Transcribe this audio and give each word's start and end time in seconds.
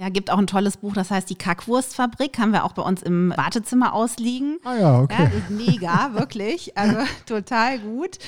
Ja, 0.00 0.10
gibt 0.10 0.30
auch 0.30 0.38
ein 0.38 0.46
tolles 0.46 0.76
Buch, 0.76 0.92
das 0.92 1.10
heißt 1.10 1.28
Die 1.28 1.34
Kackwurstfabrik, 1.34 2.38
haben 2.38 2.52
wir 2.52 2.62
auch 2.62 2.72
bei 2.72 2.82
uns 2.82 3.02
im 3.02 3.32
Wartezimmer 3.36 3.94
ausliegen. 3.94 4.60
Ah 4.62 4.76
ja, 4.76 5.00
okay. 5.00 5.24
Ja, 5.24 5.24
ist 5.24 5.50
mega, 5.50 6.10
wirklich. 6.14 6.78
Also 6.78 6.98
total 7.26 7.80
gut. 7.80 8.18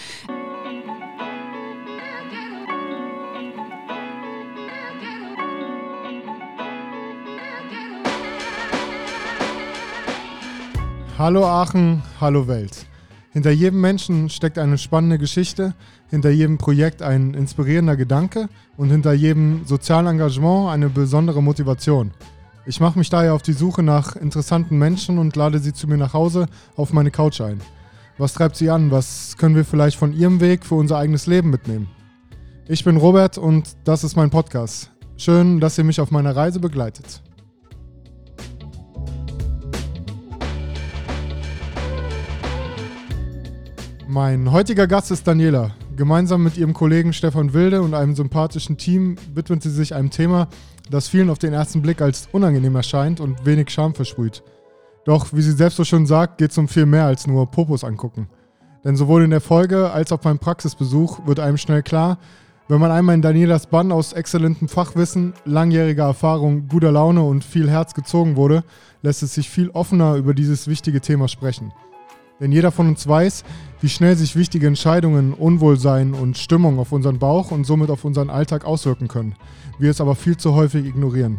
Hallo 11.17 11.47
Aachen, 11.47 12.03
hallo 12.21 12.49
Welt. 12.49 12.90
Hinter 13.33 13.53
jedem 13.53 13.81
Menschen 13.81 14.29
steckt 14.29 14.59
eine 14.59 14.77
spannende 14.77 15.17
Geschichte, 15.17 15.75
hinter 16.09 16.31
jedem 16.31 16.59
Projekt 16.59 17.01
ein 17.01 17.35
inspirierender 17.35 17.97
Gedanke 17.97 18.49
und 18.77 18.91
hinter 18.91 19.13
jedem 19.13 19.65
sozialen 19.67 20.09
Engagement 20.09 20.71
eine 20.71 20.89
besondere 20.89 21.41
Motivation. 21.41 22.11
Ich 22.67 22.81
mache 22.81 22.99
mich 22.99 23.09
daher 23.09 23.35
auf 23.35 23.43
die 23.43 23.53
Suche 23.53 23.85
nach 23.85 24.17
interessanten 24.17 24.79
Menschen 24.79 25.19
und 25.19 25.37
lade 25.37 25.61
sie 25.61 25.73
zu 25.73 25.87
mir 25.87 25.97
nach 25.97 26.13
Hause 26.13 26.47
auf 26.75 26.93
meine 26.93 27.13
Couch 27.13 27.41
ein. 27.41 27.61
Was 28.19 28.35
treibt 28.35 28.57
sie 28.57 28.69
an? 28.69 28.91
Was 28.91 29.37
können 29.39 29.55
wir 29.55 29.65
vielleicht 29.65 29.97
von 29.97 30.13
ihrem 30.13 30.41
Weg 30.41 30.67
für 30.67 30.75
unser 30.75 30.99
eigenes 30.99 31.27
Leben 31.27 31.51
mitnehmen? 31.51 31.89
Ich 32.67 32.83
bin 32.83 32.97
Robert 32.97 33.39
und 33.39 33.77
das 33.85 34.03
ist 34.03 34.17
mein 34.17 34.31
Podcast. 34.31 34.91
Schön, 35.17 35.61
dass 35.61 35.79
ihr 35.79 35.85
mich 35.85 36.01
auf 36.01 36.11
meiner 36.11 36.35
Reise 36.35 36.59
begleitet. 36.59 37.23
Mein 44.13 44.51
heutiger 44.51 44.89
Gast 44.89 45.13
ist 45.13 45.25
Daniela. 45.29 45.71
Gemeinsam 45.95 46.43
mit 46.43 46.57
ihrem 46.57 46.75
Kollegen 46.75 47.13
Stefan 47.13 47.53
Wilde 47.53 47.81
und 47.81 47.95
einem 47.95 48.17
sympathischen 48.17 48.77
Team 48.77 49.15
widmet 49.35 49.63
sie 49.63 49.71
sich 49.71 49.95
einem 49.95 50.11
Thema, 50.11 50.49
das 50.91 51.07
vielen 51.07 51.31
auf 51.31 51.39
den 51.39 51.53
ersten 51.53 51.81
Blick 51.81 52.03
als 52.03 52.29
unangenehm 52.33 52.75
erscheint 52.75 53.21
und 53.21 53.47
wenig 53.47 53.71
Scham 53.71 53.95
versprüht. 53.95 54.43
Doch, 55.05 55.29
wie 55.33 55.43
sie 55.43 55.53
selbst 55.53 55.77
so 55.77 55.85
schon 55.85 56.07
sagt, 56.07 56.39
geht 56.39 56.51
es 56.51 56.59
um 56.59 56.67
viel 56.67 56.87
mehr 56.87 57.05
als 57.05 57.29
nur 57.29 57.53
Popos 57.53 57.85
angucken. 57.85 58.29
Denn 58.83 58.97
sowohl 58.97 59.23
in 59.23 59.31
der 59.31 59.41
Folge 59.41 59.93
als 59.93 60.11
auch 60.11 60.19
beim 60.19 60.41
Praxisbesuch 60.41 61.25
wird 61.29 61.39
einem 61.39 61.57
schnell 61.57 61.85
klar, 61.85 62.19
wenn 62.67 62.81
man 62.81 62.91
einmal 62.91 63.15
in 63.15 63.23
Danielas 63.23 63.69
Bann 63.69 63.93
aus 63.93 64.13
exzellentem 64.13 64.67
Fachwissen, 64.67 65.35
langjähriger 65.45 66.07
Erfahrung, 66.07 66.67
guter 66.67 66.91
Laune 66.91 67.23
und 67.23 67.45
viel 67.45 67.71
Herz 67.71 67.95
gezogen 67.95 68.35
wurde, 68.35 68.65
lässt 69.03 69.23
es 69.23 69.35
sich 69.35 69.49
viel 69.49 69.71
offener 69.71 70.17
über 70.17 70.35
dieses 70.35 70.67
wichtige 70.67 71.01
Thema 71.01 71.29
sprechen. 71.29 71.73
Denn 72.41 72.53
jeder 72.53 72.73
von 72.73 72.89
uns 72.89 73.07
weiß, 73.07 73.45
wie 73.81 73.89
schnell 73.89 74.15
sich 74.17 74.37
wichtige 74.37 74.67
Entscheidungen, 74.67 75.33
Unwohlsein 75.33 76.13
und 76.13 76.37
Stimmung 76.37 76.79
auf 76.79 76.93
unseren 76.93 77.19
Bauch 77.19 77.51
und 77.51 77.65
somit 77.65 77.91
auf 77.91 78.05
unseren 78.05 78.29
Alltag 78.29 78.65
auswirken 78.65 79.09
können, 79.09 79.35
wir 79.79 79.91
es 79.91 80.01
aber 80.01 80.15
viel 80.15 80.37
zu 80.37 80.55
häufig 80.55 80.85
ignorieren. 80.85 81.39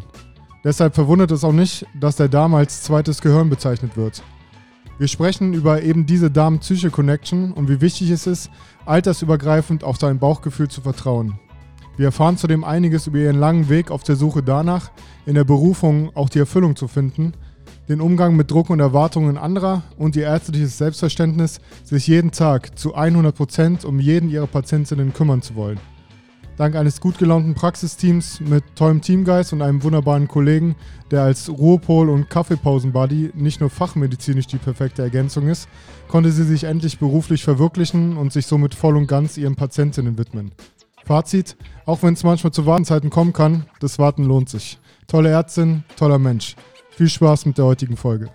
Deshalb 0.64 0.95
verwundert 0.95 1.31
es 1.31 1.44
auch 1.44 1.53
nicht, 1.53 1.86
dass 2.00 2.16
der 2.16 2.30
Darm 2.30 2.56
als 2.56 2.83
zweites 2.83 3.22
Gehirn 3.22 3.50
bezeichnet 3.50 3.95
wird. 3.95 4.23
Wir 4.98 5.08
sprechen 5.08 5.53
über 5.53 5.81
eben 5.81 6.06
diese 6.06 6.30
Darm-Psyche-Connection 6.30 7.52
und 7.53 7.70
wie 7.70 7.81
wichtig 7.81 8.09
es 8.09 8.28
ist, 8.28 8.52
altersübergreifend 8.86 9.83
auf 9.83 9.98
sein 9.98 10.20
Bauchgefühl 10.20 10.67
zu 10.67 10.81
vertrauen. 10.81 11.39
Wir 11.98 12.08
erfahren 12.08 12.38
zudem 12.38 12.64
einiges 12.64 13.08
über 13.08 13.20
ihren 13.20 13.39
langen 13.39 13.70
Weg 13.70 13.92
auf 13.92 14.03
der 14.03 14.16
Suche 14.16 14.42
danach, 14.44 14.92
in 15.26 15.36
der 15.36 15.44
Berufung 15.44 16.16
auch 16.16 16.30
die 16.30 16.39
Erfüllung 16.39 16.76
zu 16.76 16.88
finden– 16.88 17.33
den 17.92 18.00
Umgang 18.00 18.38
mit 18.38 18.50
Druck 18.50 18.70
und 18.70 18.80
Erwartungen 18.80 19.38
anderer 19.38 19.84
und 19.97 20.16
ihr 20.16 20.23
ärztliches 20.23 20.78
Selbstverständnis, 20.78 21.59
sich 21.84 22.08
jeden 22.08 22.31
Tag 22.31 22.80
zu 22.80 22.95
100 22.95 23.36
Prozent 23.36 23.86
um 23.86 24.00
jeden 24.00 24.30
ihrer 24.30 24.48
Patientinnen 24.48 25.14
kümmern 25.14 25.42
zu 25.42 25.56
wollen. 25.56 25.78
Dank 26.56 26.75
eines 26.75 27.02
gut 27.02 27.17
gelaunten 27.17 27.53
Praxisteams 27.53 28.39
mit 28.39 28.64
tollem 28.75 29.02
Teamgeist 29.02 29.52
und 29.52 29.61
einem 29.61 29.83
wunderbaren 29.83 30.30
Kollegen, 30.30 30.75
der 31.09 31.23
als 31.23 31.50
Ruhepol 31.50 32.09
und 32.09 32.30
Kaffeepausenbuddy 32.30 33.31
nicht 33.33 33.59
nur 33.59 33.70
fachmedizinisch 33.70 34.48
die 34.48 34.58
perfekte 34.58 35.02
Ergänzung 35.02 35.50
ist, 35.50 35.67
konnte 36.08 36.31
sie 36.31 36.45
sich 36.45 36.64
endlich 36.64 36.98
beruflich 36.98 37.44
verwirklichen 37.44 38.16
und 38.16 38.32
sich 38.32 38.45
somit 38.45 38.73
voll 38.73 38.95
und 38.95 39.08
ganz 39.08 39.38
ihren 39.38 39.55
Patientinnen 39.55 40.17
widmen. 40.17 40.52
Fazit, 41.04 41.58
auch 41.86 42.04
wenn 42.04 42.14
es 42.14 42.23
manchmal 42.23 42.54
zu 42.54 42.65
Wartenzeiten 42.65 43.10
kommen 43.10 43.33
kann, 43.33 43.65
das 43.82 43.99
Warten 43.99 44.23
lohnt 44.23 44.48
sich. 44.48 44.80
Tolle 45.08 45.30
Ärztin, 45.30 45.83
toller 45.98 46.20
Mensch. 46.20 46.55
Viel 46.91 47.09
Spaß 47.09 47.45
mit 47.45 47.57
der 47.57 47.65
heutigen 47.65 47.97
Folge. 47.97 48.29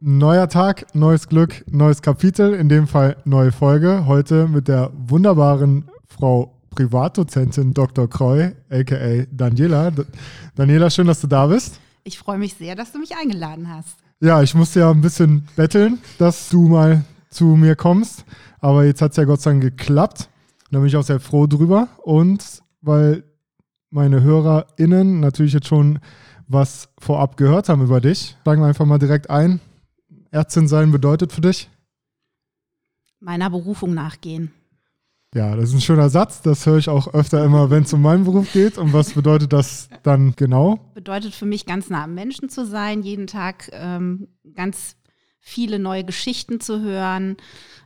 Neuer 0.00 0.48
Tag, 0.48 0.94
neues 0.94 1.28
Glück, 1.28 1.64
neues 1.70 2.02
Kapitel, 2.02 2.54
in 2.54 2.68
dem 2.68 2.86
Fall 2.86 3.16
neue 3.24 3.52
Folge. 3.52 4.04
Heute 4.06 4.48
mit 4.48 4.68
der 4.68 4.90
wunderbaren 4.94 5.88
Frau 6.06 6.54
Privatdozentin 6.70 7.72
Dr. 7.72 8.08
Kreu, 8.08 8.50
aka 8.70 9.24
Daniela. 9.30 9.92
Daniela, 10.54 10.90
schön, 10.90 11.06
dass 11.06 11.20
du 11.20 11.26
da 11.26 11.46
bist. 11.46 11.80
Ich 12.02 12.18
freue 12.18 12.38
mich 12.38 12.54
sehr, 12.54 12.74
dass 12.74 12.92
du 12.92 12.98
mich 12.98 13.16
eingeladen 13.16 13.68
hast. 13.68 13.96
Ja, 14.20 14.42
ich 14.42 14.54
musste 14.54 14.80
ja 14.80 14.90
ein 14.90 15.00
bisschen 15.00 15.48
betteln, 15.56 15.98
dass 16.18 16.48
du 16.48 16.68
mal 16.68 17.04
zu 17.34 17.56
mir 17.56 17.76
kommst. 17.76 18.24
Aber 18.60 18.84
jetzt 18.84 19.02
hat 19.02 19.10
es 19.10 19.16
ja 19.16 19.24
Gott 19.24 19.40
sei 19.40 19.50
Dank 19.50 19.62
geklappt. 19.62 20.28
Da 20.70 20.78
bin 20.78 20.88
ich 20.88 20.96
auch 20.96 21.02
sehr 21.02 21.20
froh 21.20 21.46
drüber. 21.46 21.88
Und 22.02 22.62
weil 22.80 23.24
meine 23.90 24.22
HörerInnen 24.22 25.20
natürlich 25.20 25.52
jetzt 25.52 25.68
schon 25.68 26.00
was 26.46 26.88
vorab 26.98 27.36
gehört 27.36 27.68
haben 27.68 27.82
über 27.82 28.00
dich, 28.00 28.36
sagen 28.44 28.60
wir 28.60 28.66
einfach 28.66 28.84
mal 28.84 28.98
direkt 28.98 29.30
ein. 29.30 29.60
Ärztin 30.30 30.68
sein 30.68 30.90
bedeutet 30.90 31.32
für 31.32 31.40
dich? 31.40 31.70
Meiner 33.20 33.48
Berufung 33.50 33.94
nachgehen. 33.94 34.52
Ja, 35.34 35.56
das 35.56 35.70
ist 35.70 35.74
ein 35.74 35.80
schöner 35.80 36.10
Satz. 36.10 36.42
Das 36.42 36.64
höre 36.64 36.78
ich 36.78 36.88
auch 36.88 37.12
öfter 37.12 37.44
immer, 37.44 37.70
wenn 37.70 37.82
es 37.82 37.92
um 37.92 38.02
meinen 38.02 38.24
Beruf 38.24 38.52
geht. 38.52 38.78
Und 38.78 38.92
was 38.92 39.14
bedeutet 39.14 39.52
das 39.52 39.88
dann 40.02 40.34
genau? 40.36 40.78
Bedeutet 40.94 41.34
für 41.34 41.46
mich 41.46 41.66
ganz 41.66 41.90
nah 41.90 42.04
am 42.04 42.14
Menschen 42.14 42.48
zu 42.48 42.66
sein, 42.66 43.02
jeden 43.02 43.26
Tag 43.26 43.70
ähm, 43.72 44.28
ganz 44.54 44.96
viele 45.44 45.78
neue 45.78 46.04
Geschichten 46.04 46.58
zu 46.58 46.80
hören, 46.80 47.36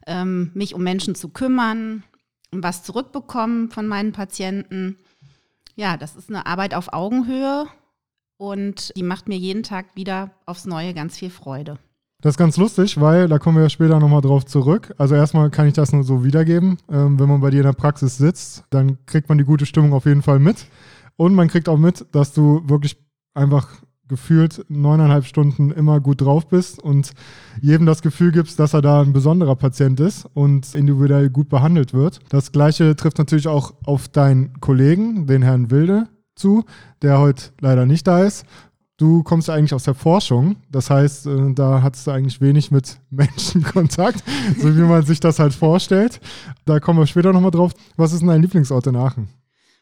ähm, 0.06 0.52
mich 0.54 0.74
um 0.74 0.82
Menschen 0.82 1.14
zu 1.16 1.28
kümmern, 1.28 2.04
was 2.52 2.84
zurückbekommen 2.84 3.70
von 3.70 3.86
meinen 3.86 4.12
Patienten. 4.12 4.96
Ja, 5.74 5.96
das 5.96 6.16
ist 6.16 6.30
eine 6.30 6.46
Arbeit 6.46 6.72
auf 6.72 6.92
Augenhöhe 6.92 7.66
und 8.36 8.96
die 8.96 9.02
macht 9.02 9.28
mir 9.28 9.36
jeden 9.36 9.64
Tag 9.64 9.86
wieder 9.96 10.30
aufs 10.46 10.66
Neue 10.66 10.94
ganz 10.94 11.18
viel 11.18 11.30
Freude. 11.30 11.78
Das 12.20 12.34
ist 12.34 12.38
ganz 12.38 12.56
lustig, 12.56 13.00
weil 13.00 13.28
da 13.28 13.38
kommen 13.38 13.56
wir 13.56 13.64
ja 13.64 13.70
später 13.70 13.98
nochmal 13.98 14.22
drauf 14.22 14.46
zurück. 14.46 14.94
Also 14.96 15.14
erstmal 15.14 15.50
kann 15.50 15.66
ich 15.66 15.74
das 15.74 15.92
nur 15.92 16.04
so 16.04 16.24
wiedergeben. 16.24 16.78
Ähm, 16.88 17.18
wenn 17.18 17.28
man 17.28 17.40
bei 17.40 17.50
dir 17.50 17.58
in 17.58 17.66
der 17.66 17.72
Praxis 17.72 18.16
sitzt, 18.16 18.64
dann 18.70 19.04
kriegt 19.06 19.28
man 19.28 19.38
die 19.38 19.44
gute 19.44 19.66
Stimmung 19.66 19.92
auf 19.92 20.06
jeden 20.06 20.22
Fall 20.22 20.38
mit. 20.38 20.66
Und 21.16 21.34
man 21.34 21.48
kriegt 21.48 21.68
auch 21.68 21.76
mit, 21.76 22.06
dass 22.12 22.32
du 22.32 22.62
wirklich 22.68 22.96
einfach 23.34 23.68
gefühlt 24.08 24.64
neuneinhalb 24.68 25.24
Stunden 25.24 25.70
immer 25.70 26.00
gut 26.00 26.20
drauf 26.20 26.48
bist 26.48 26.82
und 26.82 27.12
jedem 27.60 27.86
das 27.86 28.02
Gefühl 28.02 28.32
gibst, 28.32 28.58
dass 28.58 28.74
er 28.74 28.82
da 28.82 29.02
ein 29.02 29.12
besonderer 29.12 29.56
Patient 29.56 30.00
ist 30.00 30.26
und 30.34 30.74
individuell 30.74 31.30
gut 31.30 31.48
behandelt 31.48 31.92
wird. 31.94 32.20
Das 32.28 32.52
gleiche 32.52 32.96
trifft 32.96 33.18
natürlich 33.18 33.48
auch 33.48 33.74
auf 33.84 34.08
deinen 34.08 34.60
Kollegen, 34.60 35.26
den 35.26 35.42
Herrn 35.42 35.70
Wilde, 35.70 36.08
zu, 36.34 36.64
der 37.02 37.18
heute 37.18 37.50
leider 37.60 37.84
nicht 37.84 38.06
da 38.06 38.22
ist. 38.22 38.46
Du 38.96 39.22
kommst 39.22 39.48
eigentlich 39.48 39.74
aus 39.74 39.84
der 39.84 39.94
Forschung, 39.94 40.56
das 40.72 40.90
heißt, 40.90 41.26
äh, 41.26 41.54
da 41.54 41.82
hattest 41.82 42.06
du 42.06 42.10
eigentlich 42.10 42.40
wenig 42.40 42.72
mit 42.72 42.98
Menschenkontakt, 43.10 44.24
so 44.60 44.76
wie 44.76 44.80
man 44.80 45.04
sich 45.04 45.20
das 45.20 45.38
halt 45.38 45.54
vorstellt. 45.54 46.20
Da 46.64 46.80
kommen 46.80 46.98
wir 46.98 47.06
später 47.06 47.32
nochmal 47.32 47.52
drauf. 47.52 47.72
Was 47.96 48.12
ist 48.12 48.20
denn 48.20 48.28
dein 48.28 48.42
Lieblingsort 48.42 48.88
in 48.88 48.96
Aachen? 48.96 49.28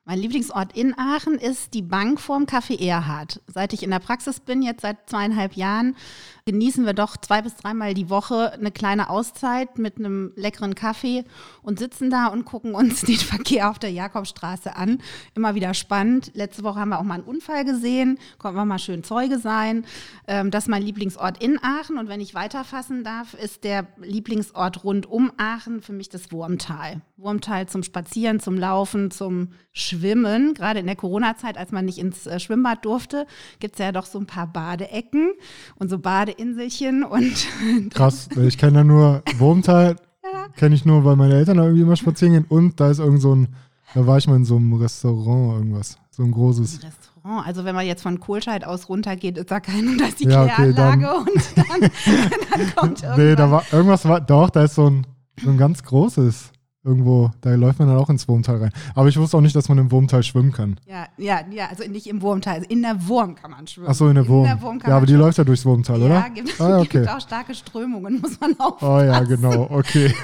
Mein 0.08 0.20
Lieblingsort 0.20 0.76
in 0.76 0.96
Aachen 0.96 1.34
ist 1.34 1.74
die 1.74 1.82
Bank 1.82 2.20
vorm 2.20 2.44
Café 2.44 2.80
Erhard. 2.80 3.40
Seit 3.52 3.72
ich 3.72 3.82
in 3.82 3.90
der 3.90 3.98
Praxis 3.98 4.38
bin, 4.38 4.62
jetzt 4.62 4.82
seit 4.82 5.10
zweieinhalb 5.10 5.54
Jahren, 5.54 5.96
genießen 6.44 6.86
wir 6.86 6.92
doch 6.92 7.16
zwei 7.16 7.42
bis 7.42 7.56
dreimal 7.56 7.92
die 7.92 8.08
Woche 8.08 8.52
eine 8.52 8.70
kleine 8.70 9.10
Auszeit 9.10 9.78
mit 9.78 9.98
einem 9.98 10.30
leckeren 10.36 10.76
Kaffee 10.76 11.24
und 11.62 11.80
sitzen 11.80 12.08
da 12.08 12.28
und 12.28 12.44
gucken 12.44 12.76
uns 12.76 13.00
den 13.02 13.16
Verkehr 13.16 13.68
auf 13.68 13.80
der 13.80 13.90
Jakobstraße 13.90 14.76
an. 14.76 15.02
Immer 15.34 15.56
wieder 15.56 15.74
spannend. 15.74 16.30
Letzte 16.34 16.62
Woche 16.62 16.78
haben 16.78 16.90
wir 16.90 17.00
auch 17.00 17.02
mal 17.02 17.14
einen 17.14 17.24
Unfall 17.24 17.64
gesehen, 17.64 18.20
konnten 18.38 18.58
wir 18.58 18.64
mal 18.64 18.78
schön 18.78 19.02
Zeuge 19.02 19.40
sein. 19.40 19.84
Ähm, 20.28 20.52
das 20.52 20.64
ist 20.64 20.70
mein 20.70 20.84
Lieblingsort 20.84 21.42
in 21.42 21.58
Aachen 21.64 21.98
und 21.98 22.08
wenn 22.08 22.20
ich 22.20 22.32
weiterfassen 22.32 23.02
darf, 23.02 23.34
ist 23.34 23.64
der 23.64 23.88
Lieblingsort 24.00 24.84
rund 24.84 25.06
um 25.06 25.32
Aachen 25.36 25.82
für 25.82 25.92
mich 25.92 26.10
das 26.10 26.30
Wurmtal. 26.30 27.00
Wurmtal 27.16 27.66
zum 27.66 27.82
Spazieren, 27.82 28.38
zum 28.38 28.56
Laufen, 28.56 29.10
zum 29.10 29.48
Schwimmen. 29.72 29.95
Gerade 30.00 30.80
in 30.80 30.86
der 30.86 30.96
Corona-Zeit, 30.96 31.56
als 31.58 31.72
man 31.72 31.84
nicht 31.84 31.98
ins 31.98 32.26
äh, 32.26 32.38
Schwimmbad 32.40 32.84
durfte, 32.84 33.26
gibt 33.58 33.74
es 33.74 33.78
ja 33.78 33.92
doch 33.92 34.06
so 34.06 34.18
ein 34.18 34.26
paar 34.26 34.46
Badeecken 34.46 35.32
und 35.78 35.88
so 35.88 35.98
Bade 35.98 36.32
Inselchen 36.32 37.04
und. 37.04 37.46
Krass, 37.90 38.28
ich 38.36 38.58
kenne 38.58 38.72
da 38.78 38.84
nur 38.84 39.22
Wurmtal, 39.38 39.96
ja. 40.22 40.48
kenne 40.56 40.74
ich 40.74 40.84
nur, 40.84 41.04
weil 41.04 41.16
meine 41.16 41.34
Eltern 41.34 41.56
da 41.58 41.64
irgendwie 41.64 41.82
immer 41.82 41.96
spazieren 41.96 42.34
gehen 42.34 42.46
und 42.48 42.80
da 42.80 42.90
ist 42.90 42.98
irgend 42.98 43.20
so 43.22 43.34
ein, 43.34 43.48
da 43.94 44.06
war 44.06 44.18
ich 44.18 44.26
mal 44.26 44.36
in 44.36 44.44
so 44.44 44.56
einem 44.56 44.74
Restaurant 44.74 45.58
irgendwas, 45.58 45.98
so 46.10 46.22
ein 46.22 46.30
großes. 46.30 46.80
Ein 46.82 46.88
Restaurant. 46.88 47.46
Also 47.46 47.64
wenn 47.64 47.74
man 47.74 47.86
jetzt 47.86 48.02
von 48.02 48.20
Kohlscheid 48.20 48.64
aus 48.64 48.88
runtergeht, 48.88 49.38
ist 49.38 49.50
da 49.50 49.60
keine, 49.60 49.96
da 49.96 50.06
ist 50.06 50.20
die 50.20 50.28
Ja, 50.28 50.44
okay, 50.44 50.72
Kläranlage 50.72 51.02
dann- 51.02 51.18
und 51.18 51.56
dann, 51.56 51.80
dann 52.50 52.76
kommt 52.76 53.02
irgendwann. 53.02 53.26
Nee, 53.26 53.34
da 53.36 53.50
war 53.50 53.64
irgendwas 53.72 54.04
war, 54.04 54.20
doch, 54.20 54.50
da 54.50 54.64
ist 54.64 54.74
so 54.74 54.90
ein, 54.90 55.06
so 55.42 55.50
ein 55.50 55.58
ganz 55.58 55.82
großes 55.82 56.52
irgendwo, 56.86 57.30
da 57.42 57.54
läuft 57.54 57.78
man 57.80 57.88
dann 57.88 57.98
auch 57.98 58.08
ins 58.08 58.26
Wurmtal 58.28 58.56
rein. 58.58 58.70
Aber 58.94 59.08
ich 59.08 59.18
wusste 59.18 59.36
auch 59.36 59.40
nicht, 59.42 59.54
dass 59.56 59.68
man 59.68 59.76
im 59.78 59.90
Wurmtal 59.90 60.22
schwimmen 60.22 60.52
kann. 60.52 60.78
ja, 60.86 61.06
ja, 61.18 61.40
ja, 61.50 61.66
also 61.68 61.82
nicht 61.90 62.06
im 62.06 62.22
Wurmtal, 62.22 62.54
also 62.54 62.66
in 62.68 62.80
der 62.82 63.06
Wurm 63.08 63.34
kann 63.34 63.50
man 63.50 63.66
schwimmen. 63.66 63.88
Ach 63.90 63.94
so, 63.94 64.08
in 64.08 64.14
der 64.14 64.26
Wurm. 64.28 64.46
kann 64.46 64.90
ja, 64.90 64.96
aber 64.96 65.04
die 65.04 65.12
schwimmen. 65.12 65.20
läuft 65.24 65.38
ja 65.38 65.44
durchs 65.44 65.66
Wurmtal, 65.66 66.00
Ja, 66.00 66.06
oder? 66.06 66.30
gibt, 66.30 66.60
Ah, 66.60 66.78
okay. 66.80 66.88
gibt 67.00 67.08
auch 67.10 67.20
starke 67.20 67.54
Strömungen, 67.54 68.20
muss 68.22 68.40
man 68.40 68.54
aufpassen. 68.58 68.88
Oh 68.88 69.00
ja, 69.00 69.20
genau, 69.24 69.66
okay. 69.70 70.14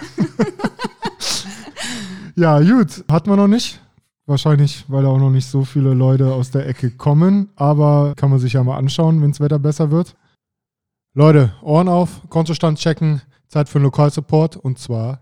ja, 2.37 2.61
gut, 2.61 3.05
hat 3.11 3.27
man 3.27 3.37
noch 3.37 3.49
nicht. 3.49 3.81
Wahrscheinlich, 4.27 4.85
weil 4.89 5.03
da 5.03 5.09
auch 5.09 5.19
noch 5.19 5.31
nicht 5.31 5.47
so 5.49 5.65
viele 5.65 5.95
Leute 5.95 6.33
aus 6.33 6.51
der 6.53 6.69
Ecke 6.69 6.91
kommen. 6.93 7.51
Aber 7.57 8.15
kann 8.17 8.31
man 8.31 8.39
sich 8.39 8.53
ja 8.53 8.63
mal 8.63 8.77
anschauen, 8.77 9.21
wenn 9.21 9.33
das 9.33 9.41
Wetter 9.41 9.59
besser 9.59 9.91
wird. 9.91 10.15
Leute, 11.13 11.53
Ohren 11.61 11.89
auf, 11.89 12.21
Kontostand 12.31 12.79
checken. 12.79 13.21
Zeit 13.49 13.69
für 13.69 13.79
einen 13.79 13.85
Lokalsupport 13.85 14.57
und 14.57 14.79
zwar. 14.79 15.21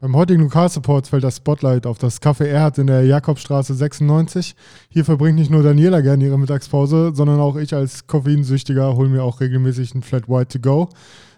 Beim 0.00 0.16
heutigen 0.16 0.44
Lokalsupport 0.44 1.08
fällt 1.08 1.24
das 1.24 1.36
Spotlight 1.36 1.86
auf 1.86 1.98
das 1.98 2.22
Café 2.22 2.44
Erhard 2.44 2.78
in 2.78 2.86
der 2.86 3.04
Jakobstraße 3.04 3.74
96. 3.74 4.54
Hier 4.88 5.04
verbringt 5.04 5.38
nicht 5.38 5.50
nur 5.50 5.62
Daniela 5.62 6.00
gerne 6.00 6.24
ihre 6.24 6.38
Mittagspause, 6.38 7.12
sondern 7.14 7.38
auch 7.38 7.56
ich 7.56 7.74
als 7.74 8.06
Koffeinsüchtiger 8.06 8.96
hole 8.96 9.10
mir 9.10 9.22
auch 9.22 9.42
regelmäßig 9.42 9.94
ein 9.94 10.02
Flat 10.02 10.26
White 10.26 10.58
to 10.58 10.58
go. 10.58 10.88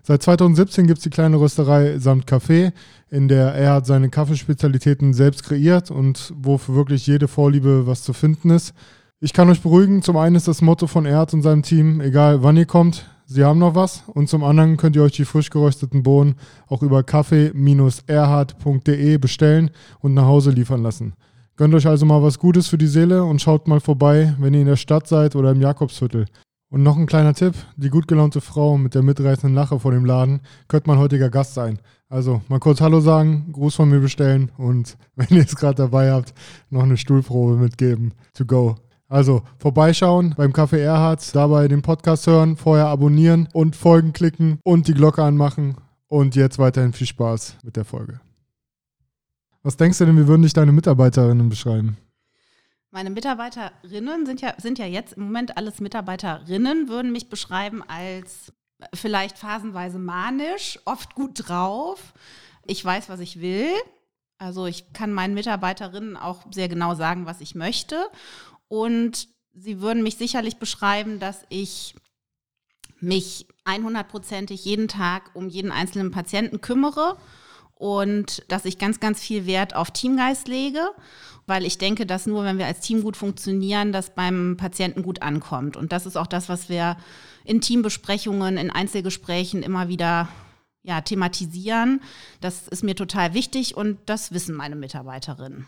Seit 0.04 0.22
2017 0.22 0.86
gibt 0.86 0.98
es 0.98 1.02
die 1.02 1.10
kleine 1.10 1.40
Rösterei 1.40 1.98
samt 1.98 2.28
Kaffee, 2.28 2.70
in 3.10 3.26
der 3.26 3.48
er 3.48 3.72
hat 3.72 3.86
seine 3.86 4.10
Kaffeespezialitäten 4.10 5.12
selbst 5.12 5.42
kreiert 5.42 5.90
und 5.90 6.32
wo 6.36 6.56
für 6.56 6.76
wirklich 6.76 7.04
jede 7.08 7.26
Vorliebe 7.26 7.88
was 7.88 8.04
zu 8.04 8.12
finden 8.12 8.50
ist. 8.50 8.74
Ich 9.18 9.32
kann 9.32 9.50
euch 9.50 9.60
beruhigen, 9.60 10.02
zum 10.02 10.16
einen 10.16 10.36
ist 10.36 10.46
das 10.46 10.62
Motto 10.62 10.86
von 10.86 11.04
Erhard 11.04 11.34
und 11.34 11.42
seinem 11.42 11.64
Team, 11.64 12.00
egal 12.00 12.44
wann 12.44 12.56
ihr 12.56 12.66
kommt, 12.66 13.06
sie 13.32 13.44
haben 13.44 13.58
noch 13.58 13.74
was. 13.74 14.04
Und 14.06 14.28
zum 14.28 14.44
anderen 14.44 14.76
könnt 14.76 14.94
ihr 14.96 15.02
euch 15.02 15.12
die 15.12 15.24
frisch 15.24 15.48
gerösteten 15.50 16.02
Bohnen 16.02 16.34
auch 16.68 16.82
über 16.82 17.02
kaffee-erhard.de 17.02 19.18
bestellen 19.18 19.70
und 20.00 20.14
nach 20.14 20.26
Hause 20.26 20.50
liefern 20.50 20.82
lassen. 20.82 21.14
Gönnt 21.56 21.74
euch 21.74 21.86
also 21.86 22.06
mal 22.06 22.22
was 22.22 22.38
Gutes 22.38 22.68
für 22.68 22.78
die 22.78 22.86
Seele 22.86 23.24
und 23.24 23.42
schaut 23.42 23.68
mal 23.68 23.80
vorbei, 23.80 24.34
wenn 24.38 24.54
ihr 24.54 24.60
in 24.60 24.66
der 24.66 24.76
Stadt 24.76 25.06
seid 25.06 25.36
oder 25.36 25.50
im 25.50 25.60
Jakobsviertel. 25.60 26.24
Und 26.70 26.82
noch 26.82 26.96
ein 26.96 27.04
kleiner 27.06 27.34
Tipp: 27.34 27.54
Die 27.76 27.90
gut 27.90 28.08
gelaunte 28.08 28.40
Frau 28.40 28.78
mit 28.78 28.94
der 28.94 29.02
mitreißenden 29.02 29.54
Lache 29.54 29.78
vor 29.78 29.92
dem 29.92 30.06
Laden 30.06 30.40
könnte 30.68 30.88
mein 30.88 30.98
heutiger 30.98 31.28
Gast 31.28 31.52
sein. 31.52 31.78
Also 32.08 32.40
mal 32.48 32.60
kurz 32.60 32.80
Hallo 32.80 33.00
sagen, 33.00 33.52
Gruß 33.52 33.74
von 33.74 33.90
mir 33.90 34.00
bestellen 34.00 34.50
und 34.56 34.96
wenn 35.16 35.36
ihr 35.36 35.44
es 35.44 35.54
gerade 35.54 35.74
dabei 35.74 36.10
habt, 36.10 36.32
noch 36.70 36.82
eine 36.82 36.96
Stuhlprobe 36.96 37.56
mitgeben. 37.56 38.14
To 38.34 38.46
go. 38.46 38.76
Also 39.12 39.42
vorbeischauen 39.58 40.32
beim 40.38 40.52
Café 40.52 40.78
Erhardt, 40.78 41.34
dabei 41.34 41.68
den 41.68 41.82
Podcast 41.82 42.26
hören, 42.26 42.56
vorher 42.56 42.86
abonnieren 42.86 43.46
und 43.52 43.76
Folgen 43.76 44.14
klicken 44.14 44.58
und 44.64 44.88
die 44.88 44.94
Glocke 44.94 45.22
anmachen. 45.22 45.76
Und 46.08 46.34
jetzt 46.34 46.58
weiterhin 46.58 46.94
viel 46.94 47.06
Spaß 47.06 47.58
mit 47.62 47.76
der 47.76 47.84
Folge. 47.84 48.22
Was 49.62 49.76
denkst 49.76 49.98
du 49.98 50.06
denn, 50.06 50.16
wie 50.16 50.26
würden 50.26 50.40
dich 50.40 50.54
deine 50.54 50.72
Mitarbeiterinnen 50.72 51.50
beschreiben? 51.50 51.98
Meine 52.90 53.10
Mitarbeiterinnen 53.10 54.24
sind 54.24 54.40
ja, 54.40 54.54
sind 54.56 54.78
ja 54.78 54.86
jetzt 54.86 55.12
im 55.12 55.24
Moment 55.24 55.58
alles 55.58 55.80
Mitarbeiterinnen, 55.80 56.88
würden 56.88 57.12
mich 57.12 57.28
beschreiben 57.28 57.82
als 57.86 58.50
vielleicht 58.94 59.36
phasenweise 59.36 59.98
manisch, 59.98 60.80
oft 60.86 61.14
gut 61.14 61.48
drauf. 61.48 62.14
Ich 62.64 62.82
weiß, 62.82 63.10
was 63.10 63.20
ich 63.20 63.42
will. 63.42 63.68
Also 64.38 64.66
ich 64.66 64.92
kann 64.92 65.12
meinen 65.12 65.34
Mitarbeiterinnen 65.34 66.16
auch 66.16 66.40
sehr 66.50 66.68
genau 66.68 66.94
sagen, 66.94 67.26
was 67.26 67.40
ich 67.40 67.54
möchte. 67.54 67.96
Und 68.72 69.28
sie 69.52 69.82
würden 69.82 70.02
mich 70.02 70.16
sicherlich 70.16 70.56
beschreiben, 70.56 71.20
dass 71.20 71.44
ich 71.50 71.94
mich 73.00 73.46
100%ig 73.66 74.64
jeden 74.64 74.88
Tag 74.88 75.30
um 75.34 75.50
jeden 75.50 75.70
einzelnen 75.70 76.10
Patienten 76.10 76.62
kümmere 76.62 77.18
und 77.74 78.50
dass 78.50 78.64
ich 78.64 78.78
ganz, 78.78 78.98
ganz 78.98 79.20
viel 79.20 79.44
Wert 79.44 79.76
auf 79.76 79.90
Teamgeist 79.90 80.48
lege, 80.48 80.88
weil 81.46 81.66
ich 81.66 81.76
denke, 81.76 82.06
dass 82.06 82.24
nur 82.24 82.44
wenn 82.44 82.56
wir 82.56 82.64
als 82.64 82.80
Team 82.80 83.02
gut 83.02 83.18
funktionieren, 83.18 83.92
das 83.92 84.14
beim 84.14 84.56
Patienten 84.56 85.02
gut 85.02 85.20
ankommt. 85.20 85.76
Und 85.76 85.92
das 85.92 86.06
ist 86.06 86.16
auch 86.16 86.26
das, 86.26 86.48
was 86.48 86.70
wir 86.70 86.96
in 87.44 87.60
Teambesprechungen, 87.60 88.56
in 88.56 88.70
Einzelgesprächen 88.70 89.62
immer 89.62 89.88
wieder 89.88 90.30
ja, 90.82 91.02
thematisieren. 91.02 92.00
Das 92.40 92.68
ist 92.68 92.84
mir 92.84 92.96
total 92.96 93.34
wichtig 93.34 93.76
und 93.76 93.98
das 94.06 94.32
wissen 94.32 94.54
meine 94.54 94.76
Mitarbeiterinnen. 94.76 95.66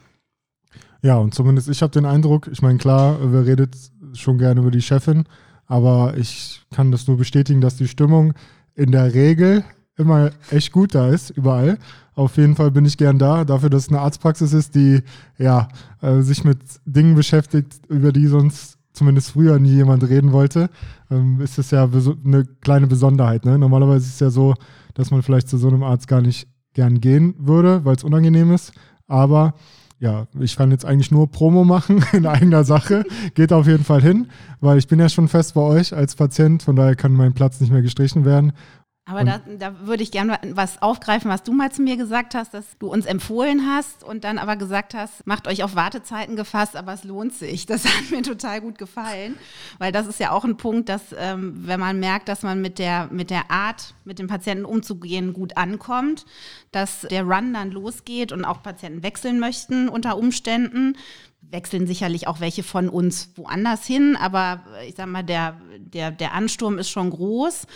Ja, 1.04 1.18
und 1.18 1.34
zumindest 1.34 1.68
ich 1.68 1.82
habe 1.82 1.92
den 1.92 2.06
Eindruck, 2.06 2.48
ich 2.50 2.62
meine, 2.62 2.78
klar, 2.78 3.18
wir 3.30 3.44
redet 3.44 3.76
schon 4.14 4.38
gerne 4.38 4.62
über 4.62 4.70
die 4.70 4.80
Chefin, 4.80 5.24
aber 5.66 6.16
ich 6.16 6.62
kann 6.74 6.90
das 6.92 7.06
nur 7.06 7.18
bestätigen, 7.18 7.60
dass 7.60 7.76
die 7.76 7.88
Stimmung 7.88 8.32
in 8.74 8.90
der 8.90 9.12
Regel 9.12 9.64
immer 9.98 10.30
echt 10.50 10.72
gut 10.72 10.94
da 10.94 11.10
ist, 11.10 11.28
überall. 11.28 11.76
Auf 12.14 12.38
jeden 12.38 12.56
Fall 12.56 12.70
bin 12.70 12.86
ich 12.86 12.96
gern 12.96 13.18
da, 13.18 13.44
dafür, 13.44 13.68
dass 13.68 13.82
es 13.82 13.88
eine 13.90 14.00
Arztpraxis 14.00 14.54
ist, 14.54 14.74
die 14.76 15.02
ja 15.36 15.68
äh, 16.00 16.22
sich 16.22 16.42
mit 16.42 16.60
Dingen 16.86 17.14
beschäftigt, 17.14 17.82
über 17.90 18.10
die 18.10 18.26
sonst 18.26 18.78
zumindest 18.94 19.32
früher 19.32 19.58
nie 19.58 19.74
jemand 19.74 20.08
reden 20.08 20.32
wollte, 20.32 20.70
ähm, 21.10 21.38
ist 21.42 21.58
es 21.58 21.70
ja 21.70 21.86
eine 22.24 22.46
kleine 22.62 22.86
Besonderheit. 22.86 23.44
Ne? 23.44 23.58
Normalerweise 23.58 24.06
ist 24.06 24.14
es 24.14 24.20
ja 24.20 24.30
so, 24.30 24.54
dass 24.94 25.10
man 25.10 25.22
vielleicht 25.22 25.50
zu 25.50 25.58
so 25.58 25.68
einem 25.68 25.82
Arzt 25.82 26.08
gar 26.08 26.22
nicht 26.22 26.48
gern 26.72 27.02
gehen 27.02 27.34
würde, 27.36 27.84
weil 27.84 27.94
es 27.94 28.04
unangenehm 28.04 28.52
ist. 28.52 28.72
Aber 29.06 29.52
ja, 30.00 30.26
ich 30.38 30.56
kann 30.56 30.70
jetzt 30.70 30.84
eigentlich 30.84 31.10
nur 31.10 31.30
Promo 31.30 31.64
machen 31.64 32.04
in 32.12 32.26
eigener 32.26 32.64
Sache. 32.64 33.04
Geht 33.34 33.52
auf 33.52 33.66
jeden 33.66 33.84
Fall 33.84 34.02
hin, 34.02 34.28
weil 34.60 34.78
ich 34.78 34.88
bin 34.88 34.98
ja 34.98 35.08
schon 35.08 35.28
fest 35.28 35.54
bei 35.54 35.60
euch 35.60 35.94
als 35.94 36.14
Patient, 36.14 36.62
von 36.62 36.76
daher 36.76 36.96
kann 36.96 37.12
mein 37.12 37.32
Platz 37.32 37.60
nicht 37.60 37.72
mehr 37.72 37.82
gestrichen 37.82 38.24
werden. 38.24 38.52
Aber 39.06 39.22
da, 39.22 39.42
da 39.58 39.80
würde 39.80 40.02
ich 40.02 40.10
gerne 40.10 40.38
was 40.52 40.80
aufgreifen, 40.80 41.30
was 41.30 41.42
du 41.42 41.52
mal 41.52 41.70
zu 41.70 41.82
mir 41.82 41.98
gesagt 41.98 42.34
hast, 42.34 42.54
dass 42.54 42.78
du 42.78 42.86
uns 42.86 43.04
empfohlen 43.04 43.68
hast 43.68 44.02
und 44.02 44.24
dann 44.24 44.38
aber 44.38 44.56
gesagt 44.56 44.94
hast, 44.94 45.26
macht 45.26 45.46
euch 45.46 45.62
auf 45.62 45.74
Wartezeiten 45.74 46.36
gefasst, 46.36 46.74
aber 46.74 46.94
es 46.94 47.04
lohnt 47.04 47.34
sich. 47.34 47.66
Das 47.66 47.84
hat 47.84 48.10
mir 48.10 48.22
total 48.22 48.62
gut 48.62 48.78
gefallen, 48.78 49.36
weil 49.76 49.92
das 49.92 50.06
ist 50.06 50.20
ja 50.20 50.30
auch 50.30 50.44
ein 50.44 50.56
Punkt, 50.56 50.88
dass 50.88 51.14
ähm, 51.18 51.52
wenn 51.66 51.80
man 51.80 52.00
merkt, 52.00 52.30
dass 52.30 52.42
man 52.42 52.62
mit 52.62 52.78
der, 52.78 53.08
mit 53.12 53.28
der 53.28 53.50
Art, 53.50 53.94
mit 54.06 54.18
dem 54.18 54.26
Patienten 54.26 54.64
umzugehen, 54.64 55.34
gut 55.34 55.58
ankommt, 55.58 56.24
dass 56.72 57.02
der 57.02 57.24
Run 57.24 57.52
dann 57.52 57.72
losgeht 57.72 58.32
und 58.32 58.46
auch 58.46 58.62
Patienten 58.62 59.02
wechseln 59.02 59.38
möchten 59.38 59.90
unter 59.90 60.16
Umständen, 60.16 60.96
wechseln 61.50 61.86
sicherlich 61.86 62.26
auch 62.26 62.40
welche 62.40 62.62
von 62.62 62.88
uns 62.88 63.30
woanders 63.36 63.86
hin, 63.86 64.16
aber 64.16 64.64
ich 64.86 64.94
sag 64.96 65.06
mal, 65.06 65.22
der, 65.22 65.60
der, 65.78 66.10
der 66.10 66.32
Ansturm 66.34 66.78
ist 66.78 66.90
schon 66.90 67.10
groß 67.10 67.66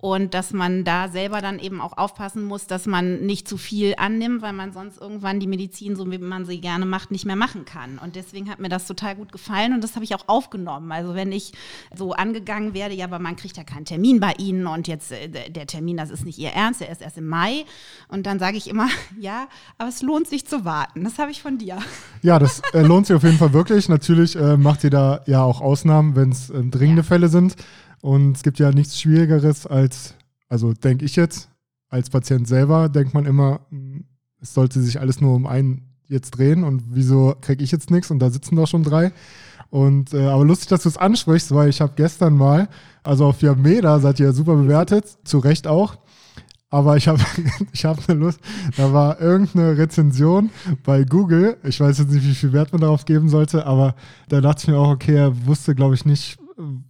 und 0.00 0.32
dass 0.32 0.52
man 0.52 0.84
da 0.84 1.08
selber 1.08 1.40
dann 1.40 1.58
eben 1.58 1.80
auch 1.80 1.98
aufpassen 1.98 2.44
muss, 2.44 2.68
dass 2.68 2.86
man 2.86 3.26
nicht 3.26 3.48
zu 3.48 3.56
viel 3.56 3.94
annimmt, 3.98 4.42
weil 4.42 4.52
man 4.52 4.72
sonst 4.72 5.00
irgendwann 5.00 5.40
die 5.40 5.48
Medizin, 5.48 5.96
so 5.96 6.08
wie 6.08 6.18
man 6.18 6.44
sie 6.46 6.60
gerne 6.60 6.86
macht, 6.86 7.10
nicht 7.10 7.26
mehr 7.26 7.34
machen 7.34 7.64
kann. 7.64 7.98
Und 7.98 8.14
deswegen 8.14 8.48
hat 8.48 8.60
mir 8.60 8.68
das 8.68 8.86
total 8.86 9.16
gut 9.16 9.32
gefallen 9.32 9.72
und 9.74 9.82
das 9.82 9.96
habe 9.96 10.04
ich 10.04 10.14
auch 10.14 10.28
aufgenommen. 10.28 10.92
Also 10.92 11.16
wenn 11.16 11.32
ich 11.32 11.52
so 11.96 12.12
angegangen 12.12 12.74
werde, 12.74 12.94
ja, 12.94 13.06
aber 13.06 13.18
man 13.18 13.34
kriegt 13.34 13.56
ja 13.56 13.64
keinen 13.64 13.86
Termin 13.86 14.20
bei 14.20 14.34
Ihnen 14.38 14.68
und 14.68 14.86
jetzt 14.86 15.10
äh, 15.10 15.28
der- 15.28 15.66
Termin, 15.66 15.96
das 15.96 16.10
ist 16.10 16.24
nicht 16.24 16.38
Ihr 16.38 16.50
Ernst, 16.50 16.80
der 16.80 16.90
ist 16.90 17.02
erst 17.02 17.18
im 17.18 17.26
Mai. 17.26 17.64
Und 18.06 18.24
dann 18.26 18.38
sage 18.38 18.56
ich 18.56 18.68
immer, 18.70 18.86
ja, 19.18 19.48
aber 19.78 19.88
es 19.88 20.00
lohnt 20.02 20.28
sich 20.28 20.46
zu 20.46 20.64
warten. 20.64 21.02
Das 21.02 21.18
habe 21.18 21.32
ich 21.32 21.42
von 21.42 21.58
dir. 21.58 21.76
Ja, 22.22 22.38
das 22.38 22.62
äh, 22.72 22.82
lohnt 22.82 23.08
sich 23.08 23.16
auf 23.16 23.24
jeden 23.24 23.38
Fall 23.38 23.52
wirklich. 23.52 23.88
Natürlich 23.88 24.36
äh, 24.36 24.56
macht 24.56 24.84
ihr 24.84 24.90
da 24.90 25.22
ja 25.26 25.42
auch 25.42 25.60
Ausnahmen, 25.60 26.14
wenn 26.14 26.30
es 26.30 26.50
ähm, 26.50 26.70
dringende 26.70 27.02
Ja. 27.02 27.08
Fälle 27.08 27.28
sind. 27.28 27.56
Und 28.00 28.36
es 28.36 28.42
gibt 28.42 28.58
ja 28.58 28.70
nichts 28.70 29.00
Schwierigeres 29.00 29.66
als, 29.66 30.14
also 30.48 30.72
denke 30.72 31.04
ich 31.04 31.16
jetzt, 31.16 31.50
als 31.88 32.10
Patient 32.10 32.46
selber, 32.46 32.88
denkt 32.88 33.14
man 33.14 33.26
immer, 33.26 33.60
mh, 33.70 34.00
es 34.40 34.54
sollte 34.54 34.80
sich 34.80 35.00
alles 35.00 35.20
nur 35.20 35.34
um 35.34 35.46
einen 35.46 35.88
jetzt 36.06 36.30
drehen 36.32 36.64
und 36.64 36.82
wieso 36.90 37.34
kriege 37.40 37.62
ich 37.62 37.70
jetzt 37.70 37.90
nichts 37.90 38.10
und 38.10 38.18
da 38.18 38.30
sitzen 38.30 38.56
doch 38.56 38.66
schon 38.66 38.82
drei. 38.82 39.12
Und 39.70 40.14
äh, 40.14 40.26
aber 40.26 40.44
lustig, 40.44 40.68
dass 40.68 40.84
du 40.84 40.88
es 40.88 40.96
ansprichst, 40.96 41.54
weil 41.54 41.68
ich 41.68 41.80
habe 41.80 41.92
gestern 41.96 42.34
mal, 42.34 42.68
also 43.02 43.26
auf 43.26 43.42
Yameda 43.42 44.00
seid 44.00 44.18
ihr 44.18 44.32
super 44.32 44.56
bewertet, 44.56 45.18
zu 45.24 45.38
Recht 45.38 45.66
auch. 45.66 45.98
Aber 46.70 46.96
ich 46.96 47.08
habe 47.08 47.20
ich 47.72 47.84
hab 47.84 48.08
eine 48.08 48.18
Lust, 48.18 48.40
da 48.76 48.92
war 48.92 49.20
irgendeine 49.20 49.76
Rezension 49.76 50.50
bei 50.84 51.04
Google, 51.04 51.56
ich 51.64 51.80
weiß 51.80 51.98
jetzt 51.98 52.12
nicht, 52.12 52.24
wie 52.24 52.34
viel 52.34 52.52
Wert 52.52 52.72
man 52.72 52.80
darauf 52.80 53.04
geben 53.04 53.28
sollte, 53.28 53.66
aber 53.66 53.94
da 54.28 54.40
dachte 54.40 54.62
ich 54.62 54.68
mir 54.68 54.78
auch, 54.78 54.90
okay, 54.90 55.16
er 55.16 55.46
wusste, 55.46 55.74
glaube 55.74 55.94
ich, 55.94 56.04
nicht, 56.04 56.38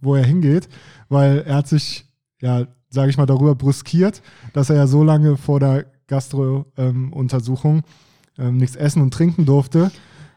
wo 0.01 0.15
er 0.15 0.25
hingeht, 0.25 0.67
weil 1.09 1.39
er 1.39 1.55
hat 1.55 1.67
sich, 1.67 2.05
ja, 2.41 2.67
sage 2.89 3.09
ich 3.09 3.17
mal, 3.17 3.25
darüber 3.25 3.55
bruskiert, 3.55 4.21
dass 4.53 4.69
er 4.69 4.77
ja 4.77 4.87
so 4.87 5.03
lange 5.03 5.37
vor 5.37 5.59
der 5.59 5.85
Gastro-Untersuchung 6.07 7.83
ähm, 8.37 8.57
nichts 8.57 8.75
essen 8.75 9.01
und 9.01 9.13
trinken 9.13 9.45
durfte, 9.45 9.91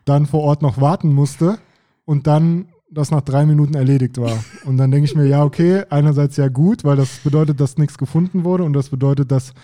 dann 0.05 0.27
vor 0.27 0.43
Ort 0.43 0.63
noch 0.63 0.81
warten 0.81 1.13
musste 1.13 1.59
und 2.05 2.27
dann 2.27 2.67
das 2.91 3.11
nach 3.11 3.23
drei 3.23 3.47
Minuten 3.47 3.75
erledigt 3.75 4.19
war. 4.19 4.45
Und 4.67 4.77
dann 4.77 4.91
denke 4.91 5.07
ich 5.07 5.15
mir, 5.15 5.27
ja, 5.27 5.45
okay, 5.45 5.85
einerseits 5.89 6.37
ja 6.37 6.49
gut, 6.49 6.85
weil 6.85 6.97
das 6.97 7.21
bedeutet, 7.21 7.59
dass 7.59 7.79
nichts 7.79 7.97
gefunden 7.97 8.45
wurde 8.45 8.65
und 8.65 8.75
das 8.75 8.91
bedeutet, 8.91 9.33
dass 9.33 9.55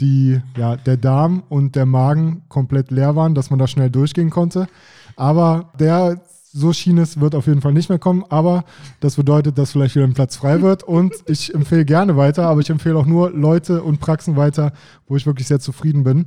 die, 0.00 0.40
ja, 0.56 0.76
der 0.76 0.96
Darm 0.96 1.42
und 1.48 1.74
der 1.74 1.86
Magen 1.86 2.42
komplett 2.48 2.92
leer 2.92 3.16
waren, 3.16 3.34
dass 3.34 3.50
man 3.50 3.58
da 3.58 3.66
schnell 3.66 3.90
durchgehen 3.90 4.30
konnte. 4.30 4.68
Aber 5.16 5.72
der 5.80 6.22
so 6.52 6.72
schien 6.72 6.98
es, 6.98 7.20
wird 7.20 7.34
auf 7.34 7.46
jeden 7.46 7.60
Fall 7.60 7.72
nicht 7.72 7.88
mehr 7.88 7.98
kommen, 7.98 8.24
aber 8.28 8.64
das 9.00 9.16
bedeutet, 9.16 9.58
dass 9.58 9.72
vielleicht 9.72 9.94
wieder 9.94 10.06
ein 10.06 10.14
Platz 10.14 10.36
frei 10.36 10.62
wird 10.62 10.82
und 10.82 11.14
ich 11.26 11.54
empfehle 11.54 11.84
gerne 11.84 12.16
weiter, 12.16 12.46
aber 12.48 12.60
ich 12.60 12.70
empfehle 12.70 12.96
auch 12.96 13.06
nur 13.06 13.30
Leute 13.30 13.82
und 13.82 14.00
Praxen 14.00 14.36
weiter, 14.36 14.72
wo 15.06 15.16
ich 15.16 15.26
wirklich 15.26 15.46
sehr 15.46 15.60
zufrieden 15.60 16.04
bin. 16.04 16.26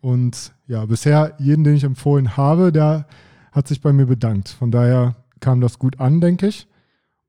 Und 0.00 0.52
ja, 0.66 0.84
bisher 0.84 1.34
jeden, 1.38 1.64
den 1.64 1.74
ich 1.74 1.84
empfohlen 1.84 2.36
habe, 2.36 2.70
der 2.70 3.06
hat 3.52 3.66
sich 3.66 3.80
bei 3.80 3.92
mir 3.92 4.06
bedankt. 4.06 4.50
Von 4.50 4.70
daher 4.70 5.16
kam 5.40 5.60
das 5.60 5.78
gut 5.78 5.98
an, 5.98 6.20
denke 6.20 6.46
ich. 6.46 6.68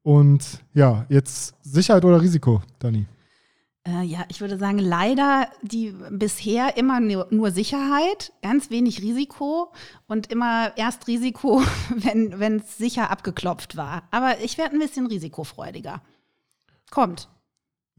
Und 0.03 0.63
ja, 0.73 1.05
jetzt 1.09 1.55
Sicherheit 1.63 2.05
oder 2.05 2.21
Risiko, 2.21 2.61
Dani? 2.79 3.05
Äh, 3.87 4.03
ja, 4.03 4.25
ich 4.27 4.41
würde 4.41 4.57
sagen, 4.57 4.79
leider 4.79 5.47
die 5.61 5.95
bisher 6.11 6.75
immer 6.75 6.99
nur, 6.99 7.27
nur, 7.29 7.51
Sicherheit, 7.51 8.33
ganz 8.41 8.69
wenig 8.69 9.01
Risiko 9.01 9.71
und 10.07 10.29
immer 10.29 10.75
erst 10.77 11.07
Risiko, 11.07 11.61
wenn 11.89 12.57
es 12.57 12.77
sicher 12.77 13.09
abgeklopft 13.09 13.77
war. 13.77 14.03
Aber 14.11 14.39
ich 14.41 14.57
werde 14.57 14.75
ein 14.75 14.79
bisschen 14.79 15.07
risikofreudiger. 15.07 16.01
Kommt. 16.91 17.29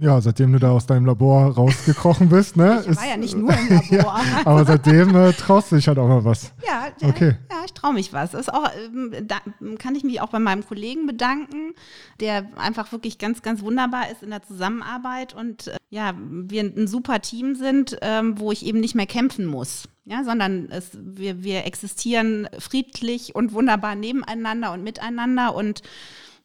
Ja, 0.00 0.20
seitdem 0.20 0.52
du 0.52 0.60
da 0.60 0.70
aus 0.70 0.86
deinem 0.86 1.06
Labor 1.06 1.54
rausgekrochen 1.54 2.28
bist, 2.28 2.56
ne? 2.56 2.84
Ich 2.88 2.96
war 2.96 3.06
ja 3.06 3.16
nicht 3.16 3.36
nur 3.36 3.52
im 3.52 3.68
Labor. 3.68 4.20
ja, 4.20 4.22
aber 4.44 4.64
seitdem 4.64 5.14
äh, 5.16 5.32
traust 5.32 5.72
du 5.72 5.76
dich 5.76 5.88
halt 5.88 5.98
auch 5.98 6.06
mal 6.06 6.24
was. 6.24 6.52
Ja, 6.64 6.86
okay. 7.02 7.36
ja, 7.50 7.56
ja 7.56 7.64
ich 7.64 7.72
traue 7.72 7.94
mich 7.94 8.12
was. 8.12 8.32
ist 8.32 8.52
auch, 8.52 8.70
ähm, 8.76 9.12
da 9.26 9.38
kann 9.78 9.96
ich 9.96 10.04
mich 10.04 10.20
auch 10.20 10.28
bei 10.28 10.38
meinem 10.38 10.64
Kollegen 10.64 11.06
bedanken, 11.06 11.74
der 12.20 12.46
einfach 12.56 12.92
wirklich 12.92 13.18
ganz, 13.18 13.42
ganz 13.42 13.60
wunderbar 13.60 14.08
ist 14.12 14.22
in 14.22 14.30
der 14.30 14.42
Zusammenarbeit 14.42 15.34
und 15.34 15.66
äh, 15.66 15.76
ja, 15.90 16.14
wir 16.16 16.62
ein 16.62 16.86
super 16.86 17.20
Team 17.20 17.56
sind, 17.56 17.98
ähm, 18.00 18.38
wo 18.38 18.52
ich 18.52 18.64
eben 18.64 18.78
nicht 18.78 18.94
mehr 18.94 19.06
kämpfen 19.06 19.46
muss. 19.46 19.88
Ja, 20.04 20.22
sondern 20.22 20.68
es, 20.70 20.90
wir, 20.94 21.42
wir 21.42 21.66
existieren 21.66 22.48
friedlich 22.58 23.34
und 23.34 23.52
wunderbar 23.52 23.96
nebeneinander 23.96 24.72
und 24.72 24.84
miteinander 24.84 25.54
und 25.54 25.82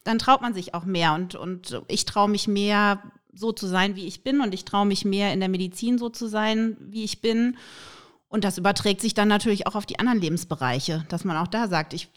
dann 0.03 0.19
traut 0.19 0.41
man 0.41 0.53
sich 0.53 0.74
auch 0.74 0.86
mehr 0.86 1.13
und, 1.13 1.36
und 1.36 1.81
ich 1.88 2.05
traue 2.05 2.29
mich 2.29 2.48
mehr, 2.48 3.00
so 3.34 3.52
zu 3.52 3.68
sein, 3.68 3.96
wie 3.96 4.08
ich 4.08 4.24
bin 4.24 4.42
und 4.42 4.54
ich 4.54 4.66
traue 4.66 4.86
mich 4.86 5.06
mehr 5.06 5.34
in 5.34 5.40
der 5.40 5.50
Medizin 5.50 5.98
so 5.98 6.10
zu 6.10 6.28
sein, 6.28 6.78
wie 6.80 7.04
ich 7.04 7.22
bin. 7.22 7.58
Und 8.28 8.44
das 8.44 8.58
überträgt 8.58 9.02
sich 9.02 9.13
dann 9.13 9.28
natürlich 9.28 9.68
auch 9.68 9.75
auf 9.75 9.86
die 9.86 10.00
anderen 10.00 10.20
Lebensbereiche, 10.20 11.06
dass 11.10 11.24
man 11.24 11.38
auch 11.38 11.48
da 11.48 11.68
sagt, 11.68 11.94
ich 11.94 12.10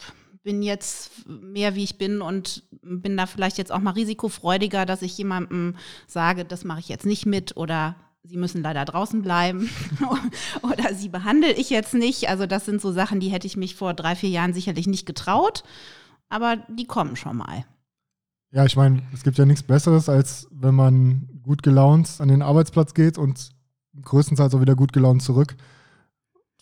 bin 0.42 0.62
jetzt 0.62 1.28
mehr 1.28 1.74
wie 1.74 1.82
ich 1.82 1.98
bin 1.98 2.22
und 2.22 2.62
bin 2.80 3.16
da 3.16 3.26
vielleicht 3.26 3.58
jetzt 3.58 3.72
auch 3.72 3.80
mal 3.80 3.90
risikofreudiger, 3.90 4.86
dass 4.86 5.02
ich 5.02 5.18
jemandem 5.18 5.74
sage, 6.06 6.44
das 6.44 6.64
mache 6.64 6.80
ich 6.80 6.88
jetzt 6.88 7.04
nicht 7.04 7.26
mit 7.26 7.56
oder 7.56 7.96
Sie 8.22 8.36
müssen 8.36 8.62
leider 8.62 8.84
draußen 8.84 9.22
bleiben 9.22 9.68
oder 10.62 10.94
Sie 10.94 11.08
behandle 11.08 11.52
ich 11.52 11.70
jetzt 11.70 11.94
nicht. 11.94 12.28
Also 12.28 12.46
das 12.46 12.64
sind 12.64 12.80
so 12.80 12.92
Sachen, 12.92 13.20
die 13.20 13.28
hätte 13.28 13.46
ich 13.46 13.56
mich 13.56 13.74
vor 13.74 13.92
drei, 13.94 14.16
vier 14.16 14.30
Jahren 14.30 14.54
sicherlich 14.54 14.86
nicht 14.86 15.06
getraut, 15.06 15.64
aber 16.28 16.56
die 16.68 16.86
kommen 16.86 17.16
schon 17.16 17.36
mal. 17.36 17.64
Ja, 18.56 18.64
ich 18.64 18.74
meine, 18.74 19.02
es 19.12 19.22
gibt 19.22 19.36
ja 19.36 19.44
nichts 19.44 19.62
Besseres, 19.62 20.08
als 20.08 20.48
wenn 20.50 20.74
man 20.74 21.28
gut 21.42 21.62
gelaunt 21.62 22.16
an 22.20 22.28
den 22.28 22.40
Arbeitsplatz 22.40 22.94
geht 22.94 23.18
und 23.18 23.50
größtenteils 24.00 24.54
auch 24.54 24.62
wieder 24.62 24.74
gut 24.74 24.94
gelaunt 24.94 25.20
zurück. 25.20 25.56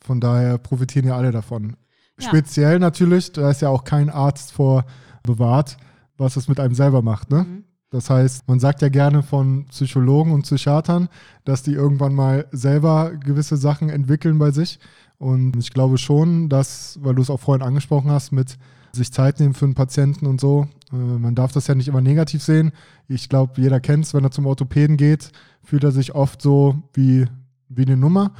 Von 0.03 0.21
daher 0.21 0.59
profitieren 0.59 1.07
ja 1.07 1.17
alle 1.17 1.31
davon. 1.31 1.77
Ja. 2.19 2.27
Speziell 2.27 2.81
natürlich, 2.81 3.31
da 3.31 3.49
ist 3.49 3.63
ja 3.63 3.69
auch 3.69 3.85
kein 3.85 4.11
Arzt 4.11 4.51
vor 4.51 4.87
bewahrt, 5.23 5.77
was 6.17 6.35
es 6.35 6.49
mit 6.49 6.59
einem 6.59 6.75
selber 6.75 7.01
macht. 7.01 7.31
Ne? 7.31 7.45
Mhm. 7.45 7.65
Das 7.91 8.11
heißt, 8.11 8.49
man 8.49 8.59
sagt 8.59 8.83
ja 8.83 8.89
gerne 8.89 9.23
von 9.23 9.67
Psychologen 9.67 10.33
und 10.33 10.43
Psychiatern, 10.43 11.09
dass 11.45 11.63
die 11.63 11.75
irgendwann 11.75 12.13
mal 12.13 12.49
selber 12.51 13.13
gewisse 13.13 13.57
Sachen 13.57 13.89
entwickeln 13.89 14.41
bei 14.41 14.51
sich. 14.51 14.81
Und 15.19 15.57
ich 15.59 15.71
glaube 15.71 15.99
schon, 15.99 16.49
dass, 16.49 16.99
weil 17.05 17.15
du 17.15 17.23
es 17.23 17.31
auch 17.31 17.39
vorhin 17.39 17.65
angesprochen 17.65 18.11
hast, 18.11 18.33
mit 18.33 18.59
sich 18.95 19.13
Zeit 19.13 19.41
nehmen 19.41 19.55
für 19.55 19.65
einen 19.65 19.75
Patienten 19.75 20.27
und 20.27 20.41
so. 20.41 20.69
Äh, 20.93 20.97
man 20.97 21.35
darf 21.35 21.53
das 21.53 21.67
ja 21.67 21.75
nicht 21.75 21.89
immer 21.89 22.01
negativ 22.01 22.43
sehen. 22.43 22.73
Ich 23.09 23.29
glaube, 23.29 23.61
jeder 23.61 23.81
kennt 23.81 24.05
es, 24.05 24.15
wenn 24.15 24.25
er 24.25 24.31
zum 24.31 24.47
Orthopäden 24.47 24.97
geht, 24.97 25.31
fühlt 25.63 25.85
er 25.85 25.93
sich 25.93 26.15
oft 26.15 26.41
so 26.41 26.83
wie, 26.93 27.27
wie 27.69 27.85
eine 27.85 27.97
Nummer. 27.97 28.33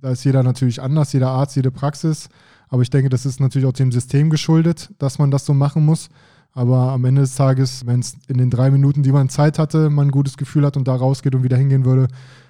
Da 0.00 0.10
ist 0.10 0.24
jeder 0.24 0.42
natürlich 0.42 0.82
anders, 0.82 1.12
jeder 1.12 1.30
Arzt, 1.30 1.56
jede 1.56 1.70
Praxis. 1.70 2.28
Aber 2.68 2.82
ich 2.82 2.90
denke, 2.90 3.08
das 3.08 3.26
ist 3.26 3.38
natürlich 3.38 3.68
auch 3.68 3.72
dem 3.72 3.92
System 3.92 4.30
geschuldet, 4.30 4.90
dass 4.98 5.18
man 5.18 5.30
das 5.30 5.46
so 5.46 5.54
machen 5.54 5.84
muss. 5.84 6.08
Aber 6.52 6.92
am 6.92 7.04
Ende 7.04 7.22
des 7.22 7.34
Tages, 7.34 7.86
wenn 7.86 8.00
es 8.00 8.16
in 8.28 8.38
den 8.38 8.50
drei 8.50 8.70
Minuten, 8.70 9.02
die 9.02 9.12
man 9.12 9.28
Zeit 9.28 9.58
hatte, 9.58 9.90
man 9.90 10.08
ein 10.08 10.10
gutes 10.10 10.36
Gefühl 10.36 10.66
hat 10.66 10.76
und 10.76 10.88
da 10.88 10.94
rausgeht 10.94 11.34
und 11.34 11.42
wieder 11.42 11.56
hingehen 11.56 11.84
würde, 11.84 12.08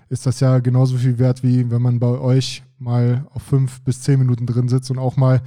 ist 0.08 0.26
das 0.26 0.40
ja 0.40 0.58
genauso 0.58 0.96
viel 0.96 1.18
wert, 1.18 1.42
wie 1.42 1.70
wenn 1.70 1.82
man 1.82 1.98
bei 1.98 2.18
euch 2.18 2.62
mal 2.78 3.26
auf 3.32 3.42
fünf 3.42 3.80
bis 3.82 4.02
zehn 4.02 4.18
Minuten 4.18 4.46
drin 4.46 4.68
sitzt 4.68 4.90
und 4.90 4.98
auch 4.98 5.16
mal 5.16 5.40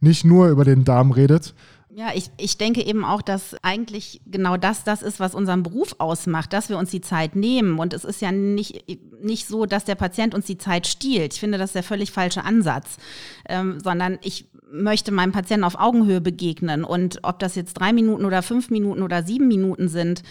nicht 0.00 0.24
nur 0.24 0.48
über 0.48 0.64
den 0.64 0.84
Darm 0.84 1.10
redet. 1.10 1.54
Ja, 1.98 2.10
ich, 2.14 2.30
ich 2.36 2.58
denke 2.58 2.84
eben 2.84 3.06
auch, 3.06 3.22
dass 3.22 3.56
eigentlich 3.62 4.20
genau 4.26 4.58
das 4.58 4.84
das 4.84 5.00
ist, 5.00 5.18
was 5.18 5.34
unseren 5.34 5.62
Beruf 5.62 5.94
ausmacht, 5.96 6.52
dass 6.52 6.68
wir 6.68 6.76
uns 6.76 6.90
die 6.90 7.00
Zeit 7.00 7.34
nehmen. 7.36 7.78
Und 7.78 7.94
es 7.94 8.04
ist 8.04 8.20
ja 8.20 8.32
nicht, 8.32 8.84
nicht 9.22 9.48
so, 9.48 9.64
dass 9.64 9.86
der 9.86 9.94
Patient 9.94 10.34
uns 10.34 10.44
die 10.44 10.58
Zeit 10.58 10.86
stiehlt. 10.86 11.32
Ich 11.32 11.40
finde, 11.40 11.56
das 11.56 11.70
ist 11.70 11.74
der 11.74 11.82
völlig 11.82 12.12
falsche 12.12 12.44
Ansatz. 12.44 12.98
Ähm, 13.48 13.78
sondern 13.82 14.18
ich 14.22 14.44
möchte 14.70 15.12
meinem 15.12 15.32
Patienten 15.32 15.64
auf 15.64 15.78
Augenhöhe 15.78 16.20
begegnen. 16.20 16.84
Und 16.84 17.20
ob 17.22 17.38
das 17.38 17.54
jetzt 17.54 17.74
drei 17.74 17.92
Minuten 17.92 18.24
oder 18.24 18.42
fünf 18.42 18.70
Minuten 18.70 19.02
oder 19.02 19.22
sieben 19.22 19.48
Minuten 19.48 19.88
sind, 19.88 20.22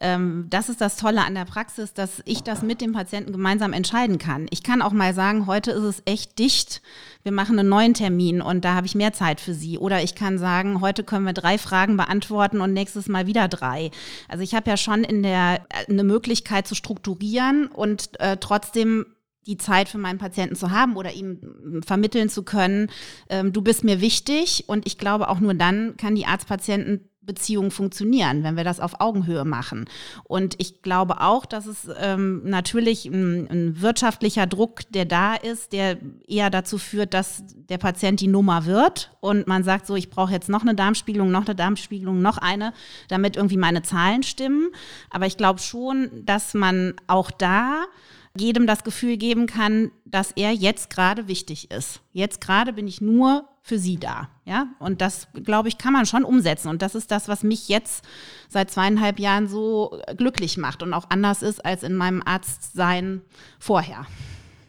ähm, 0.00 0.46
das 0.50 0.68
ist 0.68 0.80
das 0.80 0.96
Tolle 0.96 1.24
an 1.24 1.34
der 1.34 1.44
Praxis, 1.44 1.94
dass 1.94 2.22
ich 2.24 2.42
das 2.42 2.62
mit 2.62 2.80
dem 2.80 2.92
Patienten 2.92 3.32
gemeinsam 3.32 3.72
entscheiden 3.72 4.18
kann. 4.18 4.46
Ich 4.50 4.62
kann 4.62 4.82
auch 4.82 4.92
mal 4.92 5.14
sagen, 5.14 5.46
heute 5.46 5.70
ist 5.70 5.84
es 5.84 6.02
echt 6.06 6.38
dicht. 6.38 6.82
Wir 7.22 7.32
machen 7.32 7.58
einen 7.58 7.68
neuen 7.68 7.94
Termin 7.94 8.42
und 8.42 8.64
da 8.64 8.74
habe 8.74 8.86
ich 8.86 8.94
mehr 8.94 9.12
Zeit 9.12 9.40
für 9.40 9.54
Sie. 9.54 9.78
Oder 9.78 10.02
ich 10.02 10.14
kann 10.14 10.38
sagen, 10.38 10.80
heute 10.80 11.04
können 11.04 11.24
wir 11.24 11.32
drei 11.32 11.56
Fragen 11.56 11.96
beantworten 11.96 12.60
und 12.60 12.72
nächstes 12.72 13.08
Mal 13.08 13.26
wieder 13.26 13.48
drei. 13.48 13.90
Also 14.28 14.42
ich 14.42 14.54
habe 14.54 14.68
ja 14.68 14.76
schon 14.76 15.04
in 15.04 15.22
der 15.22 15.60
äh, 15.68 15.90
eine 15.90 16.04
Möglichkeit 16.04 16.66
zu 16.66 16.74
strukturieren 16.74 17.66
und 17.66 18.20
äh, 18.20 18.36
trotzdem 18.38 19.06
die 19.46 19.58
Zeit 19.58 19.88
für 19.88 19.98
meinen 19.98 20.18
Patienten 20.18 20.56
zu 20.56 20.70
haben 20.70 20.96
oder 20.96 21.12
ihm 21.12 21.82
vermitteln 21.84 22.28
zu 22.28 22.42
können, 22.42 22.90
ähm, 23.28 23.52
du 23.52 23.62
bist 23.62 23.84
mir 23.84 24.00
wichtig 24.00 24.64
und 24.66 24.86
ich 24.86 24.98
glaube 24.98 25.28
auch 25.28 25.40
nur 25.40 25.54
dann 25.54 25.96
kann 25.96 26.14
die 26.14 26.26
Arzt-Patienten 26.26 27.08
Beziehung 27.26 27.70
funktionieren, 27.70 28.42
wenn 28.42 28.56
wir 28.56 28.64
das 28.64 28.80
auf 28.80 29.00
Augenhöhe 29.00 29.44
machen. 29.44 29.86
Und 30.24 30.54
ich 30.58 30.82
glaube 30.82 31.20
auch, 31.20 31.46
dass 31.46 31.66
es 31.66 31.88
ähm, 31.98 32.42
natürlich 32.44 33.06
ein, 33.06 33.48
ein, 33.50 33.80
wirtschaftlicher 33.80 34.46
Druck, 34.46 34.80
der 34.90 35.04
da 35.04 35.34
ist, 35.34 35.72
der 35.72 35.98
eher 36.26 36.50
dazu 36.50 36.78
führt, 36.78 37.14
dass 37.14 37.42
der 37.46 37.78
Patient 37.78 38.20
die 38.20 38.28
Nummer 38.28 38.66
wird 38.66 39.10
und 39.20 39.46
man 39.46 39.64
sagt 39.64 39.86
so, 39.86 39.96
ich 39.96 40.10
brauche 40.10 40.32
jetzt 40.32 40.48
noch 40.48 40.62
eine 40.62 40.74
Darmspiegelung, 40.74 41.30
noch 41.30 41.46
eine 41.46 41.54
Darmspiegelung, 41.54 42.20
noch 42.20 42.38
eine, 42.38 42.72
damit 43.08 43.36
irgendwie 43.36 43.56
meine 43.56 43.82
Zahlen 43.82 44.22
stimmen. 44.22 44.70
Aber 45.10 45.26
ich 45.26 45.36
glaube 45.36 45.60
schon, 45.60 46.10
dass 46.24 46.54
man 46.54 46.94
auch 47.06 47.30
da 47.30 47.84
jedem 48.36 48.66
das 48.66 48.82
Gefühl 48.82 49.16
geben 49.16 49.46
kann, 49.46 49.90
dass 50.04 50.32
er 50.32 50.52
jetzt 50.52 50.90
gerade 50.90 51.28
wichtig 51.28 51.70
ist. 51.70 52.00
Jetzt 52.12 52.40
gerade 52.40 52.72
bin 52.72 52.88
ich 52.88 53.00
nur 53.00 53.44
für 53.62 53.78
sie 53.78 53.96
da. 53.96 54.28
Ja, 54.44 54.66
und 54.78 55.00
das, 55.00 55.28
glaube 55.44 55.68
ich, 55.68 55.78
kann 55.78 55.92
man 55.92 56.04
schon 56.04 56.24
umsetzen. 56.24 56.68
Und 56.68 56.82
das 56.82 56.94
ist 56.94 57.10
das, 57.10 57.28
was 57.28 57.42
mich 57.42 57.68
jetzt 57.68 58.04
seit 58.48 58.70
zweieinhalb 58.70 59.18
Jahren 59.18 59.48
so 59.48 59.98
glücklich 60.16 60.58
macht 60.58 60.82
und 60.82 60.92
auch 60.92 61.06
anders 61.10 61.42
ist 61.42 61.64
als 61.64 61.82
in 61.82 61.94
meinem 61.94 62.22
Arztsein 62.24 63.22
vorher. 63.58 64.06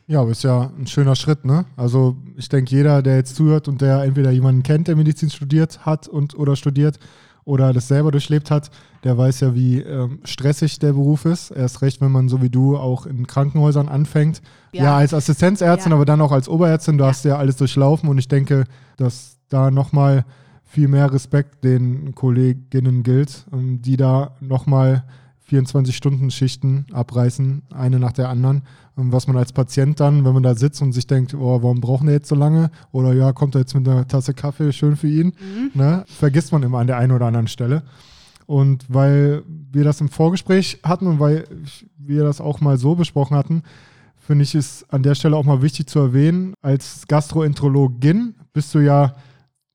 Ja, 0.08 0.22
aber 0.22 0.32
ist 0.32 0.44
ja 0.44 0.72
ein 0.78 0.86
schöner 0.86 1.16
Schritt, 1.16 1.46
ne? 1.46 1.66
Also 1.76 2.16
ich 2.38 2.48
denke, 2.48 2.76
jeder, 2.76 3.02
der 3.02 3.18
jetzt 3.18 3.36
zuhört 3.36 3.68
und 3.68 3.82
der 3.82 4.04
entweder 4.04 4.30
jemanden 4.30 4.62
kennt, 4.62 4.88
der 4.88 4.96
Medizin 4.96 5.32
studiert 5.32 5.84
hat 5.86 6.08
und 6.08 6.38
oder 6.38 6.56
studiert 6.56 7.00
oder 7.46 7.72
das 7.74 7.88
selber 7.88 8.12
durchlebt 8.12 8.52
hat, 8.52 8.72
der 9.04 9.18
weiß 9.18 9.40
ja, 9.42 9.56
wie 9.56 9.80
ähm, 9.80 10.20
stressig 10.24 10.80
der 10.80 10.94
Beruf 10.94 11.26
ist. 11.26 11.52
Erst 11.52 11.84
recht, 11.84 12.02
wenn 12.02 12.12
man 12.12 12.28
so 12.28 12.42
wie 12.42 12.50
du 12.50 12.76
auch 12.76 13.06
in 13.06 13.28
Krankenhäusern 13.28 13.88
anfängt. 13.88 14.42
Ja, 14.74 14.84
ja 14.84 14.98
als 14.98 15.14
Assistenzärztin, 15.14 15.92
ja. 15.92 15.96
aber 15.96 16.06
dann 16.06 16.22
auch 16.22 16.32
als 16.32 16.50
Oberärztin, 16.50 16.98
du 16.98 17.04
ja. 17.04 17.12
hast 17.12 17.24
ja 17.24 17.38
alles 17.38 17.56
durchlaufen 17.56 18.10
und 18.10 18.18
ich 18.18 18.28
denke, 18.28 18.66
dass 18.98 19.38
da 19.48 19.70
nochmal 19.70 20.26
viel 20.64 20.88
mehr 20.88 21.14
Respekt 21.14 21.64
den 21.64 22.16
Kolleginnen 22.16 23.04
gilt, 23.04 23.46
ähm, 23.54 23.82
die 23.82 23.96
da 23.96 24.36
nochmal 24.42 25.04
24-Stunden-Schichten 25.50 26.88
abreißen, 26.92 27.64
eine 27.74 28.00
nach 28.00 28.12
der 28.12 28.30
anderen. 28.30 28.64
Und 28.96 29.12
was 29.12 29.28
man 29.28 29.36
als 29.36 29.52
Patient 29.52 30.00
dann, 30.00 30.24
wenn 30.24 30.34
man 30.34 30.44
da 30.44 30.56
sitzt 30.56 30.82
und 30.82 30.94
sich 30.94 31.06
denkt, 31.06 31.34
oh, 31.34 31.62
warum 31.62 31.82
brauchen 31.82 32.08
wir 32.08 32.14
jetzt 32.14 32.30
so 32.30 32.36
lange? 32.36 32.72
Oder 32.92 33.14
ja, 33.14 33.34
kommt 33.34 33.56
er 33.56 33.62
jetzt 33.62 33.76
mit 33.76 33.88
einer 33.88 34.08
Tasse 34.08 34.34
Kaffee, 34.34 34.72
schön 34.72 34.96
für 34.96 35.08
ihn, 35.08 35.34
mhm. 35.40 35.72
ne? 35.74 36.06
vergisst 36.08 36.54
man 36.54 36.64
immer 36.64 36.80
an 36.80 36.88
der 36.88 36.98
einen 36.98 37.12
oder 37.12 37.26
anderen 37.26 37.48
Stelle. 37.48 37.84
Und 38.46 38.86
weil 38.88 39.44
wir 39.72 39.84
das 39.84 40.00
im 40.00 40.08
Vorgespräch 40.08 40.80
hatten 40.84 41.08
und 41.08 41.20
weil 41.20 41.46
wir 41.98 42.24
das 42.24 42.40
auch 42.40 42.62
mal 42.62 42.78
so 42.78 42.96
besprochen 42.96 43.36
hatten, 43.36 43.64
finde 44.18 44.44
ich 44.44 44.56
es 44.56 44.86
an 44.90 45.04
der 45.04 45.16
Stelle 45.16 45.36
auch 45.36 45.46
mal 45.46 45.62
wichtig 45.62 45.88
zu 45.88 46.00
erwähnen, 46.00 46.54
als 46.62 47.06
Gastroenterologin 47.08 48.36
bist 48.54 48.74
du 48.74 48.80
ja 48.80 49.16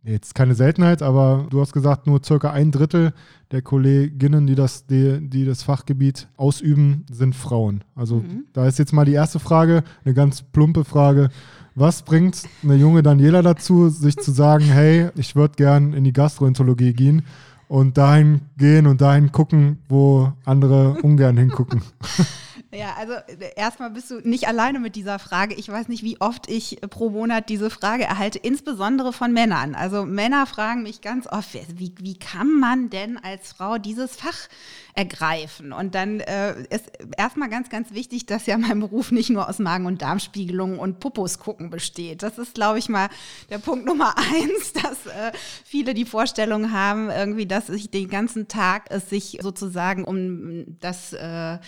jetzt 0.04 0.35
keine 0.35 0.54
Seltenheit, 0.54 1.02
aber 1.02 1.47
du 1.50 1.61
hast 1.61 1.73
gesagt, 1.73 2.07
nur 2.07 2.23
circa 2.25 2.50
ein 2.50 2.71
Drittel 2.71 3.12
der 3.50 3.62
Kolleginnen, 3.62 4.47
die 4.47 4.54
das, 4.54 4.87
die, 4.87 5.19
die 5.21 5.45
das 5.45 5.62
Fachgebiet 5.62 6.28
ausüben, 6.37 7.04
sind 7.11 7.35
Frauen. 7.35 7.83
Also 7.95 8.16
mhm. 8.16 8.45
da 8.52 8.66
ist 8.66 8.78
jetzt 8.78 8.92
mal 8.92 9.04
die 9.04 9.12
erste 9.12 9.38
Frage, 9.38 9.83
eine 10.04 10.14
ganz 10.14 10.42
plumpe 10.42 10.85
Frage. 10.85 11.30
Was 11.75 12.02
bringt 12.02 12.42
eine 12.62 12.76
junge 12.76 13.02
Daniela 13.02 13.42
dazu, 13.42 13.88
sich 13.88 14.16
zu 14.16 14.33
sagen, 14.33 14.64
hey, 14.73 15.11
ich 15.16 15.37
würde 15.37 15.54
gern 15.57 15.92
in 15.92 16.04
die 16.04 16.12
Gastroenterologie 16.12 16.92
gehen 16.92 17.23
und 17.69 17.99
dahin 17.99 18.42
gehen 18.57 18.87
und 18.87 19.00
dahin 19.00 19.33
gucken, 19.33 19.78
wo 19.88 20.33
andere 20.45 20.95
ungern 21.02 21.37
hingucken? 21.37 21.83
Ja, 22.72 22.94
also 22.96 23.14
äh, 23.14 23.52
erstmal 23.56 23.90
bist 23.90 24.10
du 24.10 24.20
nicht 24.20 24.46
alleine 24.46 24.78
mit 24.78 24.94
dieser 24.94 25.18
Frage. 25.18 25.54
Ich 25.56 25.68
weiß 25.68 25.88
nicht, 25.88 26.04
wie 26.04 26.20
oft 26.20 26.48
ich 26.48 26.80
pro 26.88 27.10
Monat 27.10 27.48
diese 27.48 27.68
Frage 27.68 28.04
erhalte, 28.04 28.38
insbesondere 28.38 29.12
von 29.12 29.32
Männern. 29.32 29.74
Also 29.74 30.04
Männer 30.04 30.46
fragen 30.46 30.84
mich 30.84 31.00
ganz 31.00 31.26
oft, 31.26 31.52
wie, 31.78 31.92
wie 31.98 32.16
kann 32.16 32.60
man 32.60 32.88
denn 32.88 33.18
als 33.18 33.52
Frau 33.52 33.78
dieses 33.78 34.14
Fach 34.14 34.48
ergreifen? 34.94 35.73
Und 35.73 35.94
dann 35.94 36.20
äh, 36.20 36.62
ist 36.70 36.90
erstmal 37.16 37.49
ganz, 37.49 37.68
ganz 37.68 37.92
wichtig, 37.92 38.26
dass 38.26 38.47
ja 38.47 38.59
mein 38.59 38.80
Beruf 38.80 39.11
nicht 39.12 39.30
nur 39.30 39.49
aus 39.49 39.59
Magen- 39.59 39.87
und 39.87 40.02
Darmspiegelungen 40.02 40.78
und 40.78 41.00
Pupus 41.00 41.38
gucken 41.38 41.70
besteht. 41.70 42.23
Das 42.23 42.38
ist, 42.38 42.54
glaube 42.54 42.78
ich, 42.78 42.88
mal 42.88 43.09
der 43.50 43.59
Punkt 43.59 43.87
Nummer 43.87 44.14
eins, 44.16 44.73
dass 44.73 45.06
äh, 45.06 45.32
viele 45.64 45.94
die 45.94 46.04
Vorstellung 46.04 46.73
haben, 46.73 47.11
irgendwie, 47.11 47.47
dass 47.47 47.66
sich 47.66 47.90
den 47.90 48.09
ganzen 48.09 48.49
Tag 48.49 48.87
es 48.90 49.11
sich 49.11 49.38
sozusagen 49.40 50.04
um 50.04 50.78
das 50.80 51.12
äh, 51.12 51.59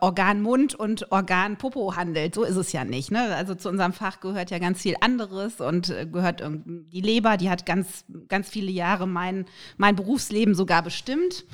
Organ 0.00 0.42
Mund 0.42 0.74
und 0.74 1.10
Organ 1.12 1.56
Popo 1.56 1.96
handelt. 1.96 2.34
So 2.34 2.44
ist 2.44 2.56
es 2.56 2.72
ja 2.72 2.84
nicht. 2.84 3.10
Ne? 3.10 3.34
Also 3.34 3.54
zu 3.54 3.68
unserem 3.68 3.92
Fach 3.92 4.20
gehört 4.20 4.50
ja 4.50 4.58
ganz 4.58 4.82
viel 4.82 4.96
anderes 5.00 5.60
und 5.60 5.90
äh, 5.90 6.06
gehört 6.06 6.42
die 6.44 7.00
Leber, 7.00 7.36
die 7.36 7.50
hat 7.50 7.66
ganz, 7.66 8.04
ganz 8.28 8.48
viele 8.48 8.70
Jahre 8.70 9.06
mein, 9.06 9.46
mein 9.76 9.96
Berufsleben 9.96 10.54
sogar 10.54 10.82
bestimmt. 10.82 11.44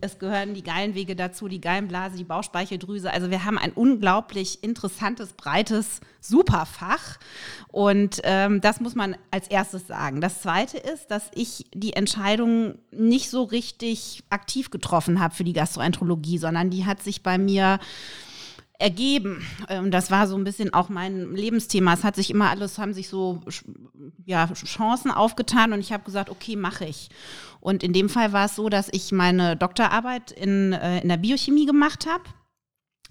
Es 0.00 0.20
gehören 0.20 0.54
die 0.54 0.62
Gallenwege 0.62 1.16
dazu, 1.16 1.48
die 1.48 1.60
Gallenblase, 1.60 2.16
die 2.16 2.24
Bauchspeicheldrüse. 2.24 3.12
Also 3.12 3.30
wir 3.30 3.44
haben 3.44 3.58
ein 3.58 3.72
unglaublich 3.72 4.62
interessantes, 4.62 5.32
breites 5.32 6.00
Superfach. 6.20 7.18
Und 7.68 8.20
ähm, 8.22 8.60
das 8.60 8.80
muss 8.80 8.94
man 8.94 9.16
als 9.32 9.48
erstes 9.48 9.88
sagen. 9.88 10.20
Das 10.20 10.42
Zweite 10.42 10.78
ist, 10.78 11.10
dass 11.10 11.28
ich 11.34 11.66
die 11.74 11.94
Entscheidung 11.94 12.78
nicht 12.92 13.30
so 13.30 13.42
richtig 13.42 14.22
aktiv 14.30 14.70
getroffen 14.70 15.18
habe 15.18 15.34
für 15.34 15.44
die 15.44 15.52
Gastroenterologie, 15.52 16.38
sondern 16.38 16.70
die 16.70 16.86
hat 16.86 17.02
sich 17.02 17.24
bei 17.24 17.36
mir 17.36 17.80
ergeben. 18.78 19.46
Und 19.68 19.92
das 19.92 20.10
war 20.10 20.26
so 20.26 20.36
ein 20.36 20.44
bisschen 20.44 20.74
auch 20.74 20.88
mein 20.88 21.34
Lebensthema. 21.34 21.94
Es 21.94 22.04
hat 22.04 22.16
sich 22.16 22.30
immer 22.30 22.50
alles, 22.50 22.78
haben 22.78 22.92
sich 22.92 23.08
so 23.08 23.40
ja, 24.26 24.52
Chancen 24.52 25.10
aufgetan 25.10 25.72
und 25.72 25.80
ich 25.80 25.92
habe 25.92 26.04
gesagt, 26.04 26.28
okay, 26.28 26.56
mache 26.56 26.84
ich. 26.84 27.08
Und 27.64 27.82
in 27.82 27.94
dem 27.94 28.10
Fall 28.10 28.34
war 28.34 28.44
es 28.44 28.56
so, 28.56 28.68
dass 28.68 28.90
ich 28.92 29.10
meine 29.10 29.56
Doktorarbeit 29.56 30.30
in, 30.32 30.74
äh, 30.74 31.00
in 31.00 31.08
der 31.08 31.16
Biochemie 31.16 31.64
gemacht 31.64 32.06
habe 32.06 32.24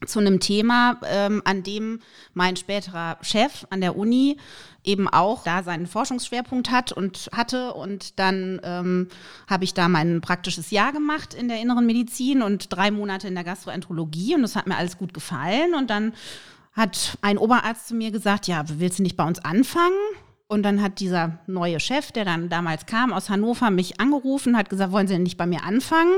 zu 0.06 0.20
einem 0.20 0.40
Thema, 0.40 1.00
ähm, 1.08 1.42
an 1.44 1.64
dem 1.64 2.02
mein 2.36 2.56
späterer 2.56 3.18
Chef 3.22 3.66
an 3.72 3.82
der 3.82 3.98
Uni 3.98 4.38
eben 4.84 5.08
auch 5.08 5.44
da 5.44 5.64
seinen 5.64 5.88
Forschungsschwerpunkt 5.88 6.70
hat 6.70 6.92
und 6.92 7.32
hatte. 7.34 7.74
Und 7.74 8.20
dann 8.20 8.62
ähm, 8.64 9.08
habe 9.50 9.64
ich 9.64 9.74
da 9.74 9.88
mein 9.88 10.22
praktisches 10.22 10.70
Jahr 10.70 10.94
gemacht 10.94 11.34
in 11.34 11.48
der 11.48 11.60
inneren 11.60 11.88
Medizin 11.88 12.44
und 12.44 12.72
drei 12.72 12.92
Monate 12.92 13.28
in 13.28 13.34
der 13.34 13.44
Gastroenterologie. 13.44 14.36
Und 14.36 14.44
das 14.44 14.56
hat 14.56 14.68
mir 14.68 14.78
alles 14.78 15.00
gut 15.00 15.16
gefallen. 15.16 15.74
Und 15.74 15.90
dann 15.90 16.14
hat 16.74 17.18
ein 17.22 17.40
Oberarzt 17.40 17.88
zu 17.88 17.96
mir 17.96 18.12
gesagt, 18.12 18.46
ja, 18.46 18.64
willst 18.68 19.00
du 19.00 19.04
nicht 19.04 19.18
bei 19.18 19.26
uns 19.26 19.40
anfangen? 19.40 19.98
Und 20.54 20.62
dann 20.62 20.84
hat 20.84 21.00
dieser 21.00 21.40
neue 21.48 21.80
Chef, 21.80 22.12
der 22.12 22.26
dann 22.26 22.48
damals 22.48 22.86
kam 22.86 23.12
aus 23.12 23.32
Hannover, 23.32 23.72
mich 23.72 24.00
angerufen, 24.00 24.56
hat 24.56 24.70
gesagt, 24.70 24.92
wollen 24.92 25.08
Sie 25.08 25.16
denn 25.16 25.24
nicht 25.24 25.36
bei 25.36 25.48
mir 25.48 25.64
anfangen? 25.64 26.14